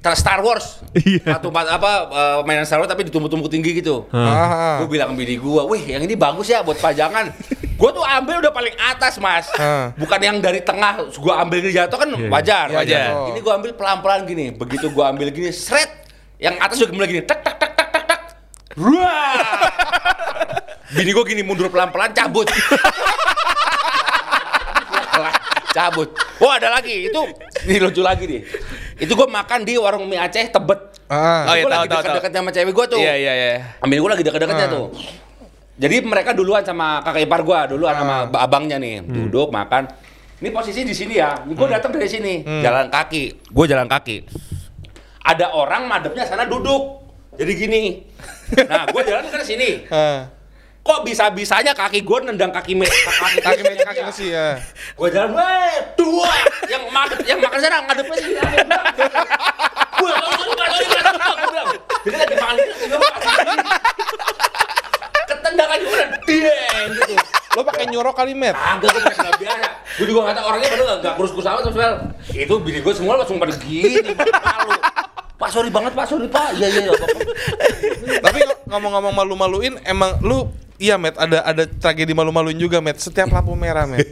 Tra- 0.00 0.14
Star 0.14 0.40
Wars 0.40 0.80
Iya. 0.94 1.34
Satu 1.34 1.50
apa 1.50 1.90
eh, 2.06 2.38
mainan 2.42 2.62
Star 2.62 2.78
Wars 2.78 2.86
tapi 2.86 3.04
ditumpuk-tumpuk 3.04 3.48
tinggi 3.48 3.74
gitu 3.74 4.06
Ah. 4.10 4.78
Gue 4.78 4.88
bilang 4.90 5.12
ke 5.12 5.20
bini 5.20 5.36
gue, 5.36 5.62
wih 5.64 5.82
yang 5.84 6.00
ini 6.00 6.14
bagus 6.14 6.46
ya 6.46 6.60
buat 6.60 6.76
pajangan. 6.76 7.34
gue 7.80 7.90
tuh 7.90 8.04
ambil 8.06 8.38
udah 8.38 8.52
paling 8.52 8.70
atas 8.78 9.18
mas, 9.18 9.50
Ah. 9.54 9.90
bukan 9.94 10.20
yang 10.20 10.36
dari 10.38 10.60
tengah. 10.60 11.02
Gue 11.10 11.34
ambil 11.34 11.58
ini 11.58 11.74
jatuh 11.74 11.96
kan 11.96 12.08
Iya, 12.08 12.28
wajar. 12.28 12.66
iya, 12.66 12.76
wajar. 12.76 13.00
jatuh. 13.10 13.26
Ini 13.26 13.38
gue 13.40 13.52
ambil 13.52 13.70
pelan-pelan 13.74 14.20
gini. 14.24 14.46
Begitu 14.52 14.86
gue 14.88 15.04
ambil 15.04 15.28
gini, 15.28 15.50
seret. 15.50 15.90
Yang 16.36 16.54
atas 16.58 16.76
juga 16.78 16.92
mulai 16.92 17.08
gini, 17.10 17.22
tak 17.22 17.40
tak 17.40 17.56
tak 17.56 17.72
tak 17.72 17.88
tak 17.90 18.04
tak. 18.06 18.20
Wah. 18.20 18.63
Bini 20.94 21.10
gue 21.10 21.24
gini 21.24 21.42
mundur 21.42 21.70
pelan-pelan 21.70 22.10
cabut. 22.10 22.46
cabut. 25.74 26.08
Oh 26.38 26.50
ada 26.54 26.70
lagi 26.70 27.10
itu 27.10 27.20
ini 27.66 27.82
lucu 27.82 27.98
lagi 27.98 28.24
nih. 28.26 28.40
Itu 28.98 29.18
gue 29.18 29.26
makan 29.26 29.66
di 29.66 29.74
warung 29.74 30.06
mie 30.06 30.22
Aceh 30.22 30.50
Tebet. 30.50 30.80
Ah. 31.10 31.50
Oh, 31.50 31.54
iya, 31.54 31.66
gue 31.66 31.70
tahu, 31.70 31.82
lagi 31.82 31.90
tahu, 31.90 32.00
deket-deketnya 32.00 32.40
sama 32.40 32.50
cewek 32.54 32.72
gue 32.72 32.86
tuh. 32.96 33.00
Iya, 33.02 33.14
iya, 33.18 33.32
iya. 33.34 33.52
Amin 33.82 33.98
gue 34.00 34.08
lagi 34.08 34.22
deket-deketnya 34.24 34.66
Ah. 34.70 34.72
tuh. 34.72 34.86
Jadi 35.74 35.96
mereka 36.06 36.30
duluan 36.30 36.62
sama 36.62 37.02
kakak 37.02 37.26
ipar 37.26 37.42
gua, 37.42 37.66
duluan 37.66 37.92
sama 37.98 38.30
Ah. 38.30 38.46
abangnya 38.46 38.78
nih, 38.78 39.02
Hmm. 39.02 39.26
duduk 39.26 39.50
makan. 39.50 39.90
Ini 40.38 40.48
posisi 40.54 40.86
di 40.86 40.94
sini 40.94 41.18
ya. 41.18 41.42
Gue 41.44 41.66
datang 41.66 41.90
dari 41.90 42.06
sini, 42.06 42.40
Hmm. 42.40 42.62
jalan 42.62 42.86
kaki. 42.88 43.50
Gue 43.50 43.66
jalan 43.66 43.90
kaki. 43.90 44.22
Ada 45.26 45.50
orang 45.52 45.90
madepnya 45.90 46.24
sana 46.24 46.46
duduk. 46.46 47.03
Jadi 47.34 47.52
gini. 47.54 47.82
Nah, 48.68 48.86
gue 48.86 49.02
jalan 49.02 49.24
ke 49.26 49.42
sini. 49.42 49.88
Ah. 49.90 50.30
Kok 50.84 51.00
bisa-bisanya 51.02 51.72
kaki 51.72 52.04
gue 52.04 52.18
nendang 52.28 52.52
kaki 52.52 52.76
me 52.76 52.84
kaki 52.84 53.40
Kaki 53.40 53.60
meja 53.64 53.84
kaki 53.88 54.00
besi 54.04 54.26
ya. 54.30 54.60
Gue 54.92 55.08
jalan, 55.08 55.32
weh, 55.32 55.72
dua. 55.96 56.28
yang 56.68 56.84
makan 56.92 57.18
yang 57.24 57.40
makan 57.40 57.58
sana 57.58 57.80
ngadepnya 57.82 58.18
sini. 58.20 58.36
Gue. 59.96 60.12
Jadi 62.04 62.16
lagi 62.20 62.34
makan 62.36 62.54
gue 62.60 63.56
Ketendangan 65.24 65.78
gue 65.80 65.88
udah 65.90 66.08
dieng 66.28 66.88
gitu. 67.00 67.14
Lo 67.54 67.62
pakai 67.62 67.86
nyurok 67.88 68.12
kali, 68.12 68.36
Met. 68.36 68.52
Agak 68.52 68.92
gue 68.92 69.00
pakai 69.00 69.32
biasa. 69.40 69.66
Gue 69.96 70.04
juga 70.04 70.20
nggak 70.20 70.36
tahu 70.36 70.44
orangnya 70.44 70.68
padahal 70.68 70.84
nggak- 70.84 71.00
nggak 71.00 71.14
kurus-kurus 71.16 71.46
amat 71.48 71.62
sama 71.64 71.72
sekali. 71.72 71.96
Itu 72.44 72.54
bini 72.60 72.78
gue 72.84 72.92
semua 72.92 73.14
langsung 73.16 73.40
pada 73.40 73.56
gini, 73.56 74.12
malu. 74.12 74.72
Pak 75.44 75.52
sorry 75.52 75.68
banget 75.68 75.92
Pak, 75.92 76.08
sorry 76.08 76.24
Pak. 76.24 76.56
Iya 76.56 76.66
iya. 76.72 76.80
nggak 76.88 76.96
apa-apa. 76.96 77.20
Tapi 78.24 78.40
ngomong-ngomong 78.64 79.12
malu-maluin, 79.12 79.76
emang 79.84 80.16
lu 80.24 80.48
Iya, 80.74 80.98
Met, 80.98 81.14
ada 81.14 81.38
ada 81.46 81.70
tragedi 81.70 82.16
malu-maluin 82.16 82.56
juga, 82.58 82.80
Met. 82.82 82.98
Setiap 82.98 83.30
lampu 83.30 83.52
merah, 83.54 83.84
Met. 83.86 84.08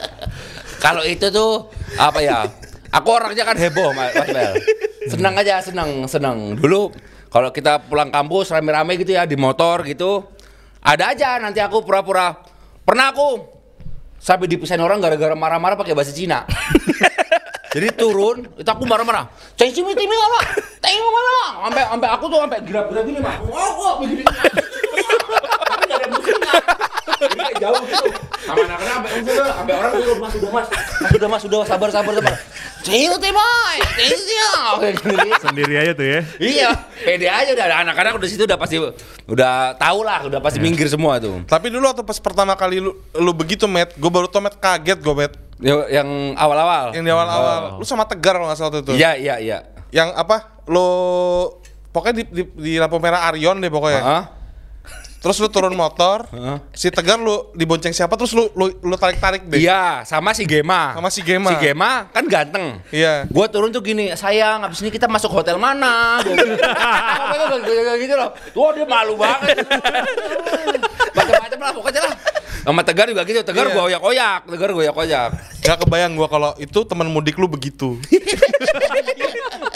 Kalau 0.84 1.02
itu 1.02 1.26
tuh 1.28 1.68
apa 1.98 2.22
ya? 2.22 2.46
Aku 2.94 3.08
orangnya 3.10 3.42
kan 3.42 3.58
heboh, 3.58 3.90
Mas 3.90 4.14
Bel. 4.14 4.54
Senang 5.10 5.34
aja, 5.34 5.58
senang, 5.58 6.06
senang. 6.06 6.54
Dulu 6.54 6.94
kalau 7.28 7.50
kita 7.50 7.82
pulang 7.90 8.14
kampus 8.14 8.54
rame-rame 8.54 8.94
gitu 8.94 9.18
ya 9.18 9.26
di 9.26 9.34
motor 9.34 9.82
gitu, 9.82 10.22
ada 10.78 11.10
aja 11.10 11.42
nanti 11.42 11.58
aku 11.58 11.82
pura-pura. 11.82 12.38
Pernah 12.86 13.10
aku 13.10 13.42
sampai 14.22 14.46
dipisahin 14.46 14.80
orang 14.80 15.02
gara-gara 15.02 15.34
marah-marah 15.34 15.74
pakai 15.74 15.92
bahasa 15.98 16.14
Cina. 16.14 16.46
Jadi 17.74 17.90
turun, 17.98 18.46
itu 18.54 18.70
aku 18.70 18.86
marah-marah. 18.86 19.26
Cai 19.58 19.74
cimi 19.74 19.98
timi 19.98 20.14
apa? 20.14 20.62
Teng 20.78 20.94
mana? 21.02 21.66
Sampai 21.66 21.82
sampai 21.90 22.08
aku 22.14 22.24
tuh 22.30 22.38
sampai 22.38 22.58
gerak-gerak 22.62 23.02
gini, 23.02 23.18
Mak. 23.18 23.36
Oh, 23.50 23.70
kok 23.74 23.94
begini. 24.06 24.22
Tapi 24.22 25.82
enggak 25.82 25.98
ada 25.98 26.06
musiknya. 26.14 26.54
Jadi 27.18 27.34
kayak 27.34 27.56
jauh 27.58 27.82
gitu. 27.82 28.06
Sama 28.44 28.62
anak-anak 28.68 28.94
sampai 28.94 29.10
udah, 29.18 29.54
sampai 29.58 29.74
orang 29.74 29.90
turun, 29.98 30.18
Mas, 30.22 30.34
udah 30.38 30.50
Mas. 30.54 30.68
Mas 31.02 31.12
udah 31.18 31.28
Mas, 31.28 31.42
udah 31.42 31.58
sabar 31.66 31.88
sabar 31.90 32.12
sabar. 32.14 32.34
Cai 32.84 33.08
timai, 33.10 33.78
cai 33.96 34.92
gini. 34.92 35.30
Sendiri 35.40 35.74
aja 35.80 35.92
tuh 35.96 36.04
ya. 36.06 36.20
Iya, 36.36 36.68
pede 37.00 37.26
aja 37.26 37.50
udah 37.56 37.66
anak-anak 37.80 38.12
udah 38.20 38.28
situ 38.28 38.44
udah 38.44 38.60
pasti 38.60 38.76
udah 39.24 39.72
tahu 39.80 40.04
lah, 40.04 40.28
udah 40.28 40.38
pasti 40.38 40.60
minggir 40.60 40.86
semua 40.86 41.16
tuh. 41.16 41.42
Tapi 41.48 41.72
dulu 41.72 41.88
waktu 41.88 42.04
pas 42.04 42.20
pertama 42.20 42.52
kali 42.54 42.84
lu, 42.84 42.92
lu 43.16 43.32
begitu, 43.32 43.64
Met, 43.64 43.96
gue 43.96 44.10
baru 44.12 44.28
tau 44.28 44.44
Met 44.44 44.60
kaget 44.60 45.00
gue, 45.00 45.14
Met. 45.16 45.32
Yang, 45.62 46.08
awal-awal. 46.34 46.90
Yang 46.96 47.04
di 47.06 47.10
awal-awal. 47.14 47.62
Lu 47.78 47.84
sama 47.86 48.08
Tegar 48.08 48.38
kalau 48.38 48.50
nggak 48.50 48.58
salah 48.58 48.82
itu. 48.82 48.92
Iya, 48.94 49.14
iya, 49.14 49.34
iya. 49.38 49.58
Yang 49.94 50.10
apa? 50.18 50.58
Lo 50.66 50.88
pokoknya 51.94 52.14
di, 52.20 52.24
di, 52.26 52.42
di 52.58 52.72
lampu 52.82 52.98
merah 52.98 53.30
Arion 53.30 53.62
deh 53.62 53.70
pokoknya. 53.70 54.02
Heeh. 54.02 54.24
Terus 55.24 55.40
lu 55.40 55.48
turun 55.48 55.72
motor, 55.72 56.28
Heeh. 56.28 56.60
si 56.76 56.92
Tegar 56.92 57.16
lu 57.16 57.48
dibonceng 57.56 57.96
siapa 57.96 58.12
terus 58.12 58.36
lu 58.36 58.44
lu, 58.52 58.68
lu 58.84 58.92
tarik-tarik 58.92 59.48
deh. 59.48 59.56
Iya, 59.56 60.04
sama 60.04 60.36
si 60.36 60.44
Gema. 60.44 60.92
Sama 60.92 61.08
si 61.08 61.24
Gema. 61.24 61.48
Si 61.48 61.64
Gema 61.64 62.12
kan 62.12 62.28
ganteng. 62.28 62.76
Iya. 62.92 63.24
Gua 63.32 63.48
turun 63.48 63.72
tuh 63.72 63.80
gini, 63.80 64.12
sayang, 64.12 64.68
abis 64.68 64.84
ini 64.84 64.92
kita 64.92 65.08
masuk 65.08 65.32
hotel 65.32 65.56
mana? 65.56 66.20
Gua 66.20 67.96
gitu 67.96 68.14
loh. 68.20 68.36
Wah 68.52 68.70
dia 68.76 68.84
malu 68.84 69.16
banget. 69.16 69.64
Macam-macam 71.16 71.58
lah 71.62 71.72
pokoknya 71.72 72.00
lah. 72.04 72.14
Sama 72.64 72.80
Tegar 72.80 73.06
juga 73.06 73.22
gitu, 73.22 73.40
Tegar 73.40 73.66
Iya. 73.66 73.72
gua 73.72 73.82
oyak-oyak, 73.86 74.40
Tegar 74.48 74.68
gua 74.72 74.82
oyak-oyak. 74.82 75.30
Gak 75.60 75.76
kebayang 75.80 76.12
gua 76.14 76.26
kalau 76.26 76.50
itu 76.56 76.80
teman 76.82 77.06
mudik 77.06 77.36
lu 77.36 77.46
begitu. 77.46 78.00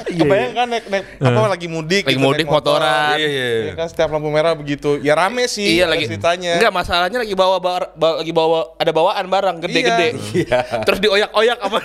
kebayang 0.09 0.53
kan 0.53 0.67
naik, 0.67 0.89
naik 0.89 1.05
apa 1.21 1.47
lagi 1.47 1.69
mudik 1.69 2.03
Lagi 2.03 2.17
gitu, 2.17 2.25
mudik 2.25 2.43
naik 2.43 2.51
motor. 2.51 2.81
motoran. 2.81 3.15
Iya, 3.15 3.29
iya. 3.29 3.49
Iya 3.63 3.73
kan 3.77 3.87
setiap 3.87 4.09
lampu 4.09 4.29
merah 4.29 4.57
begitu. 4.57 4.97
Ya 4.99 5.13
rame 5.13 5.45
sih 5.47 5.79
Iya 5.79 5.85
lagi 5.85 6.09
ceritanya. 6.09 6.57
Enggak 6.57 6.73
masalahnya 6.73 7.19
lagi 7.21 7.35
bawa, 7.37 7.61
bar- 7.61 7.93
bawa 7.93 8.15
lagi 8.19 8.33
bawa 8.33 8.59
ada 8.75 8.91
bawaan 8.91 9.27
barang 9.29 9.57
gede-gede. 9.61 10.09
Iya. 10.35 10.59
Terus 10.83 10.99
dioyak-oyak 10.99 11.59
apa? 11.61 11.79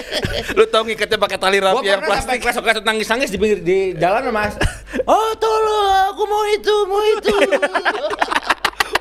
Lu 0.56 0.64
tau 0.66 0.82
ngikatnya 0.82 1.18
pakai 1.18 1.36
tali 1.36 1.58
rapi 1.58 1.84
yang 1.84 2.00
plastik. 2.00 2.38
kesok-kesok 2.40 2.82
nangis-nangis 2.82 3.28
di 3.28 3.36
pinggir 3.36 3.58
di 3.60 3.78
jalan 3.96 4.30
mas. 4.30 4.54
Oh 5.04 5.34
tolong, 5.34 6.14
aku 6.14 6.22
mau 6.22 6.46
itu, 6.48 6.74
mau 6.86 7.02
itu. 7.02 7.34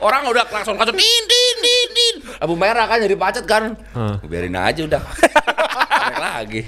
Orang 0.04 0.28
udah 0.28 0.44
langsung 0.46 0.76
langsung 0.76 0.94
din 0.94 1.24
din 1.24 1.56
din 1.58 1.90
din. 1.90 2.16
Lampu 2.36 2.54
merah 2.54 2.86
kan 2.86 3.00
jadi 3.00 3.16
pacet 3.16 3.44
kan. 3.44 3.74
Hah. 3.92 4.20
Biarin 4.22 4.54
aja 4.54 4.84
udah. 4.84 5.02
Lagi. 6.20 6.62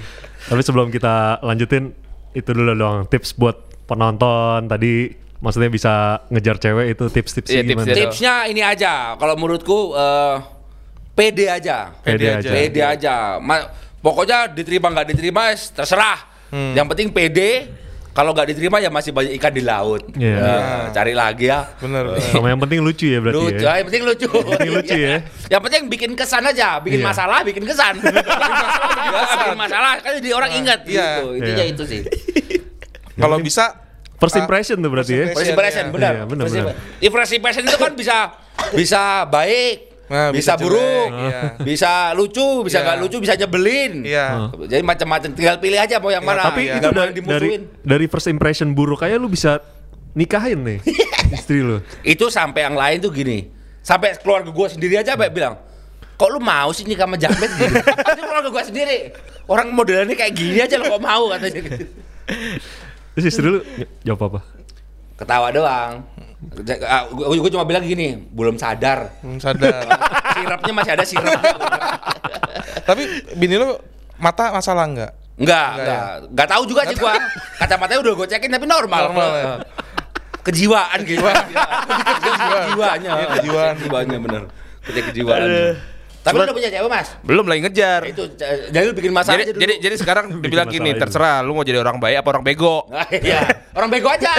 Tapi 0.45 0.61
sebelum 0.61 0.87
kita 0.87 1.39
lanjutin 1.41 1.91
itu 2.31 2.49
dulu 2.49 2.71
dong 2.73 3.05
tips 3.05 3.33
buat 3.33 3.55
penonton 3.85 4.65
tadi 4.65 5.09
maksudnya 5.37 5.67
bisa 5.67 5.93
ngejar 6.27 6.57
cewek 6.57 6.85
itu 6.89 7.05
tips-tipsnya 7.07 7.53
Iya, 7.55 7.63
tips 7.63 7.71
gimana? 7.75 7.87
dia. 7.87 7.97
Tipsnya 7.99 8.33
ini 8.47 8.61
aja. 8.61 8.93
Kalau 9.15 9.35
menurutku 9.35 9.91
eh, 9.91 10.35
pede 11.11 11.45
aja. 11.47 11.91
Pede 11.97 12.27
aja. 12.33 12.49
Pede 12.49 12.81
aja. 12.81 13.13
Ma- 13.37 13.67
pokoknya 13.99 14.47
diterima 14.47 14.89
nggak 14.89 15.07
diterima 15.11 15.51
terserah. 15.53 16.19
Yang 16.51 16.85
penting 16.87 17.07
pede. 17.11 17.51
Kalau 18.15 18.31
nggak 18.31 18.47
diterima 18.47 18.79
ya 18.79 18.87
masih 18.87 19.11
banyak 19.11 19.35
ikan 19.35 19.51
di 19.51 19.59
laut. 19.59 19.99
Iya. 20.15 20.39
Ya, 20.39 20.55
cari 20.95 21.11
lagi 21.11 21.51
ya. 21.51 21.67
Bener. 21.83 22.15
Sama 22.31 22.47
yang 22.47 22.63
penting 22.63 22.79
lucu 22.79 23.11
ya 23.11 23.19
berarti 23.19 23.43
lucu, 23.43 23.59
ya. 23.59 23.75
yang 23.75 23.87
penting 23.91 24.03
lucu. 24.07 24.27
penting 24.31 24.71
lucu 24.71 24.95
ya. 24.95 25.15
Yang 25.51 25.61
penting 25.67 25.81
bikin 25.91 26.11
kesan 26.15 26.43
aja, 26.47 26.79
bikin 26.79 27.03
Iya. 27.03 27.11
masalah, 27.11 27.43
bikin 27.43 27.67
kesan. 27.67 27.99
bikin 29.35 29.59
masalah, 29.59 29.99
kan 29.99 30.15
jadi 30.15 30.29
orang 30.31 30.51
ingat 30.55 30.79
Iya. 30.87 31.07
gitu. 31.19 31.27
Intinya 31.43 31.65
Iya. 31.67 31.73
itu 31.75 31.83
sih. 31.83 32.01
Kalau 33.15 33.37
bisa 33.43 33.83
First 34.15 34.39
impression 34.39 34.79
tuh 34.79 34.87
berarti 34.87 35.11
ya. 35.11 35.25
first 35.27 35.35
First 35.35 35.51
impression, 35.51 35.83
Iya, 35.85 35.91
benar. 35.91 36.13
iya, 36.15 36.23
benar, 36.23 36.43
First 36.47 36.55
benar. 36.55 36.71
impression. 36.71 37.03
Ya, 37.03 37.09
first 37.11 37.33
impression 37.35 37.63
itu 37.67 37.77
kan 37.77 37.91
bisa 37.93 38.17
bisa 38.71 39.01
baik, 39.27 39.75
Nah, 40.05 40.29
bisa, 40.29 40.53
bisa 40.53 40.61
buruk, 40.61 41.09
iya. 41.17 41.41
bisa 41.57 41.91
lucu, 42.13 42.61
bisa 42.61 42.77
Iya. 42.77 42.85
nggak 42.85 42.97
lucu, 43.01 43.17
bisa 43.25 43.33
nyebelin. 43.33 43.93
Iya. 44.05 44.53
Jadi 44.69 44.83
macam-macam, 44.85 45.29
tinggal 45.33 45.57
pilih 45.57 45.79
aja 45.81 45.97
mau 45.97 46.13
yang 46.13 46.21
Iya, 46.21 46.29
mana. 46.29 46.41
Tapi 46.45 46.61
iya. 46.61 46.77
itu 46.77 46.89
dari, 46.93 47.11
dari 47.25 47.49
dari 47.81 48.05
first 48.05 48.29
impression 48.29 48.77
buruk 48.77 49.01
aja 49.01 49.17
lu 49.17 49.25
bisa 49.25 49.57
nikahin 50.13 50.61
nih 50.61 50.79
istri 51.35 51.65
lu. 51.65 51.81
Itu 52.05 52.29
sampai 52.29 52.69
yang 52.69 52.77
lain 52.77 53.01
tuh 53.01 53.09
gini. 53.09 53.49
Sampai 53.81 54.13
keluarga 54.21 54.53
gue 54.53 54.67
sendiri 54.69 54.93
aja 54.97 55.17
sampai 55.17 55.33
bilang, 55.33 55.57
kok 56.17 56.29
lu 56.29 56.37
mau 56.37 56.69
sih 56.69 56.85
nikah 56.85 57.09
sama 57.09 57.17
Jamet 57.17 57.51
gitu? 57.57 57.75
Itu 58.13 58.21
keluarga 58.21 58.49
gue 58.49 58.63
sendiri. 58.65 58.97
Orang 59.45 59.73
modelnya 59.73 60.13
kayak 60.13 60.33
gini 60.33 60.57
aja 60.61 60.77
lo 60.77 60.89
kok 60.89 61.01
mau 61.01 61.29
katanya. 61.33 61.81
Terus 63.13 63.25
istri 63.25 63.45
lu 63.45 63.61
jawab 64.01 64.33
apa? 64.33 64.39
Ketawa 65.15 65.47
doang. 65.51 66.03
Gue 67.23 67.51
cuma 67.51 67.63
bilang 67.63 67.83
gini, 67.83 68.19
belum 68.35 68.59
sadar. 68.59 69.15
belum 69.23 69.39
sadar. 69.39 69.87
Sirapnya 70.35 70.73
masih 70.75 70.91
ada 70.99 71.05
sirapnya. 71.07 71.55
Tapi 72.83 73.03
bini 73.39 73.55
lu 73.55 73.79
mata 74.19 74.51
masalah 74.51 74.83
enggak? 74.83 75.11
Enggak, 75.39 75.67
Enggak 75.71 75.79
enggak. 75.79 76.03
Enggak 76.31 76.47
tahu 76.51 76.63
juga 76.67 76.81
sih 76.91 76.95
gua. 76.99 77.13
Kacamatanya 77.63 77.99
udah 78.03 78.13
gue 78.19 78.27
cekin 78.35 78.51
tapi 78.51 78.65
normal. 78.67 79.01
Normal, 79.09 79.29
ya? 79.31 79.45
Kejiwaan 80.43 80.99
gitu. 81.07 81.23
Kejiwaannya. 81.23 83.11
Iya, 83.15 83.27
kejiwaan. 83.39 83.73
Kejiwaannya 83.79 84.19
bener. 84.19 84.43
Kejiwaan. 84.85 85.47
Tapi 86.25 86.41
udah 86.41 86.55
punya 86.57 86.69
cewek, 86.73 86.89
Mas? 86.89 87.07
Belum 87.21 87.45
lagi 87.45 87.61
ngejar. 87.61 88.01
Itu 88.09 88.23
jadi 88.73 88.81
lu 88.81 88.97
bikin 88.97 89.13
masalah 89.13 89.37
Jadi, 89.37 89.43
aja 89.45 89.51
dulu. 89.53 89.61
jadi 89.61 89.73
jadi 89.77 89.95
sekarang 89.95 90.25
dibilang 90.43 90.65
gini, 90.65 90.89
aja. 90.91 91.05
terserah 91.05 91.45
lu 91.45 91.53
mau 91.53 91.61
jadi 91.61 91.77
orang 91.77 92.01
baik 92.01 92.17
apa 92.17 92.29
orang 92.33 92.43
bego. 92.43 92.75
Ah, 92.95 93.05
iya. 93.11 93.45
Orang 93.71 93.93
bego 93.93 94.09
aja. 94.09 94.31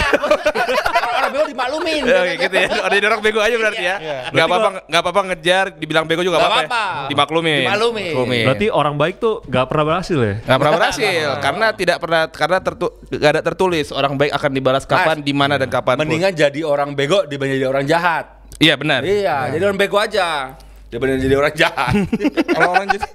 orang 1.21 1.31
bego 1.31 1.45
dimaklumin. 1.47 2.03
Ya, 2.03 2.35
gitu 2.35 2.55
ya. 2.57 2.69
Ada 2.83 2.95
jadi 2.95 3.07
orang 3.07 3.23
bego 3.23 3.39
aja 3.39 3.55
berarti 3.55 3.83
ya. 3.85 3.97
Iya. 3.97 4.19
Enggak 4.33 4.47
apa-apa 4.49 4.69
enggak 4.83 5.03
apa-apa 5.05 5.21
ngejar 5.31 5.65
dibilang 5.77 6.05
bego 6.05 6.23
juga 6.25 6.37
Nggak 6.37 6.51
apa-apa. 6.51 6.65
ya. 6.65 6.69
apa-apa. 6.69 7.09
Dimaklumin. 7.09 7.61
Dimaklumin. 7.63 8.45
Berarti 8.51 8.67
orang 8.69 8.95
baik 8.97 9.17
tuh 9.17 9.35
gak 9.47 9.67
pernah 9.69 9.85
berhasil 9.87 10.19
ya? 10.19 10.35
Nggak 10.43 10.59
pernah 10.59 10.73
berhasil 10.75 11.29
karena 11.39 11.67
tidak 11.71 11.99
pernah 12.01 12.23
karena 12.27 12.59
tertu, 12.59 12.87
gak 13.07 13.31
ada 13.31 13.43
tertulis 13.45 13.87
orang 13.91 14.13
baik 14.17 14.33
akan 14.35 14.51
dibalas 14.51 14.85
kapan, 14.85 15.17
di 15.23 15.31
mana 15.31 15.55
dan 15.55 15.71
kapan. 15.71 15.95
Mendingan 16.01 16.35
jadi 16.35 16.61
orang 16.67 16.99
bego 16.99 17.23
dibanding 17.23 17.63
jadi 17.63 17.69
orang 17.69 17.85
jahat. 17.87 18.25
Iya 18.57 18.75
benar. 18.75 19.05
Iya, 19.05 19.53
jadi 19.53 19.63
orang 19.69 19.79
bego 19.79 20.01
aja. 20.01 20.57
Dibanding 20.87 21.19
jadi 21.21 21.35
orang 21.35 21.55
jahat. 21.55 21.95
Kalau 22.55 22.71
orang 22.71 22.87
jadi 22.89 23.07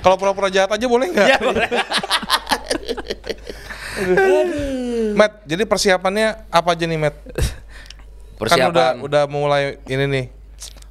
Kalau 0.00 0.16
pura-pura 0.16 0.48
jahat 0.48 0.70
aja 0.70 0.86
boleh 0.86 1.06
nggak? 1.10 1.26
Iya, 1.26 1.38
boleh. 1.46 1.68
Matt, 5.12 5.44
jadi 5.44 5.62
persiapannya 5.64 6.48
apa 6.48 6.68
aja 6.70 6.84
nih, 6.84 6.98
Matt? 6.98 7.16
Kan 7.16 8.36
Persiapan. 8.38 8.68
udah 8.68 8.88
udah 9.00 9.22
mulai 9.26 9.62
ini 9.86 10.04
nih. 10.06 10.24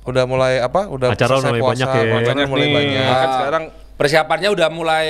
Udah 0.03 0.25
mulai 0.25 0.57
apa? 0.57 0.85
Udah 0.85 1.13
Acara 1.13 1.37
mulai 1.39 1.61
puasa, 1.61 1.85
banyak 1.85 1.89
ya. 1.89 2.17
acara 2.19 2.39
mulai 2.45 2.65
nih. 2.65 2.73
banyak. 2.73 3.05
Kan 3.05 3.29
sekarang 3.31 3.63
persiapannya 3.95 4.49
udah 4.51 4.69
mulai 4.69 5.07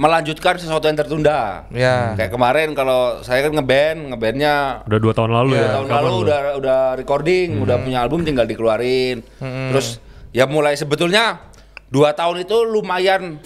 melanjutkan 0.00 0.56
sesuatu 0.56 0.80
yang 0.82 0.96
tertunda. 0.96 1.68
Ya. 1.68 2.16
Kayak 2.16 2.32
kemarin 2.32 2.72
kalau 2.72 3.20
saya 3.20 3.44
kan 3.44 3.52
ngeband, 3.52 4.08
ngebandnya 4.08 4.80
Udah 4.88 4.96
dua 4.98 5.12
tahun 5.12 5.30
lalu 5.30 5.50
Iya, 5.52 5.60
ya. 5.60 5.68
tahun 5.70 5.86
Kapan 5.86 5.98
lalu 5.98 6.08
lu? 6.10 6.20
udah 6.24 6.40
udah 6.56 6.80
recording, 6.96 7.48
udah 7.60 7.76
punya 7.78 7.98
album 8.00 8.24
tinggal 8.24 8.48
dikeluarin. 8.48 9.20
Terus 9.38 10.00
ya 10.32 10.48
mulai 10.48 10.72
sebetulnya 10.74 11.44
dua 11.86 12.16
tahun 12.16 12.48
itu 12.48 12.56
lumayan 12.64 13.36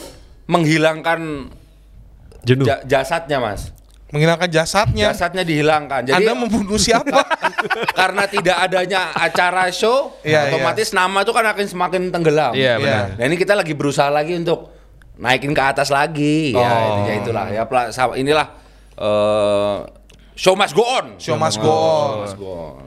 menghilangkan 0.47 1.51
jenuh. 2.43 2.65
ja- 2.65 2.87
jasadnya 2.87 3.43
mas. 3.43 3.75
Menghilangkan 4.09 4.47
jasadnya. 4.47 5.11
Jasadnya 5.11 5.43
dihilangkan. 5.43 6.07
Jadi 6.07 6.23
Anda 6.23 6.39
membunuh 6.39 6.79
siapa? 6.79 7.19
karena 7.99 8.31
tidak 8.31 8.57
adanya 8.63 9.11
acara 9.11 9.67
show, 9.69 10.15
Iya, 10.23 10.47
otomatis 10.47 10.95
nama 10.95 11.27
itu 11.27 11.35
kan 11.35 11.43
akan 11.45 11.67
semakin 11.67 12.03
tenggelam. 12.09 12.55
Iya, 12.55 12.79
benar. 12.79 13.19
Nah 13.19 13.25
ini 13.27 13.35
kita 13.35 13.59
lagi 13.59 13.75
berusaha 13.75 14.07
lagi 14.07 14.39
untuk 14.39 14.71
naikin 15.17 15.51
ke 15.51 15.63
atas 15.63 15.89
lagi. 15.89 16.51
Ya, 16.51 16.61
Oh. 16.61 16.83
intinya 16.97 17.15
itulah. 17.17 17.47
Ya, 17.49 17.63
pla- 17.65 17.91
sama- 17.91 18.15
inilah 18.15 18.51
eh, 18.95 19.77
show 20.35 20.55
must 20.55 20.73
go 20.73 20.83
on. 20.83 21.17
Show 21.17 21.35
must 21.35 21.59
go 21.59 21.69
on. 21.69 22.09
Show 22.09 22.21
must 22.21 22.37
go 22.37 22.51
on. 22.75 22.87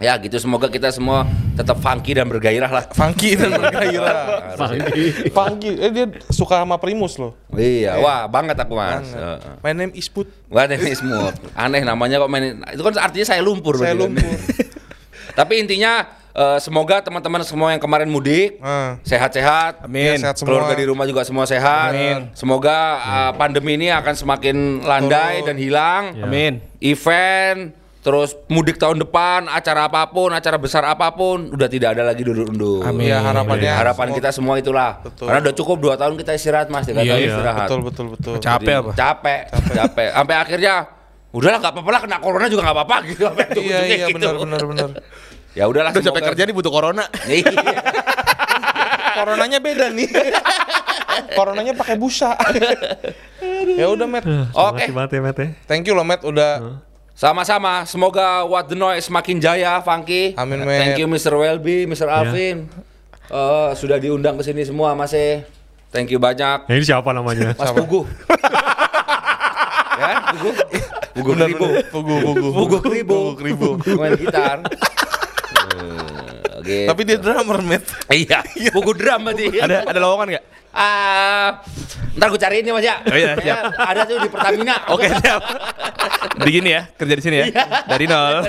Ya, 0.00 0.16
gitu 0.16 0.32
semoga 0.36 0.64
kita 0.66 0.88
semua 0.88 1.28
tetap 1.52 1.76
funky 1.76 2.16
dan 2.16 2.24
bergairah 2.24 2.72
lah. 2.72 2.84
Funky 2.88 3.36
dan 3.36 3.52
bergairah. 3.52 4.16
Funky. 4.60 5.28
Funky, 5.28 5.70
eh 5.76 5.90
dia 5.90 6.08
suka 6.26 6.56
sama 6.56 6.80
Primus 6.80 7.20
loh. 7.20 7.36
Iya, 7.52 8.00
wah 8.00 8.24
banget 8.24 8.56
aku 8.56 8.72
mas. 8.72 9.12
Banget. 9.12 9.60
My 9.60 9.72
name 9.76 9.92
is 9.92 10.08
Put. 10.08 10.32
Wah, 10.48 10.64
ini 10.64 10.96
smooth. 10.96 11.36
Aneh 11.52 11.84
namanya 11.84 12.16
kok 12.16 12.32
main. 12.32 12.64
Itu 12.72 12.80
kan 12.80 12.96
artinya 12.96 13.26
saya 13.28 13.44
lumpur. 13.44 13.76
Saya 13.76 13.92
kan. 13.92 14.08
lumpur. 14.08 14.24
Tapi 15.38 15.60
intinya 15.60 16.08
eh, 16.32 16.58
semoga 16.58 17.00
teman-teman 17.00 17.42
semua 17.42 17.70
yang 17.70 17.78
kemarin 17.78 18.06
mudik 18.06 18.58
Ah. 18.58 18.96
sehat-sehat. 19.02 19.82
Amin. 19.82 20.16
Sehat 20.16 20.36
semua. 20.36 20.54
Keluarga 20.56 20.74
di 20.74 20.84
rumah 20.84 21.04
juga 21.04 21.22
semua 21.22 21.44
sehat. 21.44 21.90
Amin. 21.90 22.30
Semoga 22.32 22.78
eh, 22.96 23.32
pandemi 23.34 23.74
ini 23.74 23.88
akan 23.88 24.14
semakin 24.14 24.56
landai 24.80 25.40
Turun. 25.40 25.46
dan 25.46 25.56
hilang. 25.56 26.02
Ya. 26.14 26.24
Amin. 26.24 26.52
Event 26.80 27.60
terus 28.00 28.32
mudik 28.46 28.74
tahun 28.74 28.96
depan, 28.98 29.44
acara 29.46 29.84
apa 29.84 30.08
pun, 30.08 30.32
acara 30.32 30.56
besar 30.56 30.80
apa 30.84 31.12
pun, 31.12 31.52
udah 31.52 31.68
tidak 31.68 31.92
ada 31.92 32.02
lagi 32.02 32.24
duduk-duduk. 32.24 32.80
Amin. 32.82 33.06
Iya 33.06 33.20
harapannya. 33.20 33.60
Ya, 33.62 33.76
harapan 33.76 34.06
semua- 34.06 34.16
kita 34.16 34.28
semua 34.32 34.54
itulah. 34.56 34.90
Betul. 35.00 35.28
Karena 35.28 35.40
udah 35.42 35.54
cukup 35.54 35.76
dua 35.78 35.94
tahun 35.94 36.16
kita 36.16 36.32
istirahat 36.32 36.68
mas, 36.68 36.88
tiga 36.88 37.04
Iya, 37.04 37.12
tahun 37.12 37.20
iya. 37.20 37.28
istirahat. 37.30 37.66
Betul 37.68 37.80
betul 37.84 38.06
betul. 38.10 38.34
Capek 38.40 38.74
apa? 38.80 38.90
Capek, 38.94 39.40
capek. 39.52 40.08
Sampai 40.16 40.34
akhirnya 40.34 40.74
udahlah 41.30 41.58
nggak 41.60 41.72
apa-apa 41.76 41.90
lah 41.92 42.00
kena 42.00 42.16
corona 42.18 42.46
juga 42.48 42.62
nggak 42.64 42.76
apa-apa 42.80 42.96
gitu. 43.12 43.22
Sampai 43.22 43.44
Iya 43.60 43.78
iya 43.84 44.06
gitu. 44.08 44.16
benar 44.16 44.34
benar 44.40 44.62
benar. 44.64 44.88
Ya 45.54 45.64
udahlah. 45.66 45.90
Udah 45.90 46.04
capek 46.04 46.22
kerja 46.34 46.42
nih 46.46 46.54
butuh 46.54 46.72
corona. 46.72 47.04
Iya. 47.30 47.42
Coronanya 49.10 49.58
beda 49.58 49.90
nih. 49.90 50.08
Coronanya 51.36 51.72
pakai 51.76 51.98
busa. 51.98 52.38
ya 53.76 53.86
udah 53.90 54.06
Matt. 54.06 54.24
Oke. 54.54 54.86
Makasih 54.86 54.94
banget 54.94 55.10
ya, 55.12 55.20
Matt 55.20 55.38
ya. 55.38 55.48
Thank 55.66 55.84
you 55.90 55.94
loh 55.94 56.06
Matt 56.06 56.22
udah 56.24 56.80
Sama-sama. 57.12 57.84
Semoga 57.84 58.48
What 58.48 58.72
the 58.72 58.78
Noise 58.78 59.12
makin 59.12 59.36
jaya, 59.36 59.76
Funky. 59.84 60.32
Amin, 60.40 60.64
Matt. 60.64 60.80
Thank 60.80 61.04
you 61.04 61.06
Mr. 61.10 61.36
Welby, 61.36 61.84
Mr. 61.84 62.08
Alvin. 62.08 62.64
Eh, 63.28 63.70
sudah 63.76 64.00
diundang 64.00 64.40
ke 64.40 64.42
sini 64.42 64.64
semua, 64.64 64.96
Mas. 64.96 65.12
eh. 65.12 65.44
Thank 65.90 66.14
you 66.14 66.22
banyak. 66.22 66.70
Ini 66.70 66.82
siapa 66.86 67.10
namanya? 67.10 67.52
Mas 67.54 67.74
Pugu. 67.74 68.06
ya, 70.00 70.32
Pugu. 70.32 70.50
Pugu 71.12 71.30
Kribo. 71.34 71.66
Pugu 71.90 72.14
pugu 72.24 72.48
Pugu 72.54 72.78
Kribo. 72.80 73.18
Pugu 73.18 73.32
kribo. 73.36 73.68
Main 73.98 74.14
gitar. 74.16 74.62
Eh, 75.60 76.62
gitu. 76.62 76.88
Tapi 76.88 77.00
dia 77.04 77.16
drummer 77.16 77.58
Matt. 77.60 77.84
iya, 78.10 78.40
Pugu 78.70 78.92
drum 78.92 79.20
berarti. 79.24 79.46
ada 79.56 79.84
ada 79.84 79.98
lowongan 79.98 80.36
nggak? 80.36 80.44
Ah, 80.70 81.66
ntar 82.14 82.30
gue 82.30 82.38
cariin 82.38 82.62
nih 82.62 82.70
Mas 82.70 82.86
ya. 82.86 83.02
Oh 83.02 83.12
iya, 83.12 83.34
Ya, 83.42 83.56
Ada 83.74 84.06
tuh 84.06 84.16
di 84.18 84.30
Pertamina. 84.30 84.86
Oke 84.86 85.10
siap. 85.10 85.42
Di 86.38 86.50
gini 86.52 86.70
ya, 86.70 86.86
kerja 86.94 87.14
di 87.14 87.22
sini 87.22 87.36
ya. 87.40 87.46
Dari 87.84 88.06
nol. 88.06 88.46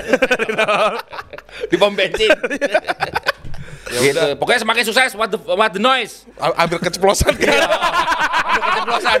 di 1.66 1.76
pom 1.76 1.90
bensin. 1.92 2.30
gitu. 4.06 4.24
Pokoknya 4.38 4.60
semakin 4.62 4.82
sukses 4.86 5.10
what 5.12 5.28
the, 5.28 5.38
what 5.50 5.74
the 5.74 5.82
noise. 5.82 6.22
A- 6.38 6.54
Hampir 6.56 6.78
keceplosan 6.80 7.34
kan. 7.34 7.58
Ada 7.58 8.60
keceplosan. 8.62 9.18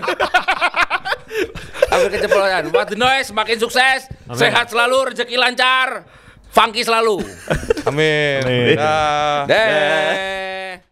Ambil 1.90 2.08
keceplosan. 2.08 2.62
What 2.70 2.86
the 2.86 2.96
noise 2.96 3.26
semakin 3.28 3.56
sukses, 3.58 4.06
Amin. 4.24 4.38
sehat 4.38 4.70
selalu, 4.70 5.10
rezeki 5.10 5.36
lancar, 5.36 6.06
funky 6.52 6.84
selalu. 6.84 7.24
Amin. 7.88 8.44
Amin. 8.44 8.76
Nah. 8.76 9.48
Deh. 9.48 10.91